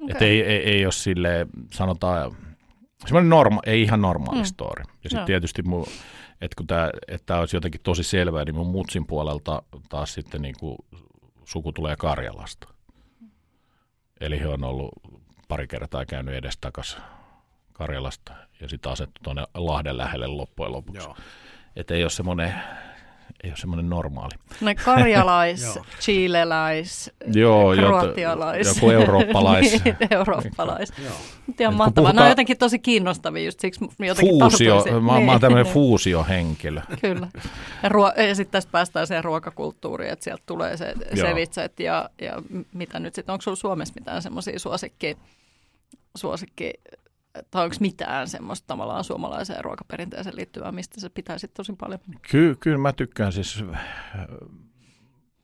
Okay. 0.00 0.16
Et 0.16 0.22
ei, 0.22 0.42
ei, 0.42 0.62
ei 0.62 0.86
ole 0.86 0.92
sille 0.92 1.46
sanotaan, 1.72 2.36
semmoinen 3.06 3.30
norma, 3.30 3.60
ei 3.66 3.82
ihan 3.82 4.02
normaali 4.02 4.40
mm. 4.40 4.44
story. 4.44 4.82
Ja 5.04 5.10
sitten 5.10 5.20
no. 5.20 5.26
tietysti, 5.26 5.62
mun, 5.62 5.86
että 6.40 6.54
kun 6.56 6.66
tämä 6.66 6.90
että 7.08 7.38
olisi 7.38 7.56
jotenkin 7.56 7.80
tosi 7.80 8.02
selvää, 8.02 8.44
niin 8.44 8.54
mun 8.54 8.66
mutsin 8.66 9.06
puolelta 9.06 9.62
taas 9.88 10.14
sitten 10.14 10.42
niin 10.42 10.54
kuin 10.60 10.78
suku 11.44 11.72
tulee 11.72 11.96
Karjalasta. 11.96 12.68
Eli 14.20 14.40
he 14.40 14.48
on 14.48 14.64
ollut 14.64 14.90
pari 15.48 15.66
kertaa 15.66 16.06
käynyt 16.06 16.34
edestakas 16.34 16.98
Karjalasta 17.72 18.32
ja 18.60 18.68
sitten 18.68 18.92
asettu 18.92 19.20
tuonne 19.22 19.44
Lahden 19.54 19.96
lähelle 19.96 20.26
loppujen 20.26 20.72
lopuksi. 20.72 21.08
Että 21.76 21.94
ei 21.94 22.04
ole 22.04 22.10
semmoinen 22.10 22.54
ei 23.44 23.50
ole 23.50 23.56
semmoinen 23.56 23.90
normaali. 23.90 24.34
No 24.60 24.70
karjalais, 24.84 25.78
chileläis, 26.00 27.10
Joo, 27.26 27.74
jot- 27.74 27.78
kroatialais. 27.78 28.66
joku 28.66 28.90
eurooppalais. 28.90 29.72
niin, 29.84 29.96
eurooppalais. 30.10 30.92
Ihan 31.60 31.72
kun 31.72 31.74
mahtavaa. 31.74 32.12
Ne 32.12 32.22
on 32.22 32.28
jotenkin 32.28 32.58
tosi 32.58 32.78
kiinnostavia 32.78 33.44
just 33.44 33.60
siksi 33.60 33.80
jotenkin 33.98 34.38
Fuusio, 34.38 34.84
mä, 35.00 35.20
mä 35.20 35.32
oon 35.32 35.40
tämmöinen 35.40 35.64
niin. 35.64 35.74
fuusiohenkilö. 35.74 36.80
Kyllä. 37.00 37.28
Ja, 37.82 37.88
ruo- 37.88 38.22
ja 38.22 38.34
sitten 38.34 38.52
tästä 38.52 38.72
päästään 38.72 39.06
siihen 39.06 39.24
ruokakulttuuriin, 39.24 40.12
että 40.12 40.24
sieltä 40.24 40.42
tulee 40.46 40.76
se 40.76 40.94
Joo. 41.14 41.28
sevitset 41.28 41.80
ja, 41.80 42.10
ja 42.20 42.42
mitä 42.72 42.98
nyt 42.98 43.14
sitten, 43.14 43.32
onko 43.32 43.42
sulla 43.42 43.56
Suomessa 43.56 43.94
mitään 43.94 44.22
semmoisia 44.22 44.58
suosikki, 44.58 45.16
suosikki, 46.16 46.72
tai 47.50 47.64
onko 47.64 47.76
mitään 47.80 48.28
semmoista 48.28 48.66
tavallaan 48.66 49.04
suomalaiseen 49.04 49.64
ruokaperinteeseen 49.64 50.36
liittyvää, 50.36 50.72
mistä 50.72 51.00
se 51.00 51.08
pitäisi 51.08 51.48
tosi 51.48 51.72
paljon? 51.72 52.00
Ky- 52.30 52.56
kyllä 52.60 52.78
mä 52.78 52.92
tykkään 52.92 53.32
siis 53.32 53.64
äh, 53.74 53.80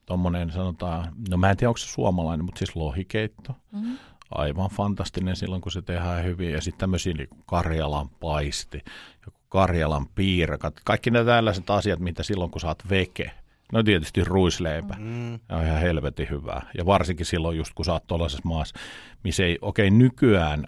tommonen 0.07 0.51
sanotaan, 0.51 1.13
no 1.29 1.37
mä 1.37 1.51
en 1.51 1.57
tiedä 1.57 1.71
onko 1.71 1.79
se 1.79 1.87
suomalainen, 1.87 2.45
mutta 2.45 2.59
siis 2.59 2.77
lohikeitto. 2.77 3.57
Mm-hmm. 3.73 3.99
Aivan 4.31 4.71
fantastinen 4.71 5.37
silloin, 5.37 5.63
kun 5.63 5.73
se 5.73 5.83
tehdään 5.83 6.25
hyvin. 6.25 6.51
Ja 6.51 6.61
sitten 6.61 6.81
tämmöisiä 6.81 7.15
niin 7.15 7.29
Karjalan 7.47 8.09
paisti, 8.09 8.85
joku 9.27 9.39
Karjalan 9.49 10.07
piirakat, 10.09 10.75
kaikki 10.85 11.11
ne 11.11 11.25
tällaiset 11.25 11.71
asiat, 11.71 12.01
mitä 12.01 12.23
silloin 12.23 12.51
kun 12.51 12.61
saat 12.61 12.91
veke. 12.91 13.31
No 13.73 13.83
tietysti 13.83 14.25
ruisleipä. 14.25 14.95
Mm. 14.99 15.39
Ne 15.49 15.57
on 15.57 15.65
ihan 15.65 15.81
helvetin 15.81 16.31
hyvää. 16.31 16.71
Ja 16.79 16.87
varsinkin 16.87 17.27
silloin 17.27 17.59
just 17.59 17.73
kun 17.75 17.85
sä 17.85 17.93
oot 17.93 18.07
tuollaisessa 18.07 18.49
maassa, 18.49 18.79
missä 19.25 19.45
ei, 19.45 19.59
okei 19.63 19.91
nykyään 19.91 20.67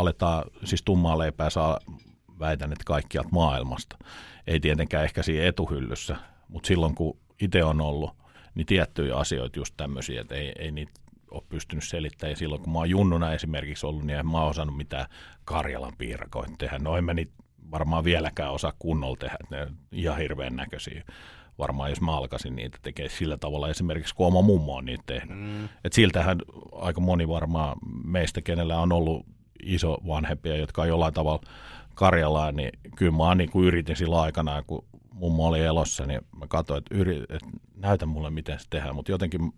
aletaan, 0.00 0.44
siis 0.64 0.82
tummaa 0.82 1.18
leipää 1.18 1.50
saa, 1.50 1.78
väitän, 2.38 2.72
että 2.72 2.84
kaikkialta 2.84 3.28
maailmasta. 3.32 3.96
Ei 4.46 4.60
tietenkään 4.60 5.04
ehkä 5.04 5.22
siinä 5.22 5.46
etuhyllyssä, 5.46 6.16
mutta 6.48 6.66
silloin 6.66 6.94
kun 6.94 7.16
itse 7.40 7.64
on 7.64 7.80
ollut, 7.80 8.16
niin 8.54 8.66
tiettyjä 8.66 9.16
asioita 9.16 9.58
just 9.58 9.74
tämmöisiä, 9.76 10.20
että 10.20 10.34
ei, 10.34 10.52
ei 10.58 10.70
niitä 10.70 10.92
ole 11.30 11.42
pystynyt 11.48 11.84
selittämään. 11.84 12.32
Ja 12.32 12.36
silloin 12.36 12.62
kun 12.62 12.72
mä 12.72 12.78
oon 12.78 12.90
junnuna 12.90 13.32
esimerkiksi 13.32 13.86
ollut, 13.86 14.04
niin 14.04 14.18
en 14.18 14.26
mä 14.26 14.40
oon 14.40 14.50
osannut 14.50 14.76
mitään 14.76 15.06
Karjalan 15.44 15.92
piirakoita 15.98 16.52
tehdä. 16.58 16.78
No 16.78 16.96
en 16.96 17.04
mä 17.04 17.14
niitä 17.14 17.32
varmaan 17.70 18.04
vieläkään 18.04 18.52
osaa 18.52 18.72
kunnolla 18.78 19.16
tehdä, 19.16 19.36
ne 19.50 19.62
on 19.62 19.76
ihan 19.92 20.18
hirveän 20.18 20.56
näköisiä. 20.56 21.04
Varmaan 21.58 21.90
jos 21.90 22.00
mä 22.00 22.16
alkaisin 22.16 22.56
niitä 22.56 22.78
tekee 22.82 23.08
sillä 23.08 23.36
tavalla 23.36 23.68
esimerkiksi, 23.68 24.14
kun 24.14 24.26
oma 24.26 24.42
mummo 24.42 24.76
on 24.76 24.84
niitä 24.84 25.02
tehnyt. 25.06 25.38
Mm. 25.38 25.68
Et 25.84 25.92
siltähän 25.92 26.38
aika 26.72 27.00
moni 27.00 27.28
varmaan 27.28 27.76
meistä, 28.04 28.42
kenellä 28.42 28.80
on 28.80 28.92
ollut 28.92 29.26
iso 29.66 29.98
vanhempia, 30.06 30.56
jotka 30.56 30.82
on 30.82 30.88
jollain 30.88 31.14
tavalla 31.14 31.42
Karjalaa, 31.94 32.52
niin 32.52 32.70
kyllä 32.96 33.12
mä 33.12 33.34
niin 33.34 33.50
kuin 33.50 33.66
yritin 33.66 33.96
sillä 33.96 34.20
aikana, 34.20 34.62
kun 34.62 34.84
mummo 35.12 35.46
oli 35.46 35.60
elossa, 35.60 36.06
niin 36.06 36.20
mä 36.38 36.46
katsoin, 36.46 36.78
että, 36.78 36.94
yrit, 36.94 37.22
että 37.22 37.48
näytä 37.76 38.06
mulle, 38.06 38.30
miten 38.30 38.58
se 38.58 38.66
tehdään, 38.70 38.94
mutta 38.94 39.12
jotenkin 39.12 39.52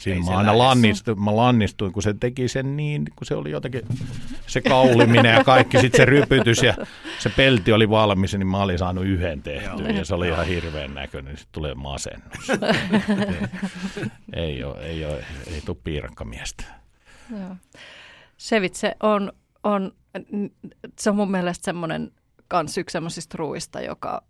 siinä 0.00 0.24
mä 0.24 0.30
aina 0.30 0.46
lähde. 0.46 0.58
lannistuin, 0.58 1.22
mä 1.22 1.36
lannistuin, 1.36 1.92
kun 1.92 2.02
se 2.02 2.14
teki 2.14 2.48
sen 2.48 2.76
niin, 2.76 3.04
kun 3.16 3.26
se 3.26 3.34
oli 3.34 3.50
jotenkin 3.50 3.82
se 4.46 4.60
kauliminen 4.60 5.34
ja 5.34 5.44
kaikki, 5.44 5.80
sitten 5.80 5.98
se 5.98 6.04
rypytys 6.04 6.62
ja 6.62 6.74
se 7.18 7.28
pelti 7.28 7.72
oli 7.72 7.90
valmis, 7.90 8.34
niin 8.34 8.46
mä 8.46 8.62
olin 8.62 8.78
saanut 8.78 9.04
yhden 9.04 9.42
tehtyä 9.42 9.88
ja 9.88 10.04
se 10.04 10.14
oli 10.14 10.28
ihan 10.28 10.46
hirveän 10.46 10.94
näköinen, 10.94 11.36
sitten 11.36 11.52
tulee 11.52 11.74
masennus. 11.74 12.48
ei, 14.32 14.64
ole, 14.64 14.78
ei, 14.78 15.04
ole, 15.04 15.24
ei 15.46 15.60
tule 15.64 15.76
piirakkamiestä. 15.84 16.64
Joo. 17.30 17.56
Sevitse 18.36 18.96
on, 19.00 19.32
on, 19.64 19.92
se 20.98 21.10
on 21.10 21.16
mun 21.16 21.30
mielestä 21.30 21.64
semmoinen 21.64 22.12
kans 22.48 22.78
yksi 22.78 22.92
semmoisista 22.92 23.38
ruuista, 23.38 23.80
joka 23.80 24.22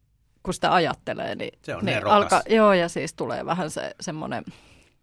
kun 0.43 0.55
sitä 0.55 0.74
ajattelee, 0.74 1.35
niin, 1.35 1.59
Se 1.62 1.76
on 1.76 1.85
niin 1.85 2.07
alkaa, 2.07 2.43
joo, 2.49 2.72
ja 2.72 2.89
siis 2.89 3.14
tulee 3.14 3.47
vähän 3.47 3.70
se 3.70 3.95
semmoinen, 4.01 4.45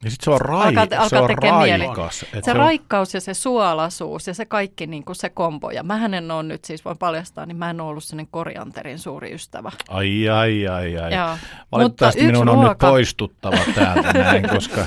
Ja 0.04 0.12
sitten 0.12 0.26
se 0.26 0.32
on, 0.32 0.42
rai, 0.42 0.68
Alkaa 0.68 0.88
te- 0.88 0.96
se 0.96 1.02
alkaa 1.02 1.22
on 1.22 1.28
tekee 1.28 1.52
mieli. 1.52 1.86
raikas. 1.86 2.20
se, 2.20 2.28
se 2.42 2.52
on- 2.52 2.58
raikkaus 2.58 3.14
ja 3.14 3.22
se 3.22 3.34
suolaisuus 3.34 4.28
ja 4.28 4.34
se 4.34 4.46
kaikki 4.46 4.88
niin 4.88 5.06
kuin 5.06 5.16
se 5.16 5.30
kombo. 5.30 5.70
Ja 5.72 5.84
mähän 5.84 6.14
en 6.14 6.32
ole 6.32 6.44
nyt 6.44 6.66
siis, 6.66 6.86
voin 6.86 6.98
paljastaa, 6.98 7.46
niin 7.46 7.58
mä 7.58 7.70
en 7.70 7.82
ole 7.82 7.90
ollut 7.90 8.04
sellainen 8.04 8.28
korianterin 8.32 9.00
suuri 9.00 9.34
ystävä. 9.34 9.72
Ai, 9.90 10.30
ai, 10.30 10.68
ai, 10.68 10.98
ai. 10.98 11.14
Joo. 11.16 11.38
Valitettavasti 11.72 12.22
Mutta 12.24 12.32
minun 12.40 12.48
yksi 12.48 12.60
on 12.60 12.70
nyt 12.70 12.78
poistuttava 12.78 13.58
täältä 13.76 14.14
näin, 14.14 14.50
koska 14.56 14.86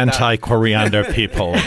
anti-coriander 0.00 1.04
people. 1.04 1.62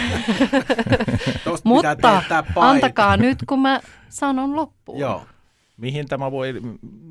Mutta 1.64 2.22
antakaa 2.56 3.18
nyt, 3.18 3.38
kun 3.50 3.62
mä 3.62 3.80
sanon 4.10 4.56
loppuun. 4.56 5.00
Joo. 5.00 5.26
Mihin 5.78 6.08
tämä 6.08 6.32
voi, 6.32 6.54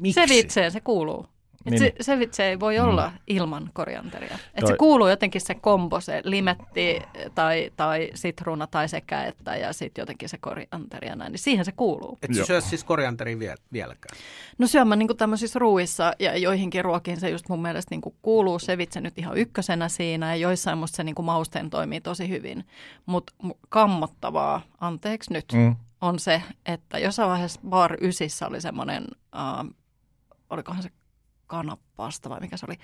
miksi? 0.00 0.20
Sevitseen 0.26 0.70
se 0.72 0.80
kuuluu. 0.80 1.26
Et 1.66 1.70
Niin. 1.70 1.78
se, 1.78 1.92
sevitse 2.00 2.44
ei 2.48 2.60
voi 2.60 2.78
Mm. 2.78 2.84
olla 2.84 3.12
ilman 3.26 3.70
korianteria. 3.72 4.34
Et 4.54 4.60
Toi- 4.60 4.68
se 4.68 4.76
kuuluu 4.76 5.08
jotenkin 5.08 5.40
se 5.40 5.54
kombo, 5.54 6.00
se 6.00 6.20
limetti 6.24 7.02
tai, 7.34 7.70
tai 7.76 8.10
sitruuna 8.14 8.66
tai 8.66 8.88
sekä 8.88 9.24
että 9.24 9.56
ja 9.56 9.72
sitten 9.72 10.02
jotenkin 10.02 10.28
se 10.28 10.38
korianteri 10.38 11.08
ja 11.08 11.16
näin. 11.16 11.32
Niin 11.32 11.38
siihen 11.38 11.64
se 11.64 11.72
kuuluu. 11.72 12.18
Et 12.22 12.30
syö 12.46 12.60
siis 12.60 12.84
korianteria 12.84 13.38
vie, 13.38 13.54
vieläkään. 13.72 14.16
No 14.58 14.66
syömään 14.66 14.98
niin 14.98 15.16
tämmöisissä 15.16 15.58
ruuissa 15.58 16.12
ja 16.18 16.36
joihinkin 16.38 16.84
ruokiin 16.84 17.20
se 17.20 17.30
just 17.30 17.48
mun 17.48 17.62
mielestä 17.62 17.90
niin 17.94 18.00
kuin 18.00 18.14
kuuluu 18.22 18.58
sevitse 18.58 19.00
nyt 19.00 19.18
ihan 19.18 19.36
ykkösenä 19.36 19.88
siinä 19.88 20.26
ja 20.34 20.36
joissain 20.36 20.78
musta 20.78 20.96
se 20.96 21.04
niin 21.04 21.14
kuin 21.14 21.26
mausteen 21.26 21.70
toimii 21.70 22.00
tosi 22.00 22.28
hyvin. 22.28 22.64
Mutta 23.06 23.32
kammottavaa, 23.68 24.60
anteeksi 24.80 25.32
nyt, 25.32 25.44
Mm. 25.52 25.76
on 26.00 26.18
se, 26.18 26.42
että 26.66 26.98
jossain 26.98 27.30
vaiheessa 27.30 27.60
Bar 27.68 27.96
Ysissä 28.00 28.46
oli 28.46 28.60
semmoinen, 28.60 29.04
äh, 29.36 29.66
olikohan 30.50 30.82
se 30.82 30.90
kanapasta 31.54 32.30
vai 32.30 32.40
mikä 32.40 32.56
se 32.56 32.66
oli, 32.68 32.78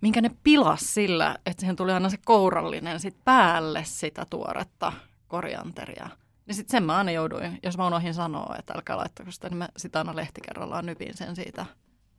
minkä 0.00 0.20
ne 0.20 0.30
pilas 0.42 0.94
sillä, 0.94 1.36
että 1.46 1.60
siihen 1.60 1.76
tuli 1.76 1.92
aina 1.92 2.08
se 2.08 2.16
kourallinen 2.24 3.00
sit 3.00 3.16
päälle 3.24 3.84
sitä 3.84 4.26
tuoretta 4.30 4.92
korianteria. 5.28 6.08
Niin 6.46 6.54
sitten 6.54 6.72
sen 6.72 6.82
mä 6.82 6.96
aina 6.96 7.10
jouduin, 7.10 7.58
jos 7.62 7.78
mä 7.78 7.86
unohdin 7.86 8.14
sanoa, 8.14 8.56
että 8.58 8.72
älkää 8.76 8.96
laittako 8.96 9.30
sitä, 9.30 9.48
niin 9.48 9.58
mä 9.58 9.68
sitä 9.76 9.98
aina 9.98 10.16
lehti 10.16 10.40
kerrallaan 10.40 10.86
nypin 10.86 11.16
sen 11.16 11.36
siitä 11.36 11.66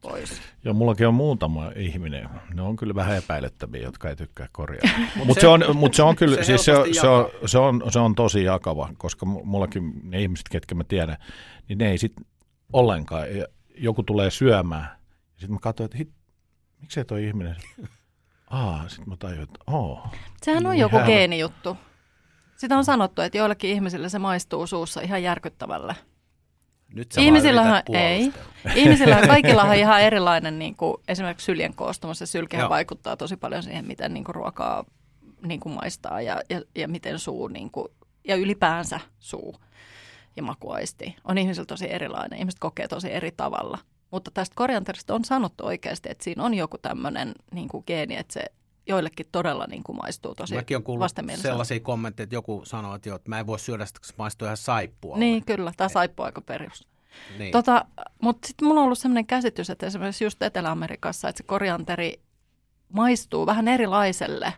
pois. 0.01 0.41
Joo, 0.63 0.73
mullakin 0.73 1.07
on 1.07 1.13
muutama 1.13 1.71
ihminen. 1.75 2.29
Ne 2.53 2.61
on 2.61 2.75
kyllä 2.75 2.95
vähän 2.95 3.17
epäilettäviä, 3.17 3.81
jotka 3.81 4.09
ei 4.09 4.15
tykkää 4.15 4.47
korjaa. 4.51 4.81
Mut 5.15 5.27
Mutta 5.27 5.33
se- 5.33 5.41
se, 5.41 5.47
on, 5.47 5.63
mut 5.75 5.93
se 5.93 6.03
on 6.03 6.15
kyllä, 6.21 6.35
se 6.35 6.43
siis 6.43 6.65
se, 6.65 6.77
on, 6.77 6.93
se, 6.93 7.07
on, 7.07 7.29
se, 7.45 7.57
on, 7.57 7.81
se 7.89 7.99
on 7.99 8.15
tosi 8.15 8.43
jakava, 8.43 8.89
koska 8.97 9.25
mu- 9.25 9.43
mullakin 9.43 9.93
ne 10.03 10.21
ihmiset, 10.21 10.49
ketkä 10.49 10.75
mä 10.75 10.83
tiedän, 10.83 11.17
niin 11.69 11.77
ne 11.77 11.91
ei 11.91 11.97
sit 11.97 12.13
ollenkaan, 12.73 13.23
joku 13.77 14.03
tulee 14.03 14.31
syömään, 14.31 14.96
sitten 15.37 15.51
mä 15.53 15.59
katsoin, 15.61 15.85
että 15.85 15.97
hit, 15.97 16.09
miksei 16.81 17.05
toi 17.05 17.25
ihminen, 17.25 17.55
aa, 18.49 18.89
sitten 18.89 19.09
mä 19.09 19.17
tajuin, 19.17 19.41
että 19.41 19.59
oo, 19.67 20.07
Sehän 20.43 20.65
on 20.65 20.71
Niin 20.71 20.81
joku 20.81 20.97
hän- 20.97 21.05
geenijuttu. 21.05 21.77
Sitä 22.55 22.77
on 22.77 22.85
sanottu, 22.85 23.21
että 23.21 23.37
joillekin 23.37 23.69
ihmisille 23.71 24.09
se 24.09 24.19
maistuu 24.19 24.67
suussa 24.67 25.01
ihan 25.01 25.23
järkyttävälle. 25.23 25.95
Nyt 26.93 27.11
sä 27.11 27.21
Ihmisillähän 27.21 27.83
ei. 27.93 28.33
Ihmisillä 28.75 29.17
on 29.17 29.27
kaikilla 29.27 29.63
on 29.63 29.75
ihan 29.85 30.01
erilainen 30.01 30.59
niin 30.59 30.75
kuin, 30.75 30.97
esimerkiksi 31.07 31.45
syljen 31.45 31.73
koostumus. 31.75 32.21
Ja 32.21 32.27
sylkehän 32.27 32.63
Joo. 32.63 32.69
vaikuttaa 32.69 33.17
tosi 33.17 33.37
paljon 33.37 33.63
siihen, 33.63 33.87
miten 33.87 34.13
niin 34.13 34.23
kuin, 34.23 34.35
ruokaa 34.35 34.85
niin 35.41 35.59
kuin, 35.59 35.75
maistaa 35.75 36.21
ja, 36.21 36.41
ja, 36.49 36.61
ja 36.75 36.87
miten 36.87 37.19
suu 37.19 37.47
niin 37.47 37.71
kuin, 37.71 37.87
ja 38.27 38.35
ylipäänsä 38.35 38.99
suu 39.19 39.55
ja 40.35 40.43
makuaisti 40.43 41.15
on 41.23 41.37
ihmisillä 41.37 41.65
tosi 41.65 41.93
erilainen. 41.93 42.39
Ihmiset 42.39 42.59
kokee 42.59 42.87
tosi 42.87 43.13
eri 43.13 43.31
tavalla. 43.31 43.77
Mutta 44.11 44.31
tästä 44.31 44.53
korianterista 44.55 45.15
on 45.15 45.25
sanottu 45.25 45.65
oikeasti, 45.65 46.09
että 46.11 46.23
siinä 46.23 46.43
on 46.43 46.53
joku 46.53 46.77
tämmöinen 46.77 47.33
niin 47.53 47.67
kuin 47.67 47.83
geeni, 47.87 48.15
että 48.15 48.33
se 48.33 48.45
joillekin 48.87 49.25
todella 49.31 49.65
niin 49.67 49.83
kuin, 49.83 49.97
maistuu 49.97 50.35
tosi 50.35 50.55
Mäkin 50.55 50.77
on 50.77 50.83
kuullut 50.83 51.11
sellaisia 51.35 51.79
kommentteja, 51.79 52.23
että 52.23 52.35
joku 52.35 52.61
sanoo, 52.65 52.95
että, 52.95 53.09
joo, 53.09 53.15
että 53.15 53.29
mä 53.29 53.39
en 53.39 53.47
voi 53.47 53.59
syödä 53.59 53.85
sitä, 53.85 53.99
koska 53.99 54.13
se 54.13 54.17
maistuu 54.17 54.45
ihan 54.45 54.57
saippua. 54.57 55.17
Niin, 55.17 55.45
kyllä. 55.45 55.71
Tämä 55.77 55.89
saippua 55.89 56.25
aika 56.25 56.41
perus. 56.41 56.87
niin. 57.37 57.51
Tota, 57.51 57.85
mutta 58.21 58.47
sitten 58.47 58.67
mulla 58.67 58.81
on 58.81 58.85
ollut 58.85 58.99
sellainen 58.99 59.27
käsitys, 59.27 59.69
että 59.69 59.85
esimerkiksi 59.85 60.23
just 60.23 60.41
Etelä-Amerikassa, 60.41 61.29
että 61.29 61.37
se 61.37 61.43
korianteri 61.43 62.21
maistuu 62.89 63.45
vähän 63.45 63.67
erilaiselle 63.67 64.53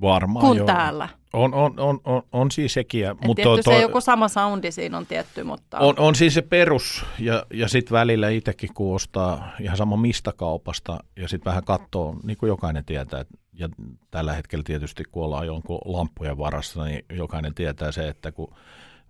varmaan 0.00 0.46
kuin 0.46 0.56
joo. 0.58 0.66
täällä. 0.66 1.08
On, 1.32 1.54
on, 1.54 1.80
on, 1.80 2.00
on, 2.04 2.22
on 2.32 2.50
siis 2.50 2.74
sekin, 2.74 3.06
mutta 3.26 3.42
tietty 3.42 3.62
se 3.62 3.80
joku 3.80 4.00
sama 4.00 4.28
soundi 4.28 4.72
siinä 4.72 4.96
on 4.96 5.06
tietty, 5.06 5.44
mutta 5.44 5.78
On, 5.78 5.94
on 5.98 6.14
siis 6.14 6.34
se 6.34 6.42
perus, 6.42 7.04
ja, 7.18 7.46
ja 7.54 7.68
sitten 7.68 7.94
välillä 7.94 8.28
itsekin 8.28 8.74
kun 8.74 8.94
ostaa 8.94 9.52
ihan 9.60 9.76
sama 9.76 9.96
mistä 9.96 10.32
kaupasta, 10.36 10.98
ja 11.16 11.28
sitten 11.28 11.50
vähän 11.50 11.64
katsoo, 11.64 12.16
niin 12.22 12.36
kuin 12.36 12.48
jokainen 12.48 12.84
tietää, 12.84 13.20
et- 13.20 13.28
ja 13.52 13.68
tällä 14.10 14.32
hetkellä 14.32 14.62
tietysti 14.62 15.04
kun 15.12 15.24
ollaan 15.24 15.46
jonkun 15.46 15.78
lamppujen 15.84 16.38
varassa, 16.38 16.84
niin 16.84 17.04
jokainen 17.12 17.54
tietää 17.54 17.92
se, 17.92 18.08
että 18.08 18.32
kun 18.32 18.54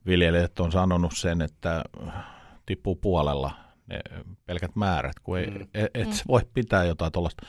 viljelijät 0.06 0.60
on 0.60 0.72
sanonut 0.72 1.12
sen, 1.16 1.42
että 1.42 1.84
tippuu 2.66 2.96
puolella 2.96 3.50
ne 3.86 4.00
pelkät 4.46 4.76
määrät, 4.76 5.18
kun 5.22 5.38
ei, 5.38 5.46
Mm. 5.46 5.58
mm. 5.58 5.66
et, 5.74 5.90
et 5.94 6.12
sä 6.12 6.24
voi 6.28 6.40
pitää 6.54 6.84
jotain 6.84 7.12
tuollaista 7.12 7.46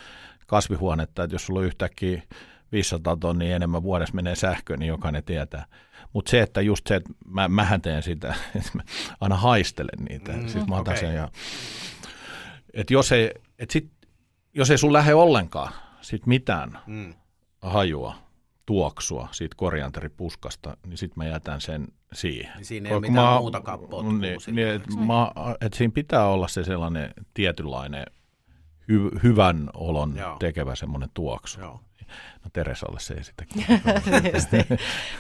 kasvihuonetta, 0.48 1.24
että 1.24 1.36
jos 1.36 1.46
sulla 1.46 1.60
on 1.60 1.66
yhtäkkiä 1.66 2.22
500 2.74 3.16
tonnia 3.18 3.56
enemmän 3.56 3.84
vuodessa 3.84 4.16
menee 4.16 4.36
sähkö, 4.36 4.78
niin 4.78 4.88
jokainen 4.88 5.24
tietää. 5.24 5.66
Mutta 6.14 6.32
se, 6.32 6.42
että 6.42 6.62
just 6.62 6.88
se, 6.88 6.96
että 6.96 7.10
mä, 7.26 7.48
mähän 7.48 7.82
teen 7.82 8.04
sitä, 8.04 8.28
että 8.56 8.70
mä 8.74 8.82
aina 9.22 9.36
haistelen 9.36 10.06
niitä. 10.10 10.32
Mm, 10.32 10.48
siis 10.48 10.68
mä 10.68 10.76
otan 10.76 10.94
okei. 10.94 11.02
sen 11.08 11.16
ja, 11.16 11.30
että 12.74 12.94
jos 12.94 13.12
ei, 13.12 13.32
että 13.60 13.74
sit 13.74 13.92
jos 14.54 14.72
ei 14.72 14.78
sun 14.78 14.94
lähde 14.94 15.14
ollenkaan 15.14 15.74
sit 16.02 16.26
mitään 16.26 16.78
Mm. 16.88 17.14
hajua, 17.62 18.16
tuoksua 18.66 19.28
siitä 19.32 19.56
korianteripuskasta, 19.58 20.78
niin 20.86 20.98
sitten 20.98 21.24
mä 21.24 21.30
jätän 21.30 21.62
sen 21.62 21.88
siihen. 22.14 22.52
Niin 22.56 22.66
siinä 22.66 22.90
ei 22.90 22.96
ole 22.96 23.02
Kun 23.02 23.12
mitään 23.12 23.38
muuta 23.38 23.62
kappoutua 23.62 24.14
Niin, 24.14 24.38
niin, 24.52 24.68
et, 24.68 24.84
mä, 25.08 25.32
et 25.62 25.74
siinä 25.74 25.92
pitää 25.94 26.28
olla 26.28 26.48
se 26.48 26.64
sellainen 26.64 27.14
tietynlainen 27.34 28.06
hy, 28.90 29.10
hyvän 29.24 29.70
olon 29.74 30.18
Joo. 30.18 30.36
tekevä 30.40 30.76
semmoinen 30.76 31.10
tuoksu. 31.14 31.60
Joo. 31.60 31.80
No 32.43 32.49
Teresalle 32.54 32.99
se 32.99 33.14
ei 33.14 33.24
sitä 33.24 33.45
Tietysti. 34.22 34.58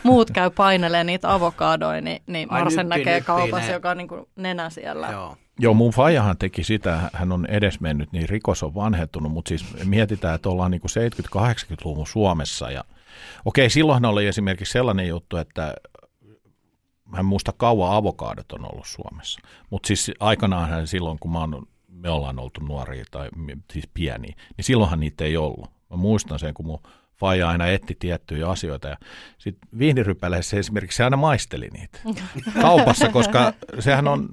Muut 0.03 0.31
käy 0.31 0.49
painelee 0.49 1.03
niitä 1.03 1.33
avokadoja, 1.33 2.01
niin, 2.01 2.23
niin 2.27 2.47
Marsen 2.51 2.89
näkee 2.89 3.05
nyppii 3.05 3.21
kaupassa, 3.21 3.67
ne. 3.67 3.73
joka 3.73 3.89
on 3.89 3.97
niin 3.97 4.07
kuin 4.07 4.25
nenä 4.35 4.69
siellä. 4.69 5.07
Joo. 5.11 5.37
Joo, 5.59 5.73
mun 5.73 5.91
faijahan 5.91 6.37
teki 6.37 6.63
sitä, 6.63 6.99
hän 7.13 7.31
on 7.31 7.45
edesmennyt, 7.45 8.11
niin 8.11 8.29
rikos 8.29 8.63
on 8.63 8.75
vanhettunut, 8.75 9.31
mutta 9.31 9.49
siis 9.49 9.65
mietitään, 9.85 10.35
että 10.35 10.49
ollaan 10.49 10.71
niin 10.71 10.81
70-80-luvun 10.81 12.07
Suomessa 12.07 12.71
ja 12.71 12.83
okei, 13.45 13.69
silloinhan 13.69 14.05
oli 14.05 14.27
esimerkiksi 14.27 14.71
sellainen 14.71 15.07
juttu, 15.07 15.37
että 15.37 15.73
mä 17.05 17.19
en 17.19 17.25
muista 17.25 17.53
kauan 17.57 17.95
avokaadot 17.95 18.51
on 18.51 18.71
ollut 18.71 18.87
Suomessa, 18.87 19.39
mutta 19.69 19.87
siis 19.87 20.11
aikanaan 20.19 20.87
silloin, 20.87 21.19
kun 21.19 21.31
mä 21.31 21.39
oon, 21.39 21.67
me 21.87 22.09
ollaan 22.09 22.39
oltu 22.39 22.61
nuoria 22.61 23.05
tai 23.11 23.29
siis 23.73 23.89
pieniä, 23.93 24.35
niin 24.57 24.65
silloinhan 24.65 24.99
niitä 24.99 25.23
ei 25.23 25.37
ollut. 25.37 25.71
Mä 25.93 25.97
muistan 25.97 26.39
sen, 26.39 26.53
kun 26.53 26.65
mun 26.65 26.79
faija 27.15 27.49
aina 27.49 27.67
etti 27.67 27.95
tiettyjä 27.99 28.49
asioita 28.49 28.87
ja 28.87 28.97
sitten 29.37 29.69
viinirypäleissä 29.79 30.57
esimerkiksi 30.57 30.97
se 30.97 31.03
aina 31.03 31.17
maisteli 31.17 31.69
niitä 31.73 31.99
kaupassa, 32.61 33.09
koska 33.09 33.53
sehän 33.79 34.07
on, 34.07 34.29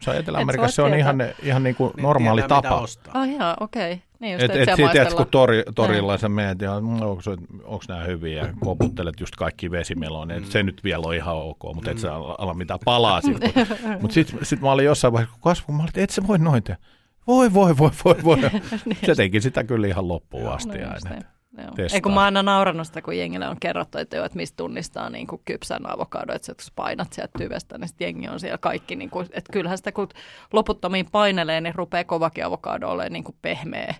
se 0.00 0.10
on 0.10 0.16
Etelä-Amerikassa, 0.16 0.76
se 0.76 0.82
on 0.82 0.94
ihan, 0.94 1.16
ihan 1.42 1.62
niin 1.62 1.74
kuin 1.74 1.92
normaali 1.96 2.42
mitä 2.42 2.48
tapa. 2.48 2.80
ostaa. 2.80 3.22
Oh 3.22 3.28
jaa, 3.28 3.56
okei. 3.60 3.92
Okay. 3.92 4.04
Niin 4.20 4.32
just, 4.32 4.44
Et, 4.44 4.50
että 4.50 4.72
et, 4.72 4.80
et, 4.80 4.90
tiedät, 4.92 5.14
kun 5.14 5.26
tori, 5.30 5.62
torilla 5.74 6.18
sä 6.18 6.28
meet 6.28 6.60
ja 6.60 6.72
onko 6.72 7.82
nämä 7.88 8.04
hyviä 8.04 8.42
ja 8.42 8.54
koputtelet 8.60 9.20
just 9.20 9.36
kaikki 9.36 9.70
vesimeloja, 9.70 10.40
mm. 10.40 10.44
se 10.44 10.62
nyt 10.62 10.84
vielä 10.84 11.06
on 11.06 11.14
ihan 11.14 11.36
ok, 11.36 11.62
mutta 11.74 11.90
et 11.90 11.98
sä 11.98 12.14
ala, 12.14 12.34
ala 12.38 12.54
mitään 12.54 12.80
palaa 12.84 13.20
siitä. 13.20 13.46
mutta 14.00 14.14
sitten 14.14 14.38
sit 14.42 14.60
mä 14.60 14.72
olin 14.72 14.84
jossain 14.84 15.12
vaiheessa, 15.12 15.32
kun 15.32 15.42
kasvu, 15.42 15.72
mä 15.72 15.78
olin, 15.78 15.88
että 15.88 16.00
et 16.00 16.10
sä 16.10 16.26
voi 16.26 16.38
noin 16.38 16.62
tehdä. 16.62 16.80
Voi, 17.26 17.54
voi, 17.54 17.78
voi, 17.78 17.90
voi, 18.04 18.16
voi. 18.24 18.38
se 19.06 19.14
teki 19.14 19.40
sitä 19.40 19.64
kyllä 19.64 19.86
ihan 19.86 20.08
loppuun 20.08 20.52
asti 20.52 20.78
No 20.78 20.88
aina. 20.88 21.10
niin. 21.10 21.24
Joo. 21.58 21.70
testaa. 21.76 21.96
Ei 21.96 22.00
kun 22.00 22.14
mä 22.14 22.22
aina 22.22 22.42
naurannut 22.42 22.86
sitä, 22.86 23.02
kun 23.02 23.18
jengille 23.18 23.48
on 23.48 23.60
kerrottu, 23.60 23.98
että, 23.98 24.16
joo, 24.16 24.26
että 24.26 24.36
mistä 24.36 24.56
tunnistaa 24.56 25.10
niin 25.10 25.26
kuin 25.26 25.42
kypsän 25.44 25.90
avokado, 25.90 26.34
että 26.34 26.54
kun 26.54 26.72
painat 26.76 27.12
sieltä 27.12 27.38
tyvestä, 27.38 27.78
niin 27.78 27.88
sitten 27.88 28.04
jengi 28.04 28.28
on 28.28 28.40
siellä 28.40 28.58
kaikki, 28.58 28.96
niin 28.96 29.10
kuin, 29.10 29.26
että 29.32 29.52
kyllähän 29.52 29.78
sitä 29.78 29.92
kun 29.92 30.08
loputtomiin 30.52 31.06
painelee, 31.12 31.60
niin 31.60 31.74
rupeaa 31.74 32.04
kovakin 32.04 32.44
avokado 32.44 32.88
olemaan 32.88 33.12
niin 33.12 33.24
kuin 33.24 33.36
pehmeä. 33.42 33.94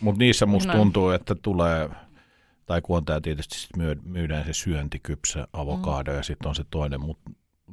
Mutta 0.00 0.18
niissä 0.18 0.46
musta 0.46 0.68
Näin. 0.68 0.78
tuntuu, 0.78 1.10
että 1.10 1.34
tulee, 1.34 1.90
tai 2.66 2.80
kun 2.82 2.96
on 2.96 3.04
tämä 3.04 3.20
tietysti 3.20 3.58
sit 3.58 3.70
myydään 4.04 4.44
se 4.44 4.52
syöntikypsä 4.52 5.48
avokado 5.52 6.10
mm. 6.10 6.16
ja 6.16 6.22
sitten 6.22 6.48
on 6.48 6.54
se 6.54 6.64
toinen, 6.70 7.00
mutta 7.00 7.30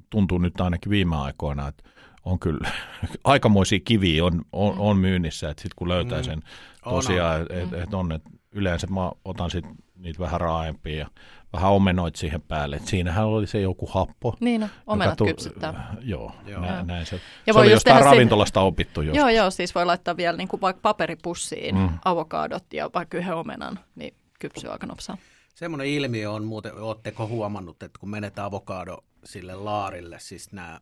tuntuu 0.10 0.38
nyt 0.38 0.62
ainakin 0.62 0.90
viime 0.90 1.16
aikoina, 1.16 1.68
että 1.68 1.84
on 2.26 2.40
kyllä 2.40 2.70
aikamoisia 3.24 3.80
kiviä 3.86 4.26
on, 4.26 4.42
on, 4.52 4.80
on 4.80 4.98
myynnissä, 4.98 5.50
että 5.50 5.62
sitten 5.62 5.76
kun 5.76 5.88
löytää 5.90 6.18
Mm. 6.20 6.24
sen 6.24 6.44
On, 6.86 6.94
tosiaan, 6.94 7.42
että 7.42 7.54
et, 7.62 7.74
et 7.84 7.94
on, 7.94 8.12
että 8.12 8.30
yleensä 8.52 8.88
mä 8.88 9.12
otan 9.26 9.52
sit 9.52 9.66
niitä 9.96 10.20
vähän 10.20 10.42
raaempia 10.42 10.98
ja 11.00 11.08
vähän 11.54 11.72
omenoit 11.72 12.16
siihen 12.16 12.42
päälle, 12.42 12.76
että 12.76 12.90
siinähän 12.90 13.26
oli 13.26 13.48
se 13.48 13.62
joku 13.62 13.86
happo. 13.88 14.36
Niin, 14.40 14.62
no, 14.62 14.68
omenat 14.88 15.20
joka 15.20 15.30
kypsyttää. 15.32 15.96
Joo, 16.02 16.32
Joo. 16.46 16.62
Nä, 16.62 16.84
näin 16.84 17.06
se. 17.06 17.16
Ja 17.16 17.22
se 17.46 17.54
voi 17.54 17.64
oli 17.64 17.72
jostain 17.72 18.04
ravintolasta 18.06 18.62
opittu 18.62 19.02
joskus. 19.02 19.18
Joo, 19.18 19.30
joo, 19.30 19.52
siis 19.52 19.76
voi 19.76 19.86
laittaa 19.86 20.18
vielä 20.18 20.38
niin 20.38 20.48
kuin 20.48 20.62
vaikka 20.62 20.82
paperipussiin 20.82 21.76
Mm. 21.76 21.82
mm. 21.82 21.90
avokadot 22.06 22.74
ja 22.74 22.90
vaikka 22.94 23.18
yhden 23.18 23.36
omenan, 23.36 23.80
niin 23.96 24.14
kypsyy 24.40 24.72
aika 24.72 24.86
nopsaa. 24.88 25.18
Semmoinen 25.56 25.88
ilmiö 25.88 26.32
on 26.32 26.44
muuten, 26.46 26.82
ootteko 26.82 27.28
huomannut, 27.28 27.84
että 27.84 28.00
kun 28.00 28.10
menet 28.10 28.40
avokado 28.40 28.98
sille 29.24 29.56
laarille, 29.56 30.18
siis 30.20 30.52
nämä 30.52 30.80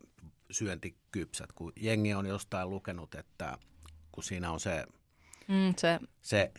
syöntikypsät, 0.51 1.51
kun 1.51 1.73
jengi 1.75 2.13
on 2.13 2.25
jostain 2.25 2.69
lukenut, 2.69 3.15
että 3.15 3.57
kun 4.11 4.23
siinä 4.23 4.51
on 4.51 4.59
se, 4.59 4.85
Mm, 5.47 5.73
se 5.77 5.99
se 6.21 6.51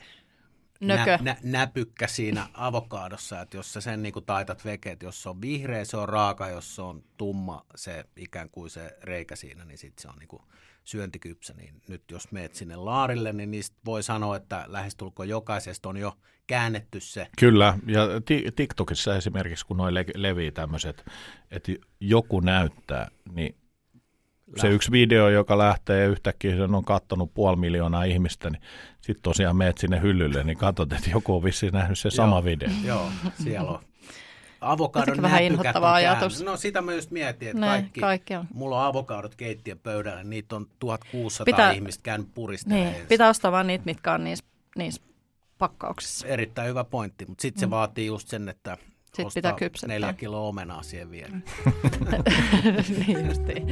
Nökö. 0.80 1.10
Nä, 1.10 1.18
nä, 1.20 1.36
näpykkä 1.42 2.06
siinä 2.06 2.46
avokadossa, 2.54 3.40
että 3.40 3.56
jos 3.56 3.72
sä 3.72 3.80
sen 3.80 4.02
niin 4.02 4.14
taitat 4.26 4.64
veke, 4.64 4.90
että 4.90 5.04
jos 5.06 5.22
se 5.22 5.28
on 5.28 5.40
vihreä, 5.40 5.84
se 5.84 5.96
on 5.96 6.08
raaka, 6.08 6.48
jos 6.48 6.74
se 6.76 6.82
on 6.82 7.04
tumma, 7.16 7.66
se 7.76 8.04
ikään 8.16 8.50
kuin 8.50 8.70
se 8.70 8.96
reikä 9.02 9.36
siinä, 9.36 9.64
niin 9.64 9.78
sitten 9.78 10.02
se 10.02 10.08
on 10.08 10.18
niin 10.18 10.28
kuin 10.28 10.42
syöntikypsä. 10.84 11.54
Niin 11.54 11.82
nyt 11.88 12.02
jos 12.10 12.32
meet 12.32 12.54
sinne 12.54 12.76
laarille, 12.76 13.32
niin 13.32 13.50
niistä 13.50 13.76
voi 13.84 14.02
sanoa, 14.02 14.36
että 14.36 14.64
lähestulkoon 14.66 15.28
jokaisesta 15.28 15.88
on 15.88 15.96
jo 15.96 16.16
käännetty 16.46 17.00
se 17.00 17.26
Kyllä, 17.38 17.78
ja 17.86 18.20
Ti- 18.24 18.52
TikTokissa 18.56 19.16
esimerkiksi, 19.16 19.66
kun 19.66 19.76
noin 19.76 19.94
le- 19.94 20.04
levii 20.14 20.52
tämmöiset, 20.52 21.04
että 21.50 21.72
joku 22.00 22.40
näyttää, 22.40 23.08
niin 23.32 23.59
se 24.56 24.68
yksi 24.68 24.90
video, 24.92 25.28
joka 25.28 25.58
lähtee 25.58 26.00
ja 26.00 26.08
yhtäkkiä 26.08 26.56
sen 26.56 26.74
on 26.74 26.84
kattonut 26.84 27.34
puoli 27.34 27.56
miljoonaa 27.56 28.04
ihmistä, 28.04 28.50
niin 28.50 28.62
sitten 29.00 29.22
tosiaan 29.22 29.56
meet 29.56 29.78
sinne 29.78 30.00
hyllylle, 30.02 30.44
niin 30.44 30.58
katsot, 30.58 30.92
että 30.92 31.10
joku 31.10 31.36
on 31.36 31.44
vissiin 31.44 31.72
nähnyt 31.72 31.98
se 31.98 32.10
sama 32.10 32.36
Joo. 32.36 32.44
video. 32.44 32.68
Joo, 32.84 33.10
siellä 33.42 33.70
on. 33.70 33.78
Avokadon 34.60 35.22
vähän 35.22 35.42
inhottava 35.42 35.94
ajatus. 35.94 36.42
No 36.42 36.56
sitä 36.56 36.82
mä 36.82 36.92
just 36.94 37.10
mietin, 37.10 37.48
että 37.48 37.60
Näin, 37.60 37.82
kaikki, 37.82 38.00
kaikki 38.00 38.34
on. 38.34 38.46
mulla 38.54 38.80
on 38.80 38.86
avokadot 38.86 39.34
keittiön 39.34 39.78
pöydällä, 39.78 40.24
niitä 40.24 40.56
on 40.56 40.66
1600 40.78 41.44
Pitää- 41.44 41.72
ihmistä 41.72 42.02
käynyt 42.02 42.28
puristelemaan. 42.34 42.92
niin, 42.92 43.06
pitää 43.06 43.28
ostaa 43.28 43.52
vaan 43.52 43.66
niitä, 43.66 43.84
mitkä 43.84 44.12
on 44.12 44.24
niissä, 44.24 44.44
niissä 44.76 45.02
pakkauksissa. 45.58 46.26
Erittäin 46.26 46.68
hyvä 46.68 46.84
pointti, 46.84 47.24
mutta 47.26 47.42
sitten 47.42 47.60
se 47.60 47.66
Mm. 47.66 47.70
vaatii 47.70 48.06
just 48.06 48.28
sen, 48.28 48.48
että 48.48 48.76
Sit 49.14 49.26
ostaa 49.26 49.38
pitää 49.40 49.52
kypsettää. 49.52 49.88
neljä 49.94 50.12
kiloa 50.12 50.48
omenaa 50.48 50.82
siihen 50.82 51.10
vielä. 51.10 51.36
niin 53.06 53.26
justiin. 53.26 53.66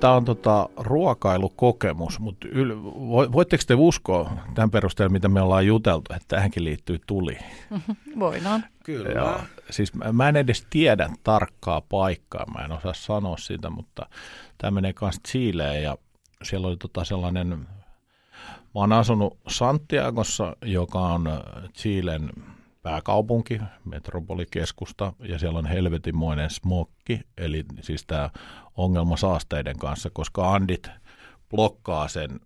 Tämä 0.00 0.12
on 0.12 0.24
tota, 0.24 0.68
ruokailukokemus, 0.76 2.20
mutta 2.20 2.48
yl- 2.48 2.82
vo- 2.94 3.32
voitteko 3.32 3.62
te 3.66 3.74
uskoa 3.74 4.32
tämän 4.54 4.70
perusteella, 4.70 5.12
mitä 5.12 5.28
me 5.28 5.40
ollaan 5.40 5.66
juteltu, 5.66 6.12
että 6.12 6.28
tähänkin 6.28 6.64
liittyy 6.64 6.98
tuli? 7.06 7.38
Voidaan. 8.18 8.64
Kyllä. 8.84 9.08
Joo. 9.08 9.40
Siis 9.70 9.94
mä, 9.94 10.12
mä 10.12 10.28
en 10.28 10.36
edes 10.36 10.66
tiedä 10.70 11.10
tarkkaa 11.24 11.80
paikkaa, 11.80 12.46
mä 12.46 12.64
en 12.64 12.72
osaa 12.72 12.94
sanoa 12.94 13.36
sitä, 13.36 13.70
mutta 13.70 14.06
tämä 14.58 14.70
menee 14.70 14.92
kanssa 14.92 15.20
Chileen 15.28 15.82
ja 15.82 15.96
siellä 16.42 16.68
oli 16.68 16.76
tota 16.76 17.04
sellainen, 17.04 17.48
mä 17.48 17.66
oon 18.74 18.92
asunut 18.92 19.38
Santiagossa, 19.48 20.56
joka 20.62 21.00
on 21.00 21.28
Chilen 21.74 22.30
pääkaupunki, 22.88 23.60
metropolikeskusta, 23.84 25.12
ja 25.28 25.38
siellä 25.38 25.58
on 25.58 25.66
helvetinmoinen 25.66 26.50
smokki, 26.50 27.20
eli 27.38 27.64
siis 27.80 28.04
tämä 28.06 28.30
ongelma 28.76 29.16
saasteiden 29.16 29.78
kanssa, 29.78 30.10
koska 30.12 30.54
Andit 30.54 30.90
blokkaa 31.50 32.08
sen 32.08 32.40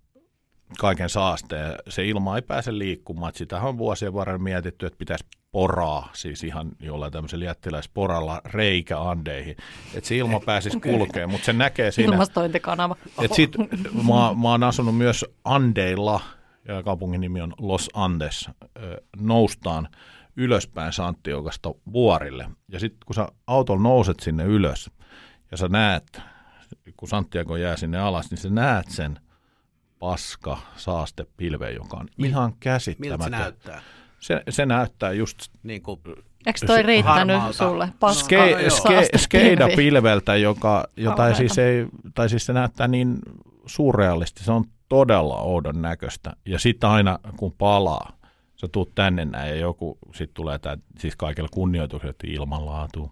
kaiken 0.78 1.08
saasteen. 1.08 1.74
Se 1.88 2.04
ilma 2.04 2.36
ei 2.36 2.42
pääse 2.42 2.78
liikkumaan. 2.78 3.28
Et 3.28 3.36
Sitähän 3.36 3.68
on 3.68 3.78
vuosien 3.78 4.14
varrella 4.14 4.38
mietitty, 4.42 4.86
että 4.86 4.98
pitäisi 4.98 5.24
poraa, 5.52 6.10
siis 6.12 6.44
ihan 6.44 6.70
jollain 6.80 7.12
tämmöisellä 7.12 7.44
jättiläisporalla 7.44 8.40
reikä 8.44 9.00
andeihin, 9.00 9.56
että 9.94 10.08
se 10.08 10.16
ilma 10.16 10.40
pääsisi 10.40 10.80
kulkemaan, 10.80 11.30
mutta 11.30 11.44
se 11.44 11.52
näkee 11.52 11.90
siinä, 11.90 12.12
Ilmastointikanava. 12.12 12.96
että 13.22 13.36
sit 13.36 13.56
mä, 13.92 14.34
mä 14.42 14.50
oon 14.50 14.62
asunut 14.62 14.96
myös 14.96 15.24
Andeilla, 15.44 16.20
ja 16.68 16.82
kaupungin 16.82 17.20
nimi 17.20 17.40
on 17.40 17.54
Los 17.58 17.90
Andes, 17.94 18.50
noustaan 19.20 19.88
ylöspäin 20.36 20.92
Santiogasta 20.92 21.74
vuorille. 21.92 22.48
Ja 22.68 22.80
sitten 22.80 22.98
kun 23.06 23.14
sä 23.14 23.28
autolla 23.46 23.82
nouset 23.82 24.20
sinne 24.20 24.44
ylös, 24.44 24.90
ja 25.50 25.56
sä 25.56 25.68
näet, 25.68 26.20
kun 26.96 27.08
Santiago 27.08 27.56
jää 27.56 27.76
sinne 27.76 27.98
alas, 27.98 28.30
niin 28.30 28.38
sä 28.38 28.50
näet 28.50 28.88
sen 28.90 29.18
paska 29.98 30.58
saastepilven, 30.76 31.74
joka 31.74 31.96
on 31.96 32.08
ihan 32.18 32.44
Miltä 32.50 32.54
se 32.54 32.58
käsittämätön. 32.60 33.30
näyttää? 33.30 33.82
Se, 34.20 34.42
se 34.50 34.66
näyttää 34.66 35.12
just 35.12 35.38
Niin 35.62 35.82
kuin, 35.82 36.00
Eikö 36.46 36.66
toi 36.66 36.82
riittänyt 36.82 37.36
harmaalta. 37.36 37.58
sulle? 37.68 37.88
Paska, 38.00 38.36
ske, 38.68 38.70
ske, 38.70 39.18
skeidapilveltä, 39.18 40.36
joka, 40.36 40.84
jota 40.96 41.16
Kauheeta. 41.16 41.38
siis 41.38 41.58
ei, 41.58 41.86
tai 42.14 42.28
siis 42.28 42.46
se 42.46 42.52
näyttää 42.52 42.88
niin 42.88 43.18
surrealisti, 43.66 44.44
se 44.44 44.52
on 44.52 44.64
todella 44.88 45.36
oudon 45.36 45.82
näköistä. 45.82 46.32
Ja 46.46 46.58
sitten 46.58 46.90
aina 46.90 47.18
kun 47.36 47.52
palaa, 47.52 48.12
sä 48.62 48.68
tuut 48.68 48.94
tänne 48.94 49.24
näin 49.24 49.50
ja 49.50 49.56
joku, 49.56 49.98
sitten 50.06 50.34
tulee 50.34 50.58
tämä, 50.58 50.76
siis 50.98 51.16
kaikilla 51.16 51.48
kunnioituksella, 51.52 52.10
että 52.10 52.26
ilmanlaatu 52.30 53.10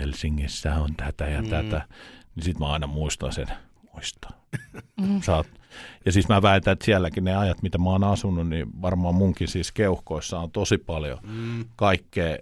Helsingissä 0.00 0.74
on 0.74 0.94
tätä 0.96 1.28
ja 1.28 1.42
Mm. 1.42 1.48
tätä, 1.48 1.82
niin 2.34 2.44
sitten 2.44 2.66
mä 2.66 2.72
aina 2.72 2.86
muistan 2.86 3.32
sen, 3.32 3.46
muista. 3.92 4.28
Sä 5.22 5.36
oot 5.36 5.59
Ja 6.06 6.12
siis 6.12 6.28
mä 6.28 6.42
väitän, 6.42 6.72
että 6.72 6.84
sielläkin 6.84 7.24
ne 7.24 7.36
ajat, 7.36 7.62
mitä 7.62 7.78
mä 7.78 7.90
oon 7.90 8.04
asunut, 8.04 8.48
niin 8.48 8.82
varmaan 8.82 9.14
munkin 9.14 9.48
siis 9.48 9.72
keuhkoissa 9.72 10.38
on 10.38 10.50
tosi 10.50 10.78
paljon 10.78 11.18
mm. 11.22 11.64
kaikkea. 11.76 12.36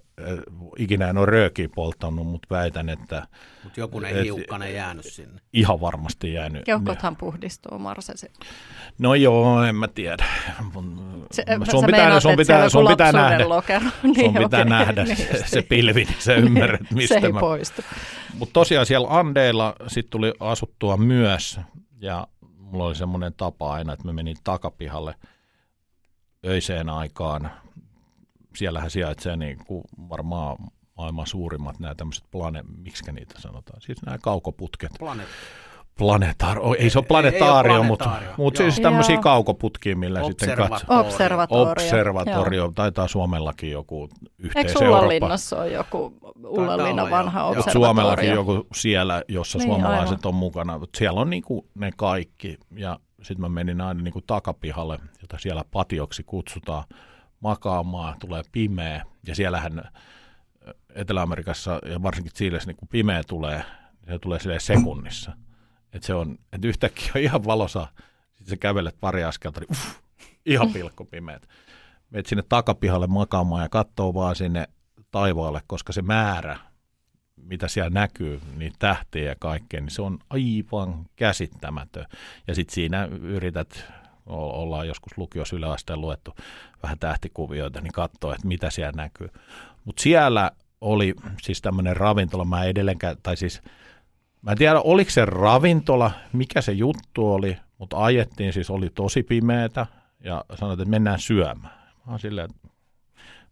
Ikinä 0.79 1.09
en 1.09 1.19
ole 1.19 1.27
röökiä 1.27 1.69
polttanut, 1.75 2.27
mutta 2.27 2.49
väitän, 2.51 2.89
että... 2.89 3.27
Mutta 3.65 3.81
joku 3.81 4.01
ne 4.01 4.23
hiukkanen 4.23 4.75
jäänyt 4.75 5.05
sinne. 5.05 5.41
Ihan 5.53 5.81
varmasti 5.81 6.33
jäänyt. 6.33 6.65
Keuhkothan 6.65 7.17
puhdistuu, 7.17 7.79
Marsesi. 7.79 8.31
No 8.99 9.15
joo, 9.15 9.63
en 9.63 9.77
mä 9.77 9.89
tiedä. 9.89 10.25
Se, 11.31 11.45
sun 11.71 11.85
pitää, 11.85 12.01
meinaat, 12.01 12.23
sun 12.23 12.37
pitää, 12.37 12.69
sun 12.69 12.89
pitää 12.89 13.13
nähdä, 13.13 13.49
lokero. 13.49 13.87
niin, 14.03 14.15
sun 14.15 14.35
pitää 14.35 14.61
okay. 14.61 14.65
nähdä 14.65 15.05
niin 15.05 15.17
se, 15.17 15.43
se 15.47 15.63
pilvi, 15.63 16.05
niin 16.05 16.17
sä 16.19 16.35
ymmärrät, 16.35 16.81
mistä 16.95 17.21
se 17.21 17.27
ei 17.27 17.33
mä... 17.33 17.41
poistu. 17.41 17.83
Mutta 18.35 18.53
tosiaan 18.53 18.87
siellä 18.87 19.09
Andeilla 19.11 19.75
sitten 19.87 20.11
tuli 20.11 20.33
asuttua 20.41 20.97
myös, 20.97 21.61
ja 22.01 22.27
mulla 22.71 22.85
oli 22.85 22.95
semmoinen 22.95 23.35
tapa 23.37 23.73
aina, 23.73 23.93
että 23.93 24.05
mä 24.05 24.13
menin 24.13 24.37
takapihalle 24.45 25.15
öiseen 26.47 26.89
aikaan. 26.89 27.51
Siellähän 28.57 28.91
sijaitsee 28.91 29.37
niin 29.37 29.59
kuin 29.67 29.85
varmaan 30.09 30.57
maailman 30.97 31.27
suurimmat 31.27 31.79
nämä 31.79 31.95
tämmöiset 31.95 32.25
plane, 32.31 32.65
miksi 32.77 33.13
niitä 33.13 33.41
sanotaan, 33.41 33.81
siis 33.81 34.03
nämä 34.03 34.19
kaukoputket. 34.19 34.93
Planet. 34.99 35.29
Planetaario, 35.99 36.75
ei 36.79 36.91
se 36.91 36.99
ole 36.99 37.07
planetaario, 37.07 37.77
ei, 37.77 37.83
ei 37.83 37.87
mutta, 37.87 38.23
mutta 38.37 38.59
siis 38.59 38.81
tämmöisiä 38.81 39.15
Joo. 39.15 39.23
kaukoputkia, 39.23 39.97
millä 39.97 40.25
sitten 40.25 40.57
katsoo. 40.57 41.01
Observatorio. 41.01 41.71
Observatorio, 41.73 42.63
Joo. 42.63 42.73
taitaa 42.75 43.09
Suomellakin 43.09 43.71
joku 43.71 44.09
yhteis 44.39 44.67
Eikö 44.67 44.89
Ullanlinnassa 44.89 45.59
ole 45.59 45.73
joku 45.73 46.19
Ullanlinnan 46.45 47.11
vanha 47.11 47.41
jo. 47.41 47.47
observatorio? 47.47 47.73
Suomellakin 47.73 48.31
joku 48.31 48.67
siellä, 48.75 49.23
jossa 49.29 49.59
niin, 49.59 49.67
suomalaiset 49.69 50.19
aivan. 50.19 50.29
on 50.29 50.35
mukana. 50.35 50.81
Siellä 50.97 51.21
on 51.21 51.31
niinku 51.31 51.67
ne 51.75 51.91
kaikki 51.97 52.59
ja 52.77 52.99
sitten 53.23 53.41
mä 53.41 53.49
menin 53.49 53.81
aina 53.81 54.03
niinku 54.03 54.21
takapihalle, 54.21 54.99
jota 55.23 55.39
siellä 55.39 55.65
patioksi 55.71 56.23
kutsutaan, 56.23 56.85
makaamaan, 57.41 58.15
tulee 58.19 58.43
pimeä 58.53 59.05
ja 59.27 59.35
siellähän 59.35 59.83
Etelä-Amerikassa 60.95 61.79
ja 61.87 62.03
varsinkin 62.03 62.33
Chiilessä 62.33 62.67
niin 62.67 62.77
kun 62.77 62.89
pimeä 62.89 63.23
tulee, 63.29 63.63
se 64.07 64.19
tulee 64.19 64.39
sekunnissa. 64.59 65.33
Että 65.93 66.07
se 66.07 66.15
on, 66.15 66.39
että 66.53 66.69
yhtäkkiä 66.69 67.13
on 67.15 67.21
ihan 67.21 67.45
valosa, 67.45 67.89
sitten 68.29 68.49
sä 68.49 68.57
kävelet 68.57 68.97
pari 69.01 69.25
askelta, 69.25 69.61
niin 69.61 69.71
uff, 69.71 69.99
ihan 70.47 70.73
pilkkopimeät. 70.73 71.49
Meet 72.11 72.27
sinne 72.27 72.45
takapihalle 72.49 73.07
makaamaan 73.07 73.63
ja 73.63 73.69
katsoo 73.69 74.15
vaan 74.15 74.37
sinne 74.37 74.69
taivaalle, 75.11 75.63
koska 75.67 75.93
se 75.93 76.03
määrä, 76.03 76.59
mitä 77.37 77.69
siellä 77.69 77.91
näkyy, 77.91 78.41
niin 78.57 78.73
tähtiä 78.79 79.25
ja 79.25 79.35
kaikkea, 79.39 79.81
niin 79.81 79.91
se 79.91 80.03
on 80.03 80.19
aivan 80.31 81.07
käsittämätön. 81.17 82.07
Ja 82.47 82.55
sitten 82.55 82.75
siinä 82.75 83.05
yrität, 83.05 83.85
ollaan 84.27 84.89
joskus 84.89 85.19
lukiossa 85.19 85.57
yläasteen 85.57 86.01
luettu 86.01 86.35
vähän 86.83 86.99
tähtikuvioita, 86.99 87.81
niin 87.81 87.93
katsoo, 87.93 88.33
että 88.33 88.47
mitä 88.47 88.71
siellä 88.71 88.93
näkyy. 88.93 89.29
Mutta 89.85 90.03
siellä 90.03 90.51
oli 90.81 91.15
siis 91.43 91.63
tämmöinen 91.63 91.97
ravintola, 91.97 92.45
mä 92.45 92.65
edelleenkään, 92.65 93.17
tai 93.23 93.37
siis 93.37 93.63
Mä 94.43 94.51
en 94.51 94.59
tiedä, 94.59 94.81
oliko 94.81 95.11
se 95.11 95.25
ravintola, 95.25 96.11
mikä 96.33 96.61
se 96.61 96.73
juttu 96.73 97.33
oli, 97.33 97.57
mutta 97.79 98.05
ajettiin, 98.05 98.53
siis 98.53 98.71
oli 98.71 98.91
tosi 98.91 99.23
pimeätä 99.23 99.87
ja 100.25 100.45
sanoit, 100.55 100.81
että 100.81 100.91
mennään 100.91 101.21
syömään. 101.21 101.75
Mä 102.07 102.13
oon 102.13 102.21
silleen, 102.21 102.49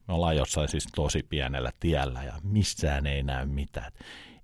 me 0.08 0.14
ollaan 0.14 0.36
jossain 0.36 0.68
siis 0.68 0.88
tosi 0.94 1.26
pienellä 1.28 1.70
tiellä 1.80 2.22
ja 2.22 2.32
missään 2.42 3.06
ei 3.06 3.22
näy 3.22 3.46
mitään. 3.46 3.92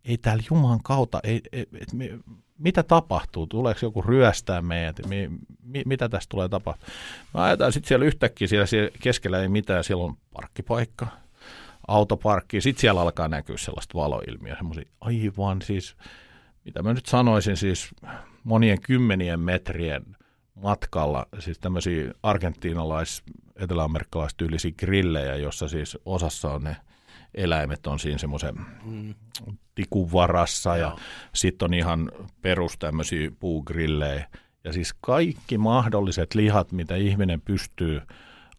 Ei 0.05 0.18
täällä 0.18 0.43
Jumalan 0.51 0.82
kautta, 0.82 1.20
ei, 1.24 1.40
ei, 1.53 1.66
et, 1.80 1.93
me, 1.93 2.11
mitä 2.59 2.82
tapahtuu? 2.82 3.47
Tuleeko 3.47 3.80
joku 3.82 4.03
ryöstää 4.03 4.62
meidät? 4.62 5.07
Mi, 5.07 5.30
mi, 5.62 5.82
mitä 5.86 6.09
tästä 6.09 6.30
tulee 6.30 6.49
tapahtumaan? 6.49 6.97
Mä 7.34 7.45
ajetaan 7.45 7.72
sitten 7.72 7.88
siellä 7.88 8.07
yhtäkkiä, 8.07 8.49
siellä, 8.49 8.66
siellä 8.66 8.90
keskellä 9.01 9.43
ei 9.43 9.49
mitään, 9.49 9.84
siellä 9.84 10.05
on 10.05 10.16
parkkipaikka, 10.32 11.07
autoparkki, 11.88 12.61
sitten 12.61 12.80
siellä 12.80 13.01
alkaa 13.01 13.28
näkyä 13.28 13.57
sellaista 13.57 13.99
valoilmiöä, 13.99 14.57
semmoisia 14.57 14.88
aivan 15.01 15.62
siis 15.62 15.97
mitä 16.64 16.82
mä 16.82 16.92
nyt 16.92 17.06
sanoisin, 17.06 17.56
siis 17.56 17.90
monien 18.44 18.80
kymmenien 18.80 19.40
metrien 19.40 20.16
matkalla 20.54 21.26
siis 21.38 21.58
tämmöisiä 21.58 22.12
argentiinalais, 22.22 23.22
eteläamerikkalaistyylisiä 23.56 24.72
grillejä, 24.78 25.36
jossa 25.36 25.68
siis 25.68 25.98
osassa 26.04 26.52
on 26.52 26.64
ne 26.64 26.76
eläimet 27.34 27.86
on 27.86 27.98
siinä 27.98 28.18
semmoisen 28.18 28.54
mm. 28.84 29.14
tikun 29.74 30.12
varassa 30.12 30.76
ja 30.76 30.96
sitten 31.34 31.66
on 31.66 31.74
ihan 31.74 32.12
perus 32.42 32.78
tämmöisiä 32.78 33.30
puugrillejä. 33.40 34.26
Ja 34.64 34.72
siis 34.72 34.94
kaikki 35.00 35.58
mahdolliset 35.58 36.34
lihat, 36.34 36.72
mitä 36.72 36.96
ihminen 36.96 37.40
pystyy 37.40 38.02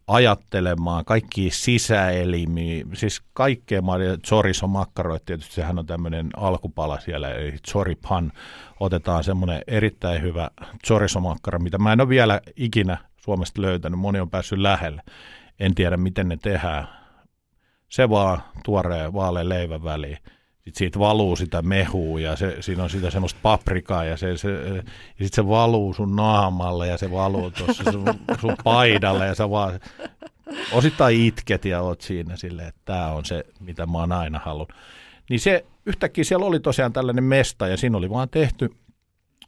ajattelemaan, 0.07 1.05
kaikki 1.05 1.49
sisäelimiä, 1.49 2.85
siis 2.93 3.21
kaikkea, 3.33 3.81
chorizo 4.27 4.67
makkaroit, 4.67 5.25
tietysti 5.25 5.53
sehän 5.53 5.79
on 5.79 5.85
tämmöinen 5.85 6.29
alkupala 6.37 6.99
siellä, 6.99 7.29
eli 7.29 7.51
choripan, 7.67 8.31
otetaan 8.79 9.23
semmoinen 9.23 9.61
erittäin 9.67 10.21
hyvä 10.21 10.49
chorizo 10.87 11.19
makkara, 11.19 11.59
mitä 11.59 11.77
mä 11.77 11.93
en 11.93 12.01
ole 12.01 12.09
vielä 12.09 12.41
ikinä 12.55 12.97
Suomesta 13.17 13.61
löytänyt, 13.61 13.99
moni 13.99 14.19
on 14.19 14.29
päässyt 14.29 14.59
lähelle, 14.59 15.01
en 15.59 15.75
tiedä 15.75 15.97
miten 15.97 16.29
ne 16.29 16.37
tehdään, 16.37 16.87
se 17.89 18.09
vaan 18.09 18.41
tuoreen 18.63 19.13
vaalean 19.13 19.49
leivän 19.49 19.83
väliin 19.83 20.17
sitten 20.63 20.79
siitä 20.79 20.99
valuu 20.99 21.35
sitä 21.35 21.61
mehua 21.61 22.19
ja 22.19 22.35
se, 22.35 22.57
siinä 22.59 22.83
on 22.83 22.89
sitä 22.89 23.09
semmoista 23.09 23.39
paprikaa 23.43 24.03
ja, 24.03 24.17
se, 24.17 24.37
se, 24.37 24.51
ja 24.51 24.81
sitten 25.25 25.35
se 25.43 25.47
valuu 25.47 25.93
sun 25.93 26.15
naamalle 26.15 26.87
ja 26.87 26.97
se 26.97 27.11
valuu 27.11 27.51
tuossa 27.51 27.91
sun, 27.91 28.05
sun 28.41 28.55
paidalle 28.63 29.25
ja 29.25 29.35
sä 29.35 29.49
vaan 29.49 29.79
osittain 30.71 31.21
itket 31.21 31.65
ja 31.65 31.81
oot 31.81 32.01
siinä 32.01 32.35
silleen, 32.35 32.67
että 32.67 32.81
tämä 32.85 33.07
on 33.07 33.25
se, 33.25 33.43
mitä 33.59 33.85
mä 33.85 33.97
oon 33.97 34.11
aina 34.11 34.39
halunnut. 34.39 34.73
Niin 35.29 35.39
se 35.39 35.65
yhtäkkiä 35.85 36.23
siellä 36.23 36.45
oli 36.45 36.59
tosiaan 36.59 36.93
tällainen 36.93 37.23
mesta 37.23 37.67
ja 37.67 37.77
siinä 37.77 37.97
oli 37.97 38.09
vaan 38.09 38.29
tehty 38.29 38.69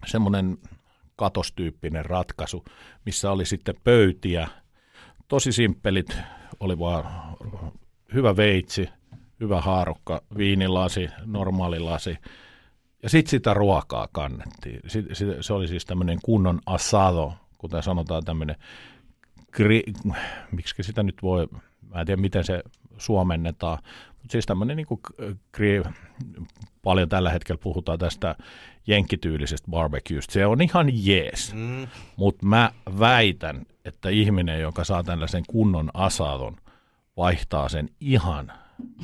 semmoinen 0.06 0.58
katostyyppinen 1.16 2.06
ratkaisu, 2.06 2.66
missä 3.06 3.32
oli 3.32 3.46
sitten 3.46 3.76
pöytiä, 3.84 4.48
tosi 5.28 5.52
simppelit, 5.52 6.18
oli 6.60 6.80
vaan 6.80 7.06
hyvä 8.14 8.36
veitsi, 8.36 8.90
hyvä 9.40 9.62
haarukka, 9.62 10.22
viinilasi, 10.38 11.10
normaali 11.26 11.80
lasi. 11.80 12.18
Ja 13.04 13.10
sitten 13.10 13.30
sitä 13.30 13.54
ruokaa 13.54 14.08
kannettiin. 14.12 14.80
se 15.42 15.54
oli 15.54 15.68
siis 15.68 15.86
tämmöinen 15.86 16.20
kunnon 16.24 16.60
asado, 16.66 17.34
kuten 17.58 17.84
sanotaan 17.84 18.24
tämmöinen, 18.24 18.56
gri, 19.52 19.84
miksi 20.52 20.84
sitä 20.84 21.04
nyt 21.04 21.22
voi, 21.22 21.48
mä 21.90 22.00
en 22.00 22.06
tiedä 22.06 22.22
miten 22.22 22.44
se 22.44 22.64
suomennetaan, 22.98 23.78
mutta 24.10 24.32
siis 24.32 24.46
tämmöinen 24.46 24.78
niin 24.78 24.88
kuin 24.88 25.02
gri, 25.54 25.84
paljon 26.84 27.10
tällä 27.10 27.32
hetkellä 27.32 27.60
puhutaan 27.64 28.00
tästä 28.00 28.36
jenkkityylisestä 28.88 29.72
barbecuesta. 29.72 30.34
Se 30.34 30.46
on 30.46 30.62
ihan 30.62 31.06
jees, 31.06 31.54
mm. 31.54 31.88
mutta 32.16 32.46
mä 32.46 32.72
väitän, 33.00 33.66
että 33.86 34.10
ihminen, 34.10 34.62
joka 34.62 34.84
saa 34.84 35.04
tällaisen 35.04 35.44
kunnon 35.48 35.90
asadon, 35.94 36.58
vaihtaa 37.18 37.70
sen 37.70 37.90
ihan 38.00 38.52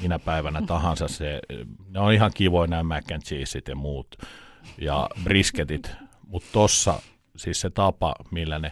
minä 0.02 0.20
päivänä 0.20 0.62
tahansa. 0.62 1.08
Se, 1.08 1.40
ne 1.90 2.00
on 2.00 2.14
ihan 2.14 2.32
kivoja 2.34 2.68
nämä 2.68 2.84
mac 2.84 3.12
and 3.12 3.22
cheeseit 3.22 3.68
ja 3.68 3.76
muut 3.76 4.18
ja 4.78 5.10
brisketit, 5.24 5.92
mutta 6.28 6.50
tossa 6.52 7.02
siis 7.38 7.62
se 7.62 7.70
tapa, 7.70 8.16
millä 8.32 8.60
ne 8.60 8.72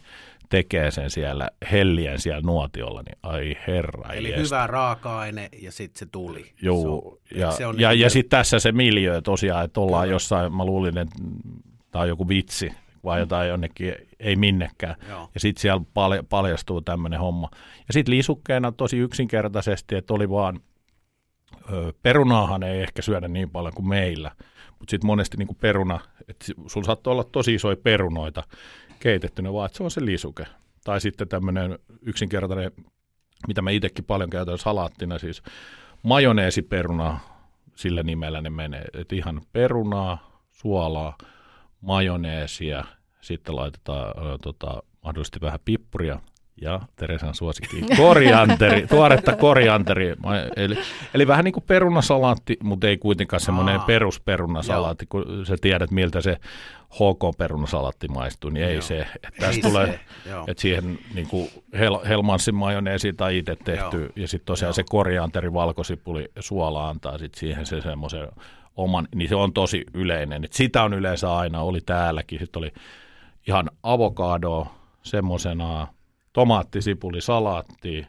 tekee 0.50 0.92
sen 0.92 1.10
siellä 1.10 1.50
hellien 1.72 2.20
siellä 2.20 2.42
nuotiolla, 2.42 3.02
niin 3.02 3.18
ai 3.24 3.58
herra. 3.68 4.14
Eli 4.14 4.30
jestä. 4.30 4.42
hyvä 4.42 4.68
raaka-aine 4.68 5.50
ja 5.62 5.72
sitten 5.72 6.00
se 6.00 6.06
tuli. 6.06 6.54
Joo, 6.62 7.20
ja, 7.36 7.52
se 7.52 7.66
on 7.66 7.80
ja, 7.80 7.90
niin 7.90 8.00
ja 8.00 8.10
sitten 8.10 8.30
tässä 8.30 8.60
se 8.60 8.72
miljö 8.72 9.22
tosiaan, 9.22 9.66
että 9.66 9.80
ollaan 9.80 10.04
Kyllä. 10.04 10.16
jossain, 10.16 10.54
mä 10.54 10.66
luulin, 10.66 10.98
että 10.98 11.16
tämä 11.92 12.02
on 12.02 12.08
joku 12.08 12.28
vitsi, 12.28 12.72
vai 13.04 13.20
jotain 13.20 13.50
jonnekin, 13.50 13.96
ei 14.20 14.36
minnekään. 14.36 14.96
Joo. 15.10 15.30
Ja 15.34 15.40
sitten 15.40 15.62
siellä 15.62 15.82
paljastuu 16.30 16.82
tämmöinen 16.82 17.20
homma. 17.20 17.50
Ja 17.88 17.94
sitten 17.94 18.16
lisukkeena 18.16 18.72
tosi 18.72 18.98
yksinkertaisesti, 18.98 19.96
että 19.96 20.14
oli 20.14 20.30
vaan 20.30 20.60
perunaahan 22.02 22.64
ei 22.64 22.82
ehkä 22.82 23.02
syödä 23.02 23.28
niin 23.28 23.50
paljon 23.50 23.74
kuin 23.74 23.88
meillä, 23.88 24.32
mutta 24.80 24.92
sitten 24.92 25.08
monesti 25.08 25.38
niin 25.38 25.48
kuin 25.48 25.58
peruna, 25.62 26.00
että 26.28 26.46
sulla 26.68 26.86
saattaa 26.86 27.14
olla 27.14 27.24
tosi 27.24 27.54
isoja 27.54 27.78
perunoita 27.78 28.44
keitettynä, 29.00 29.54
vaan 29.54 29.70
se 29.74 29.84
on 29.84 29.92
se 29.92 30.06
lisuke. 30.06 30.46
Tai 30.84 31.02
sitten 31.02 31.28
tämmöinen 31.28 31.80
yksinkertainen, 32.02 32.72
mitä 33.48 33.62
mä 33.62 33.70
itsekin 33.70 34.06
paljon 34.06 34.30
käytän 34.30 34.58
salaattina, 34.58 35.20
siis 35.20 35.44
majoneesiperuna, 36.04 37.20
sillä 37.76 38.04
nimellä 38.04 38.42
ne 38.42 38.50
menee. 38.50 38.86
Että 38.94 39.16
ihan 39.16 39.42
perunaa, 39.52 40.42
suolaa, 40.52 41.18
majoneesia, 41.82 42.86
sitten 43.22 43.56
laitetaan 43.56 44.14
tota, 44.42 44.84
mahdollisesti 45.04 45.42
vähän 45.42 45.60
pippuria 45.66 46.20
ja 46.62 46.80
Teresan 46.96 47.36
suosikki, 47.36 47.82
korianteri, 47.98 48.88
tuoretta 48.88 49.36
korianteri. 49.36 50.16
Eli, 50.56 50.78
eli 51.14 51.28
vähän 51.28 51.46
niin 51.46 51.54
kuin 51.54 51.64
perunasalaatti, 51.68 52.58
mutta 52.64 52.88
ei 52.88 52.98
kuitenkaan 52.98 53.40
semmoinen 53.40 53.82
perusperunasalaatti, 53.82 55.06
kun 55.06 55.46
sä 55.46 55.56
tiedät 55.62 55.92
miltä 55.92 56.22
se 56.22 56.38
HK-perunasalaatti 56.90 58.08
maistuu, 58.08 58.50
niin 58.50 58.66
ei 58.66 58.74
Joo. 58.74 58.82
se. 58.82 59.00
Että 59.16 59.40
tässä 59.40 59.62
tulee, 59.62 59.86
se. 60.24 60.32
että 60.48 60.62
siihen 60.62 61.00
niin 61.14 61.28
kuin 61.28 61.50
hel, 61.80 62.00
Helmansin 62.08 62.56
majoneesi 62.56 63.14
tai 63.14 63.38
itse 63.38 63.56
tehty, 63.56 64.00
Joo. 64.02 64.10
ja 64.16 64.28
sitten 64.28 64.46
tosiaan 64.46 64.70
Joo. 64.70 64.74
se 64.74 64.84
korianteri, 64.90 65.54
valkosipuli, 65.54 66.32
suola 66.40 66.90
antaa 66.90 67.18
sitten 67.18 67.40
siihen 67.40 67.66
se 67.66 67.82
semmoisen 67.82 68.28
oman, 68.76 69.08
niin 69.16 69.30
se 69.30 69.36
on 69.36 69.54
tosi 69.54 69.84
yleinen. 69.94 70.46
Et 70.46 70.54
sitä 70.54 70.84
on 70.84 70.94
yleensä 70.94 71.36
aina, 71.36 71.62
oli 71.62 71.82
täälläkin. 71.82 72.40
Sitten 72.40 72.60
oli 72.60 72.72
ihan 73.48 73.70
avokado 73.84 74.68
semmoisena, 75.04 75.88
tomaatti, 76.40 76.82
sipuli, 76.82 77.22
salaatti, 77.22 78.08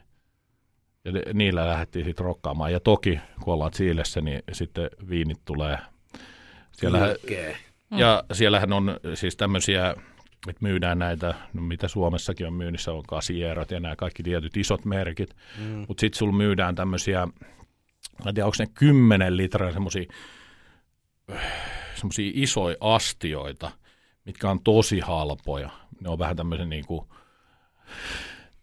ja 1.05 1.11
niillä 1.33 1.67
lähdettiin 1.67 2.05
sitten 2.05 2.25
rokkaamaan. 2.25 2.73
Ja 2.73 2.79
toki, 2.79 3.19
kun 3.41 3.53
ollaan 3.53 3.71
Chiilessä, 3.71 4.21
niin 4.21 4.43
sitten 4.51 4.89
viinit 5.09 5.37
tulee. 5.45 5.77
Siellä, 6.71 6.99
ja 7.97 8.23
siellähän 8.33 8.73
on 8.73 8.99
siis 9.13 9.35
tämmöisiä, 9.35 9.95
että 10.47 10.61
myydään 10.61 10.99
näitä, 10.99 11.35
no 11.53 11.61
mitä 11.61 11.87
Suomessakin 11.87 12.47
on 12.47 12.53
myynnissä, 12.53 12.93
on 12.93 13.03
kasierot 13.03 13.71
ja 13.71 13.79
nämä 13.79 13.95
kaikki 13.95 14.23
tietyt 14.23 14.57
isot 14.57 14.85
merkit. 14.85 15.35
Mm. 15.57 15.85
Mutta 15.87 16.01
sitten 16.01 16.17
sulla 16.17 16.33
myydään 16.33 16.75
tämmöisiä, 16.75 17.27
en 18.27 18.33
tiedä, 18.33 18.45
onko 18.45 18.55
ne 18.59 18.67
kymmenen 18.73 19.37
litraa 19.37 19.71
semmoisia 19.71 20.03
semmoisia 21.95 22.31
isoja 22.33 22.75
astioita, 22.79 23.71
mitkä 24.25 24.49
on 24.49 24.63
tosi 24.63 24.99
halpoja. 24.99 25.69
Ne 26.01 26.09
on 26.09 26.19
vähän 26.19 26.37
tämmöisen 26.37 26.69
niin 26.69 26.85
kuin, 26.85 27.07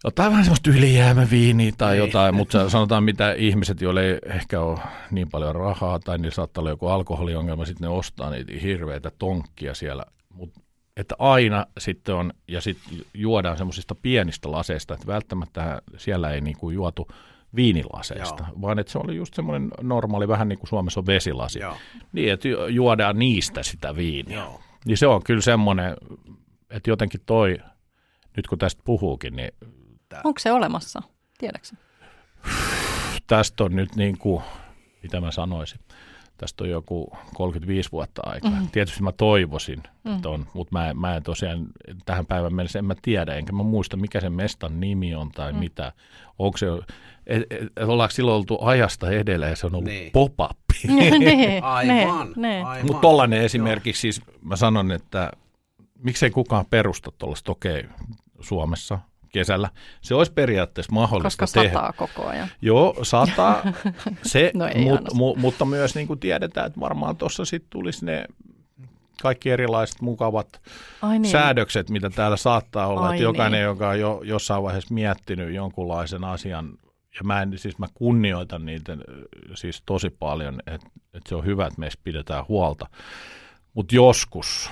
jotain 0.05 0.31
vähän 0.31 0.45
semmoista 0.45 0.70
ylijäämäviiniä 0.70 1.72
tai 1.79 1.95
ei. 1.95 1.99
jotain, 1.99 2.35
mutta 2.35 2.68
sanotaan 2.70 3.05
mitä 3.05 3.33
ihmiset, 3.33 3.81
joille 3.81 4.07
ei 4.07 4.18
ehkä 4.26 4.61
ole 4.61 4.79
niin 5.11 5.31
paljon 5.31 5.55
rahaa 5.55 5.99
tai 5.99 6.18
niillä 6.18 6.35
saattaa 6.35 6.62
olla 6.62 6.70
joku 6.70 6.87
alkoholiongelma, 6.87 7.64
sitten 7.64 7.89
ne 7.89 7.95
ostaa 7.95 8.31
niitä 8.31 8.53
hirveitä 8.62 9.11
tonkkia 9.18 9.74
siellä. 9.74 10.05
Mut, 10.35 10.51
että 10.97 11.14
aina 11.18 11.66
sitten 11.79 12.14
on, 12.14 12.33
ja 12.49 12.61
sitten 12.61 12.99
juodaan 13.14 13.59
semmoisista 13.59 13.95
pienistä 13.95 14.51
laseista, 14.51 14.95
että 14.95 15.07
välttämättä 15.07 15.83
siellä 15.97 16.31
ei 16.31 16.41
niinku 16.41 16.70
juotu 16.70 17.09
viinilaseista, 17.57 18.45
Joo. 18.49 18.61
vaan 18.61 18.79
että 18.79 18.93
se 18.93 18.99
oli 18.99 19.16
just 19.16 19.35
semmoinen 19.35 19.70
normaali, 19.83 20.29
vähän 20.29 20.49
niin 20.49 20.59
kuin 20.59 20.68
Suomessa 20.68 21.01
on 21.01 21.07
vesilasi, 21.07 21.59
Joo. 21.59 21.76
niin 22.12 22.33
että 22.33 22.49
juodaan 22.68 23.18
niistä 23.18 23.62
sitä 23.62 23.97
viiniä. 23.97 24.39
Joo. 24.39 24.61
Niin 24.85 24.99
se 24.99 25.07
on 25.07 25.22
kyllä 25.22 25.41
semmoinen, 25.41 25.97
että 26.70 26.91
jotenkin 26.91 27.20
toi, 27.26 27.59
nyt 28.39 28.47
kun 28.47 28.59
tästä 28.59 28.82
puhuukin, 28.84 29.36
niin... 29.36 29.51
Onko 30.24 30.39
se 30.39 30.53
olemassa? 30.53 31.03
Tiedätkö 31.39 31.68
Tästä 33.26 33.64
on 33.64 33.76
nyt 33.76 33.97
niin 33.97 34.18
kuin, 34.18 34.43
mitä 35.03 35.20
mä 35.20 35.30
sanoisin, 35.30 35.80
tästä 36.36 36.64
on 36.64 36.70
joku 36.70 37.16
35 37.34 37.93
vuotta 37.93 38.22
aikaa. 38.24 38.51
Mm-hmm. 38.51 38.68
Tietysti 38.68 39.03
mä 39.03 39.12
toivoisin, 39.12 39.82
mm. 40.05 40.16
että 40.16 40.28
on, 40.28 40.47
mutta 40.55 40.78
mä, 40.78 40.95
mä 40.95 41.16
en 41.16 41.22
tosiaan 41.22 41.66
tähän 42.05 42.26
päivän 42.26 42.55
mennessä 42.55 42.78
en 42.78 42.84
mä 42.84 42.95
tiedä, 43.03 43.34
enkä 43.34 43.53
mä 43.53 43.62
muista 43.62 43.97
mikä 43.97 44.20
se 44.20 44.30
mestan 44.30 44.80
nimi 44.80 45.14
on 45.14 45.30
tai 45.30 45.53
mm. 45.53 45.59
mitä. 45.59 45.93
Onko 46.39 46.59
se, 46.59 46.66
et, 47.26 47.43
et, 47.51 47.62
et, 47.76 47.89
ollaanko 47.89 48.12
silloin 48.12 48.36
oltu 48.36 48.59
ajasta 48.61 49.11
edellä 49.11 49.47
ja 49.47 49.57
se 49.57 49.66
on 49.66 49.74
ollut 49.74 49.84
niin. 49.84 50.12
pop-up? 50.12 50.59
niin, 50.89 51.64
aivan, 51.64 52.32
niin. 52.36 52.66
aivan. 52.66 52.86
Mutta 52.86 53.01
tollainen 53.01 53.43
esimerkiksi, 53.43 54.01
siis 54.01 54.22
mä 54.43 54.57
sanon, 54.57 54.93
että 54.93 55.32
miksei 56.03 56.30
kukaan 56.30 56.66
perusta 56.70 57.12
tuollaista, 57.18 57.53
okei, 57.53 57.80
okay, 57.80 57.91
Suomessa 58.41 58.99
kesällä. 59.32 59.68
Se 60.01 60.14
olisi 60.14 60.32
periaatteessa 60.32 60.93
mahdollista 60.93 61.43
Koska 61.43 61.61
tehdä. 61.61 61.74
sataa 61.74 61.93
koko 61.93 62.26
ajan. 62.26 62.49
Joo, 62.62 62.97
sataa, 63.03 63.62
se, 64.22 64.51
no 64.55 64.68
mut, 64.76 65.14
mu, 65.14 65.34
mutta 65.36 65.64
myös 65.64 65.95
niin 65.95 66.07
kuin 66.07 66.20
tiedetään, 66.20 66.66
että 66.66 66.80
varmaan 66.80 67.16
tuossa 67.16 67.45
sitten 67.45 67.70
tulisi 67.70 68.05
ne 68.05 68.24
kaikki 69.22 69.51
erilaiset 69.51 70.01
mukavat 70.01 70.61
Ai 71.03 71.18
niin. 71.18 71.30
säädökset, 71.30 71.91
mitä 71.91 72.11
täällä 72.11 72.36
saattaa 72.36 72.86
olla. 72.86 73.09
Ai 73.09 73.16
että 73.16 73.22
jokainen, 73.22 73.59
niin. 73.59 73.64
joka 73.66 73.89
on 73.89 74.01
jo 74.01 74.20
jossain 74.24 74.62
vaiheessa 74.62 74.95
miettinyt 74.95 75.55
jonkunlaisen 75.55 76.24
asian, 76.24 76.72
ja 77.14 77.24
mä, 77.24 77.43
en, 77.43 77.59
siis 77.59 77.78
mä 77.78 77.86
kunnioitan 77.95 78.66
niitä 78.66 78.97
siis 79.55 79.82
tosi 79.86 80.11
paljon, 80.11 80.61
että, 80.66 80.86
että 81.14 81.28
se 81.28 81.34
on 81.34 81.45
hyvä, 81.45 81.66
että 81.66 81.80
meistä 81.80 82.01
pidetään 82.05 82.45
huolta. 82.49 82.86
Mutta 83.74 83.95
joskus 83.95 84.70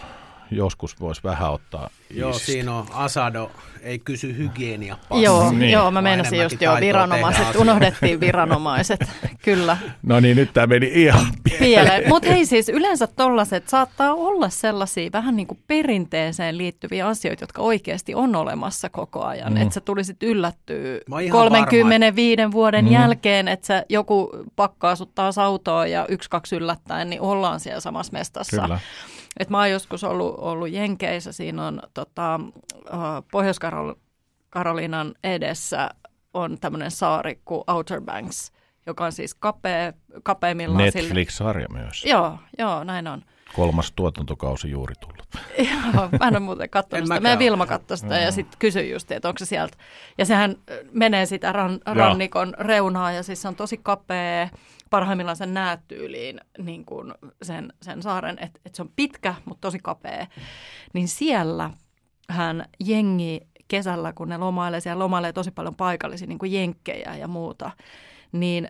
joskus 0.50 1.00
voisi 1.00 1.22
vähän 1.24 1.52
ottaa 1.52 1.90
Joo, 2.10 2.32
siinä 2.32 2.74
on 2.74 2.86
Asado, 2.92 3.50
ei 3.82 3.98
kysy 3.98 4.36
hygienia 4.36 4.96
Joo, 5.22 5.52
niin. 5.52 5.70
joo, 5.70 5.90
mä 5.90 6.02
meinasin 6.02 6.42
just 6.42 6.62
jo 6.62 6.76
viranomaiset, 6.80 7.56
unohdettiin 7.56 8.20
viranomaiset, 8.20 9.00
kyllä. 9.44 9.76
No 10.02 10.20
niin, 10.20 10.36
nyt 10.36 10.52
tämä 10.52 10.66
meni 10.66 10.90
ihan 10.94 11.26
pieleen. 11.58 12.08
Mutta 12.08 12.28
hei 12.28 12.46
siis 12.46 12.68
yleensä 12.68 13.06
tollaset 13.06 13.68
saattaa 13.68 14.14
olla 14.14 14.48
sellaisia 14.48 15.10
vähän 15.12 15.36
niin 15.36 15.46
kuin 15.46 15.58
perinteeseen 15.66 16.58
liittyviä 16.58 17.06
asioita, 17.06 17.42
jotka 17.42 17.62
oikeasti 17.62 18.14
on 18.14 18.36
olemassa 18.36 18.88
koko 18.88 19.24
ajan. 19.24 19.52
Mm. 19.52 19.62
Että 19.62 19.74
sä 19.74 19.80
tulisit 19.80 20.22
yllättyä 20.22 21.00
35 21.30 22.42
varma. 22.42 22.52
vuoden 22.52 22.84
mm. 22.84 22.92
jälkeen, 22.92 23.48
että 23.48 23.66
sä 23.66 23.84
joku 23.88 24.30
pakkaa 24.56 24.96
sut 24.96 25.14
taas 25.14 25.38
autoon 25.38 25.90
ja 25.90 26.06
yksi, 26.08 26.30
kaksi 26.30 26.56
yllättäen, 26.56 27.10
niin 27.10 27.20
ollaan 27.20 27.60
siellä 27.60 27.80
samassa 27.80 28.12
mestassa. 28.12 28.62
Kyllä. 28.62 28.80
Et 29.40 29.50
mä 29.50 29.58
oon 29.58 29.70
joskus 29.70 30.04
ollut, 30.04 30.34
ollut 30.38 30.70
Jenkeissä, 30.70 31.32
siinä 31.32 31.66
on 31.66 31.82
tota, 31.96 32.40
Pohjois-Karolinan 33.32 35.14
edessä 35.24 35.90
on 36.34 36.58
tämmöinen 36.60 36.90
saari 36.90 37.40
kuin 37.44 37.64
Outer 37.66 38.00
Banks, 38.00 38.52
joka 38.86 39.04
on 39.04 39.12
siis 39.12 39.34
kapea, 39.34 39.92
kapeimmillaan. 40.22 40.84
Netflix-sarja 40.84 41.66
myös. 41.72 42.04
Joo, 42.04 42.38
joo, 42.58 42.84
näin 42.84 43.08
on. 43.08 43.22
Kolmas 43.54 43.92
tuotantokausi 43.92 44.70
juuri 44.70 44.94
tullut. 45.00 45.28
Joo, 45.70 46.08
mä 46.20 46.28
en 46.28 46.34
ole 46.34 46.40
muuten 46.40 46.70
katsonut 46.70 47.06
sitä. 47.06 47.20
Meidän 47.20 47.38
Vilma 47.38 47.66
katsoi 47.66 47.98
sitä 47.98 48.18
ja 48.18 48.32
sitten 48.32 48.58
kysyi 48.58 48.90
just, 48.90 49.12
että 49.12 49.28
onko 49.28 49.38
se 49.38 49.44
sieltä. 49.44 49.76
Ja 50.18 50.24
sehän 50.24 50.56
menee 50.92 51.26
sitä 51.26 51.52
ran, 51.52 51.80
rannikon 51.86 52.54
reunaa 52.58 53.12
ja 53.12 53.22
siis 53.22 53.42
se 53.42 53.48
on 53.48 53.56
tosi 53.56 53.80
kapea 53.82 54.48
parhaimmillaan 54.90 55.36
sen 55.36 55.54
näet 55.54 55.80
tyyliin 55.88 56.40
niin 56.58 56.84
kuin 56.84 57.14
sen, 57.42 57.72
sen 57.82 58.02
saaren, 58.02 58.38
että 58.40 58.60
et 58.64 58.74
se 58.74 58.82
on 58.82 58.90
pitkä, 58.96 59.34
mutta 59.44 59.60
tosi 59.60 59.78
kapea. 59.82 60.26
Niin 60.92 61.08
siellä 61.08 61.70
hän 62.28 62.64
jengi 62.84 63.40
kesällä, 63.68 64.12
kun 64.12 64.28
ne 64.28 64.38
lomailee, 64.38 64.80
siellä 64.80 65.04
lomailee 65.04 65.32
tosi 65.32 65.50
paljon 65.50 65.74
paikallisia 65.74 66.28
niin 66.28 66.38
kuin 66.38 66.52
jenkkejä 66.52 67.16
ja 67.16 67.28
muuta, 67.28 67.70
niin 68.32 68.68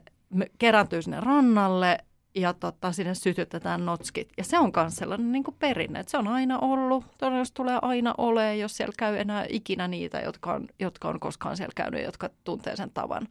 kerääntyy 0.59 1.02
sinne 1.02 1.20
rannalle 1.20 1.98
ja 2.34 2.52
tota, 2.52 2.92
sinne 2.92 3.14
sytytetään 3.14 3.86
notskit. 3.86 4.28
Ja 4.38 4.44
se 4.44 4.59
on 4.59 4.72
myös 4.76 4.96
sellainen 4.96 5.32
niin 5.32 5.44
kuin 5.44 5.57
perinne, 5.59 6.00
että 6.00 6.11
se 6.11 6.18
on 6.18 6.28
aina 6.28 6.59
ollut, 6.59 7.04
todennäköisesti 7.18 7.57
tulee 7.57 7.78
aina 7.82 8.14
ole, 8.18 8.57
jos 8.57 8.76
siellä 8.76 8.94
käy 8.98 9.16
enää 9.16 9.46
ikinä 9.48 9.88
niitä, 9.88 10.20
jotka 10.20 10.52
on, 10.52 10.66
jotka 10.78 11.09
on 11.09 11.20
koskaan 11.20 11.57
siellä 11.57 11.72
käynyt, 11.76 12.04
jotka 12.04 12.30
tuntee 12.44 12.76
sen 12.76 12.90
tavan. 12.90 13.28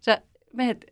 Se, 0.00 0.22
meet 0.52 0.86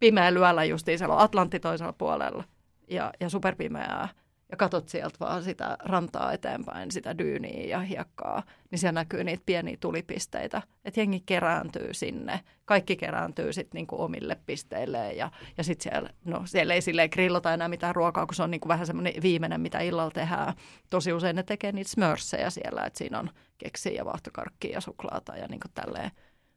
pimeä 0.00 0.34
lyöllä 0.34 0.64
justiin 0.64 0.98
siellä 0.98 1.14
on 1.14 1.20
Atlantti 1.20 1.60
toisella 1.60 1.92
puolella 1.92 2.44
ja, 2.88 3.12
ja 3.20 3.28
superpimeää 3.28 4.08
ja 4.50 4.56
katot 4.56 4.88
sieltä 4.88 5.16
vaan 5.20 5.42
sitä 5.42 5.76
rantaa 5.80 6.32
eteenpäin, 6.32 6.90
sitä 6.90 7.18
dyyniä 7.18 7.66
ja 7.66 7.80
hiekkaa, 7.80 8.42
niin 8.70 8.78
siellä 8.78 9.00
näkyy 9.00 9.24
niitä 9.24 9.42
pieniä 9.46 9.76
tulipisteitä. 9.80 10.62
Että 10.84 11.00
jengi 11.00 11.22
kerääntyy 11.26 11.94
sinne. 11.94 12.40
Kaikki 12.64 12.96
kerääntyy 12.96 13.52
sitten 13.52 13.78
niinku 13.78 14.02
omille 14.02 14.36
pisteille 14.46 15.12
ja, 15.12 15.30
ja 15.56 15.64
sitten 15.64 15.92
siellä, 15.92 16.10
no, 16.24 16.42
siellä 16.44 16.74
ei 16.74 16.82
silleen 16.82 17.10
grillata 17.12 17.54
enää 17.54 17.68
mitään 17.68 17.94
ruokaa, 17.94 18.26
kun 18.26 18.34
se 18.34 18.42
on 18.42 18.50
niinku 18.50 18.68
vähän 18.68 18.86
semmoinen 18.86 19.22
viimeinen, 19.22 19.60
mitä 19.60 19.80
illalla 19.80 20.10
tehdään. 20.10 20.54
Tosi 20.90 21.12
usein 21.12 21.36
ne 21.36 21.42
tekee 21.42 21.72
niitä 21.72 21.90
smörssejä 21.90 22.50
siellä, 22.50 22.84
että 22.84 22.98
siinä 22.98 23.18
on 23.18 23.30
keksiä 23.58 23.92
ja 23.92 24.04
vaahtokarkkia 24.04 24.72
ja 24.72 24.80
suklaata 24.80 25.36
ja 25.36 25.48
niinku 25.48 25.68
tälleen. 25.74 26.10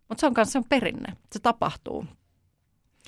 Mutta 0.09 0.19
se 0.19 0.27
on 0.27 0.33
myös 0.37 0.65
perinne, 0.69 1.13
se 1.31 1.39
tapahtuu. 1.39 2.05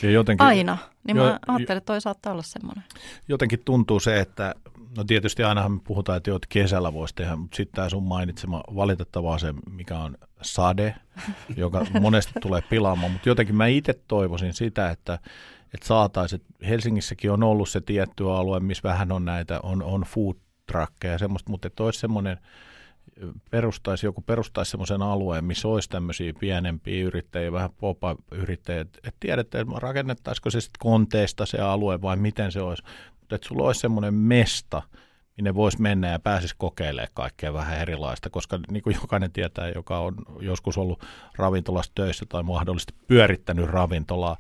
Ja 0.04 0.12
jotenkin, 0.12 0.48
Aina. 0.48 0.78
Niin 1.04 1.18
jo, 1.18 1.24
mä 1.24 1.39
ajattelin, 1.48 1.78
että 1.78 1.86
toi 1.86 2.02
saattaa 2.02 2.32
olla 2.34 2.43
semmoinen. 2.43 2.84
Jotenkin 3.28 3.60
tuntuu 3.66 4.00
se, 4.00 4.20
että 4.20 4.56
no 4.98 5.04
tietysti 5.04 5.43
ainahan 5.43 5.72
me 5.72 5.80
puhutaan, 5.84 6.18
että 6.18 6.30
jo 6.30 6.39
kesällä 6.50 6.93
voisi 6.93 7.16
tehdä, 7.16 7.36
mutta 7.36 7.56
sitten 7.56 7.76
tämä 7.76 7.89
sun 7.89 8.04
mainitsema 8.04 8.64
valitettavaa 8.76 9.38
se, 9.38 9.54
mikä 9.72 10.00
on 10.00 10.18
sade, 10.41 10.96
joka 11.58 11.86
monesti 12.02 12.34
tulee 12.41 12.62
pilaamaan, 12.62 13.12
mutta 13.12 13.30
jotenkin 13.30 13.56
mä 13.56 13.68
itse 13.68 13.93
toivoisin 14.08 14.54
sitä, 14.54 14.89
että, 14.89 15.20
että 15.74 15.88
saataisiin, 15.88 16.41
Helsingissäkin 16.68 17.32
on 17.32 17.43
ollut 17.43 17.70
se 17.70 17.82
tietty 17.82 18.32
alue, 18.32 18.60
missä 18.60 18.89
vähän 18.89 19.12
on 19.12 19.26
näitä, 19.26 19.60
on, 19.64 19.84
on 19.84 20.02
food 20.02 20.36
truckeja 20.72 21.14
ja 21.14 21.18
semmoista, 21.18 21.52
mutta 21.52 21.68
että 21.68 21.84
olisi 21.84 22.00
semmoinen, 22.00 22.38
perustaisi, 23.51 24.05
joku 24.05 24.22
perustaisi 24.22 24.72
semmoisen 24.72 25.01
alueen, 25.01 25.45
missä 25.45 25.68
olisi 25.68 25.89
tämmöisiä 25.89 26.34
pienempiä 26.39 27.05
yrittäjiä, 27.05 27.51
vähän 27.51 27.70
popa-yrittäjiä, 27.80 28.82
että 28.82 29.11
tiedätte, 29.20 29.59
että 29.59 29.74
rakennettaisiko 29.80 30.49
se 30.49 30.61
sitten 30.61 30.80
konteista 30.80 31.45
se 31.45 31.57
alue 31.57 32.01
vai 32.01 32.16
miten 32.16 32.51
se 32.51 32.61
olisi, 32.61 32.84
mutta 33.20 33.36
että 33.36 33.47
sulla 33.47 33.63
olisi 33.63 33.80
semmoinen 33.80 34.13
mesta, 34.13 34.82
minne 35.38 35.55
voisi 35.55 35.82
mennä 35.82 36.07
ja 36.07 36.20
pääsisi 36.20 36.55
kokeilemaan 36.57 37.09
kaikkea 37.13 37.53
vähän 37.53 37.80
erilaista, 37.80 38.30
koska 38.30 38.59
niin 38.72 38.84
kuin 38.84 38.97
jokainen 39.01 39.32
tietää, 39.32 39.70
joka 39.70 39.99
on 39.99 40.16
joskus 40.39 40.78
ollut 40.78 41.03
ravintolassa 41.36 41.91
töissä 41.95 42.26
tai 42.30 42.43
mahdollisesti 42.43 42.93
pyörittänyt 43.07 43.70
ravintolaa, 43.70 44.38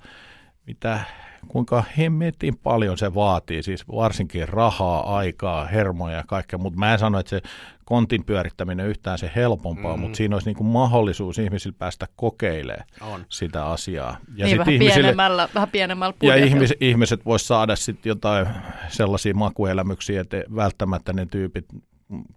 mitä, 0.67 0.99
kuinka 1.47 1.83
hemmetin 1.97 2.57
paljon 2.57 2.97
se 2.97 3.13
vaatii, 3.13 3.63
siis 3.63 3.87
varsinkin 3.87 4.49
rahaa, 4.49 5.17
aikaa, 5.17 5.65
hermoja 5.65 6.17
ja 6.17 6.23
kaikkea, 6.27 6.59
mutta 6.59 6.79
mä 6.79 6.93
en 6.93 6.99
sano, 6.99 7.19
että 7.19 7.29
se 7.29 7.41
kontin 7.85 8.25
pyörittäminen 8.25 8.87
yhtään 8.87 9.17
se 9.17 9.31
helpompaa, 9.35 9.97
mm. 9.97 10.01
mutta 10.01 10.17
siinä 10.17 10.35
olisi 10.35 10.49
niin 10.49 10.57
kuin 10.57 10.67
mahdollisuus 10.67 11.39
ihmisillä 11.39 11.75
päästä 11.79 12.07
kokeilemaan 12.15 12.85
on. 13.01 13.25
sitä 13.29 13.65
asiaa. 13.65 14.17
Ja 14.35 14.45
niin, 14.45 14.57
vähän, 14.57 14.73
ihmisille, 14.73 15.01
pienemmällä, 15.01 15.49
vähän 15.55 15.69
pienemmällä 15.69 16.15
Ja 16.21 16.35
ihmis, 16.35 16.73
ihmiset 16.79 17.25
voisivat 17.25 17.47
saada 17.47 17.75
sitten 17.75 18.09
jotain 18.09 18.47
sellaisia 18.87 19.33
makuelämyksiä, 19.33 20.21
että 20.21 20.43
välttämättä 20.55 21.13
ne 21.13 21.25
tyypit, 21.25 21.65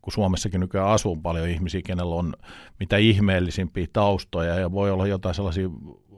kun 0.02 0.12
Suomessakin 0.12 0.60
nykyään 0.60 0.88
asuu 0.88 1.16
paljon 1.16 1.48
ihmisiä, 1.48 1.80
kenellä 1.86 2.14
on 2.14 2.34
mitä 2.80 2.96
ihmeellisimpiä 2.96 3.86
taustoja 3.92 4.54
ja 4.54 4.72
voi 4.72 4.90
olla 4.90 5.06
jotain 5.06 5.34
sellaisia 5.34 5.68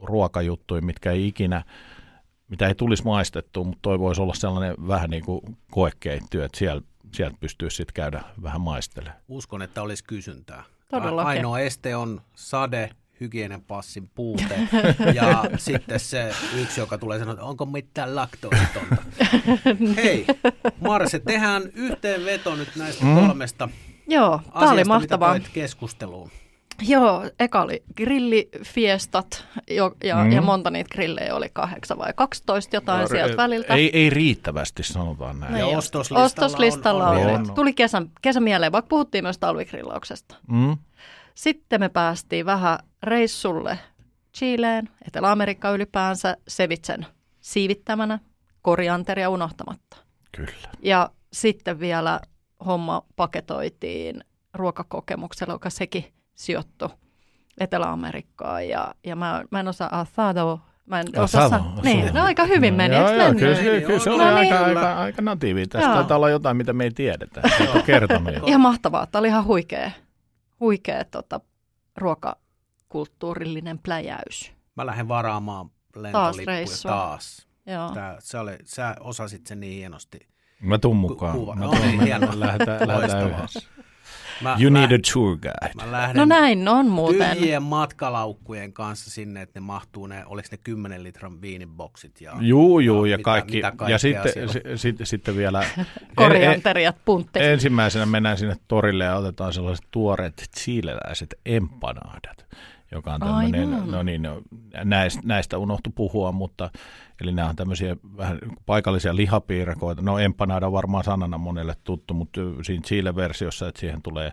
ruokajuttuja, 0.01 0.81
mitkä 0.81 1.11
ei 1.11 1.27
ikinä 1.27 1.63
mitä 2.51 2.67
ei 2.67 2.75
tulisi 2.75 3.03
maistettua, 3.03 3.63
mutta 3.63 3.79
toi 3.81 3.99
voisi 3.99 4.21
olla 4.21 4.33
sellainen 4.33 4.75
vähän 4.87 5.09
niin 5.09 5.25
kuin 5.25 5.41
koekeitty, 5.71 6.43
että 6.43 6.57
siellä, 6.57 6.81
sieltä 7.15 7.37
pystyy 7.39 7.69
sitten 7.69 7.93
käydä 7.93 8.21
vähän 8.43 8.61
maistelemaan. 8.61 9.21
Uskon, 9.27 9.61
että 9.61 9.81
olisi 9.81 10.03
kysyntää. 10.03 10.63
Todellakin. 10.89 11.27
Ainoa 11.27 11.59
este 11.59 11.95
on 11.95 12.21
sade, 12.35 12.89
hygienen 13.21 13.61
passin 13.61 14.09
puute 14.15 14.59
ja 15.13 15.43
sitten 15.57 15.99
se 15.99 16.33
yksi, 16.55 16.79
joka 16.79 16.97
tulee 16.97 17.19
sanoa, 17.19 17.33
että 17.33 17.45
onko 17.45 17.65
mitään 17.65 18.15
laktoositonta. 18.15 18.95
Hei, 20.03 20.25
Marse, 20.81 21.19
tehdään 21.19 21.63
yhteenveto 21.73 22.55
nyt 22.55 22.75
näistä 22.75 23.05
mm. 23.05 23.15
kolmesta 23.15 23.69
Joo, 24.07 24.41
tämä 24.59 24.71
oli 24.71 24.83
mahtavaa. 24.83 25.39
keskusteluun. 25.53 26.31
Joo, 26.81 27.29
eka 27.39 27.61
oli 27.61 27.83
grillifiestat 27.97 29.45
jo, 29.69 29.95
ja, 30.03 30.15
mm. 30.15 30.31
ja 30.31 30.41
monta 30.41 30.69
niitä 30.71 30.89
grillejä 30.91 31.35
oli, 31.35 31.49
kahdeksan 31.53 31.97
vai 31.97 32.13
12 32.15 32.75
jotain 32.75 33.01
no, 33.01 33.07
sieltä 33.07 33.37
väliltä. 33.37 33.73
Ei, 33.73 33.97
ei 33.97 34.09
riittävästi, 34.09 34.83
sanotaan 34.83 35.39
näin. 35.39 35.53
No, 35.53 35.59
ja 35.59 35.67
ostoslistalla, 35.77 36.25
ostoslistalla 36.25 37.09
on, 37.09 37.17
on, 37.17 37.23
oli. 37.23 37.33
On. 37.33 37.53
Tuli 37.53 37.73
kesän, 37.73 38.11
kesän 38.21 38.43
mieleen, 38.43 38.71
vaikka 38.71 38.89
puhuttiin 38.89 39.23
myös 39.23 39.37
talvigrillauksesta. 39.37 40.35
Mm. 40.47 40.77
Sitten 41.35 41.79
me 41.79 41.89
päästiin 41.89 42.45
vähän 42.45 42.79
reissulle 43.03 43.79
Chileen, 44.37 44.89
Etelä-Amerikka 45.07 45.71
ylipäänsä, 45.71 46.37
Sevitsen 46.47 47.05
siivittämänä, 47.41 48.19
korianteria 48.61 49.29
unohtamatta. 49.29 49.97
Kyllä. 50.31 50.69
Ja 50.83 51.09
sitten 51.33 51.79
vielä 51.79 52.19
homma 52.65 53.03
paketoitiin 53.15 54.23
ruokakokemuksella, 54.53 55.53
joka 55.53 55.69
sekin– 55.69 56.05
sijoittu 56.35 56.91
Etelä-Amerikkaan 57.59 58.67
ja, 58.67 58.95
ja 59.03 59.15
mä, 59.15 59.43
mä 59.51 59.59
en 59.59 59.67
osaa 59.67 59.99
asado, 59.99 60.59
Mä 60.85 60.99
en 60.99 61.07
osaa 61.19 61.49
san... 61.49 61.73
Niin, 61.83 62.13
no 62.13 62.23
aika 62.23 62.45
hyvin 62.45 62.73
meni, 62.73 62.95
no, 62.95 63.01
joo, 63.01 63.33
kyllä, 63.33 63.55
kyllä, 63.55 63.81
kyllä 63.81 63.99
se 63.99 64.09
oli 64.09 64.23
no, 64.23 64.39
niin. 64.39 64.53
aika, 64.53 64.65
aika, 64.65 64.97
aika 64.97 65.21
natiivi. 65.21 65.67
Tästä 65.67 65.87
joo. 65.87 65.95
taitaa 65.95 66.17
olla 66.17 66.29
jotain, 66.29 66.57
mitä 66.57 66.73
me 66.73 66.83
ei 66.83 66.91
tiedetä. 66.91 67.41
kertonut 67.85 68.33
jo. 68.33 68.41
Ihan 68.45 68.61
mahtavaa. 68.61 69.07
Tämä 69.07 69.19
oli 69.19 69.27
ihan 69.27 69.45
huikea, 69.45 69.91
huikea 70.59 71.05
tota, 71.05 71.39
ruokakulttuurillinen 71.97 73.79
pläjäys. 73.79 74.51
Mä 74.75 74.85
lähden 74.85 75.07
varaamaan 75.07 75.69
lentolippuja 75.95 76.65
taas. 76.65 76.81
taas. 76.81 77.47
Joo. 77.65 77.91
Tää, 77.93 78.17
sä, 78.19 78.41
oli, 78.41 78.57
sä 78.63 78.95
osasit 78.99 79.47
sen 79.47 79.59
niin 79.59 79.73
hienosti. 79.73 80.19
Mä 80.61 80.77
tuun 80.77 80.97
mukaan. 80.97 81.37
Kuva. 81.37 81.55
Mä 81.55 81.65
tuun, 81.65 81.77
no, 81.77 82.03
niin, 82.03 82.39
lähdetään, 82.39 82.87
lähdetään 82.87 83.29
yhdessä. 83.29 83.59
Mä, 84.41 84.57
you 84.61 84.69
need 84.69 84.89
mä, 84.89 84.95
a 84.95 84.99
tour 85.13 85.37
guide. 85.37 85.71
Mä 85.85 85.91
lähden 85.91 86.15
no 86.17 86.25
näin 86.25 86.67
on 86.67 86.87
muuten. 86.87 87.37
Tyhjien 87.37 87.63
matkalaukkujen 87.63 88.73
kanssa 88.73 89.11
sinne, 89.11 89.41
että 89.41 89.59
ne 89.59 89.65
mahtuu 89.65 90.07
ne, 90.07 90.23
oliko 90.25 90.47
ne 90.51 90.57
10 90.57 91.03
litran 91.03 91.41
viiniboksit. 91.41 92.21
Ja, 92.21 92.33
juu, 92.39 92.79
juu, 92.79 93.05
ja, 93.05 93.17
ja 93.17 93.23
kaikki. 93.23 93.57
Mitä 93.57 93.73
ja 93.87 93.97
sitten, 93.97 94.49
s- 94.49 94.81
s- 94.81 95.09
sitten 95.09 95.35
vielä... 95.35 95.63
Korianteriat, 96.15 96.95
puntti. 97.05 97.39
Ensimmäisenä 97.39 98.05
mennään 98.05 98.37
sinne 98.37 98.55
torille 98.67 99.03
ja 99.03 99.15
otetaan 99.15 99.53
sellaiset 99.53 99.85
tuoreet 99.91 100.45
chileläiset 100.59 101.35
empanadat 101.45 102.45
joka 102.91 103.13
on 103.13 103.19
tämmöinen, 103.19 103.91
no 103.91 104.03
niin, 104.03 104.21
no, 104.21 104.41
näistä, 104.83 105.21
näistä 105.25 105.57
unohtu 105.57 105.89
puhua, 105.95 106.31
mutta 106.31 106.69
eli 107.21 107.31
nämä 107.31 107.49
on 107.49 107.55
tämmöisiä 107.55 107.95
vähän 108.17 108.39
paikallisia 108.65 109.15
lihapiirakoita. 109.15 110.01
No 110.01 110.19
empanada 110.19 110.71
varmaan 110.71 111.03
sanana 111.03 111.37
monelle 111.37 111.75
tuttu, 111.83 112.13
mutta 112.13 112.41
siinä 112.63 112.83
Chile-versiossa, 112.83 113.67
että 113.67 113.79
siihen 113.79 114.01
tulee 114.01 114.31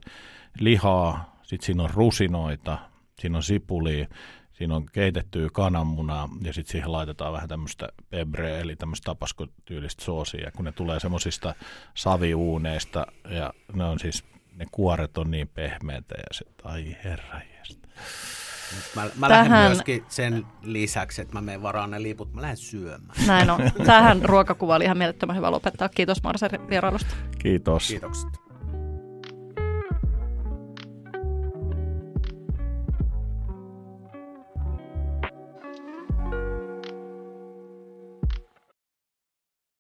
lihaa, 0.61 1.39
sitten 1.43 1.67
siinä 1.67 1.83
on 1.83 1.91
rusinoita, 1.95 2.79
siinä 3.19 3.37
on 3.37 3.43
sipulia, 3.43 4.07
siinä 4.53 4.77
on 4.77 4.87
keitettyä 4.93 5.49
kananmunaa 5.53 6.29
ja 6.43 6.53
sitten 6.53 6.73
siihen 6.73 6.93
laitetaan 6.93 7.33
vähän 7.33 7.49
tämmöistä 7.49 7.89
pebre, 8.11 8.61
eli 8.61 8.77
tämmöistä 8.77 9.05
tapaskotyylistä 9.05 10.05
soosia, 10.05 10.51
kun 10.57 10.65
ne 10.65 10.73
tulee 10.73 11.01
semmoisista 11.01 11.55
saviuuneista 11.95 13.07
ja 13.31 13.53
ne 13.73 13.85
on 13.85 13.99
siis, 13.99 14.25
ne 14.53 14.67
kuoret 14.73 15.19
on 15.19 15.31
niin 15.31 15.49
pehmeitä 15.49 16.15
ja 16.19 16.25
se, 16.33 16.45
ai 16.65 16.97
herra 17.05 17.41
Mä, 18.97 19.11
mä 19.17 19.29
Tähän... 19.29 19.51
lähden 19.51 19.71
myöskin 19.71 20.05
sen 20.09 20.47
lisäksi, 20.63 21.23
että 21.23 21.35
mä 21.35 21.41
menen 21.41 21.63
varaan 21.63 21.91
ne 21.91 22.03
liput, 22.03 22.35
mä 22.35 22.43
lähden 22.43 22.57
syömään. 22.57 23.27
Näin 23.27 23.51
on. 23.51 23.61
Tähän 23.87 24.23
ruokakuva 24.25 24.77
oli 24.77 24.85
ihan 24.85 24.99
mielettömän 24.99 25.37
hyvä 25.37 25.51
lopettaa. 25.51 25.89
Kiitos 25.89 26.23
Marsa 26.23 26.49
vierailusta. 26.71 27.15
Kiitos. 27.39 27.89
Kiitokset. 27.89 28.48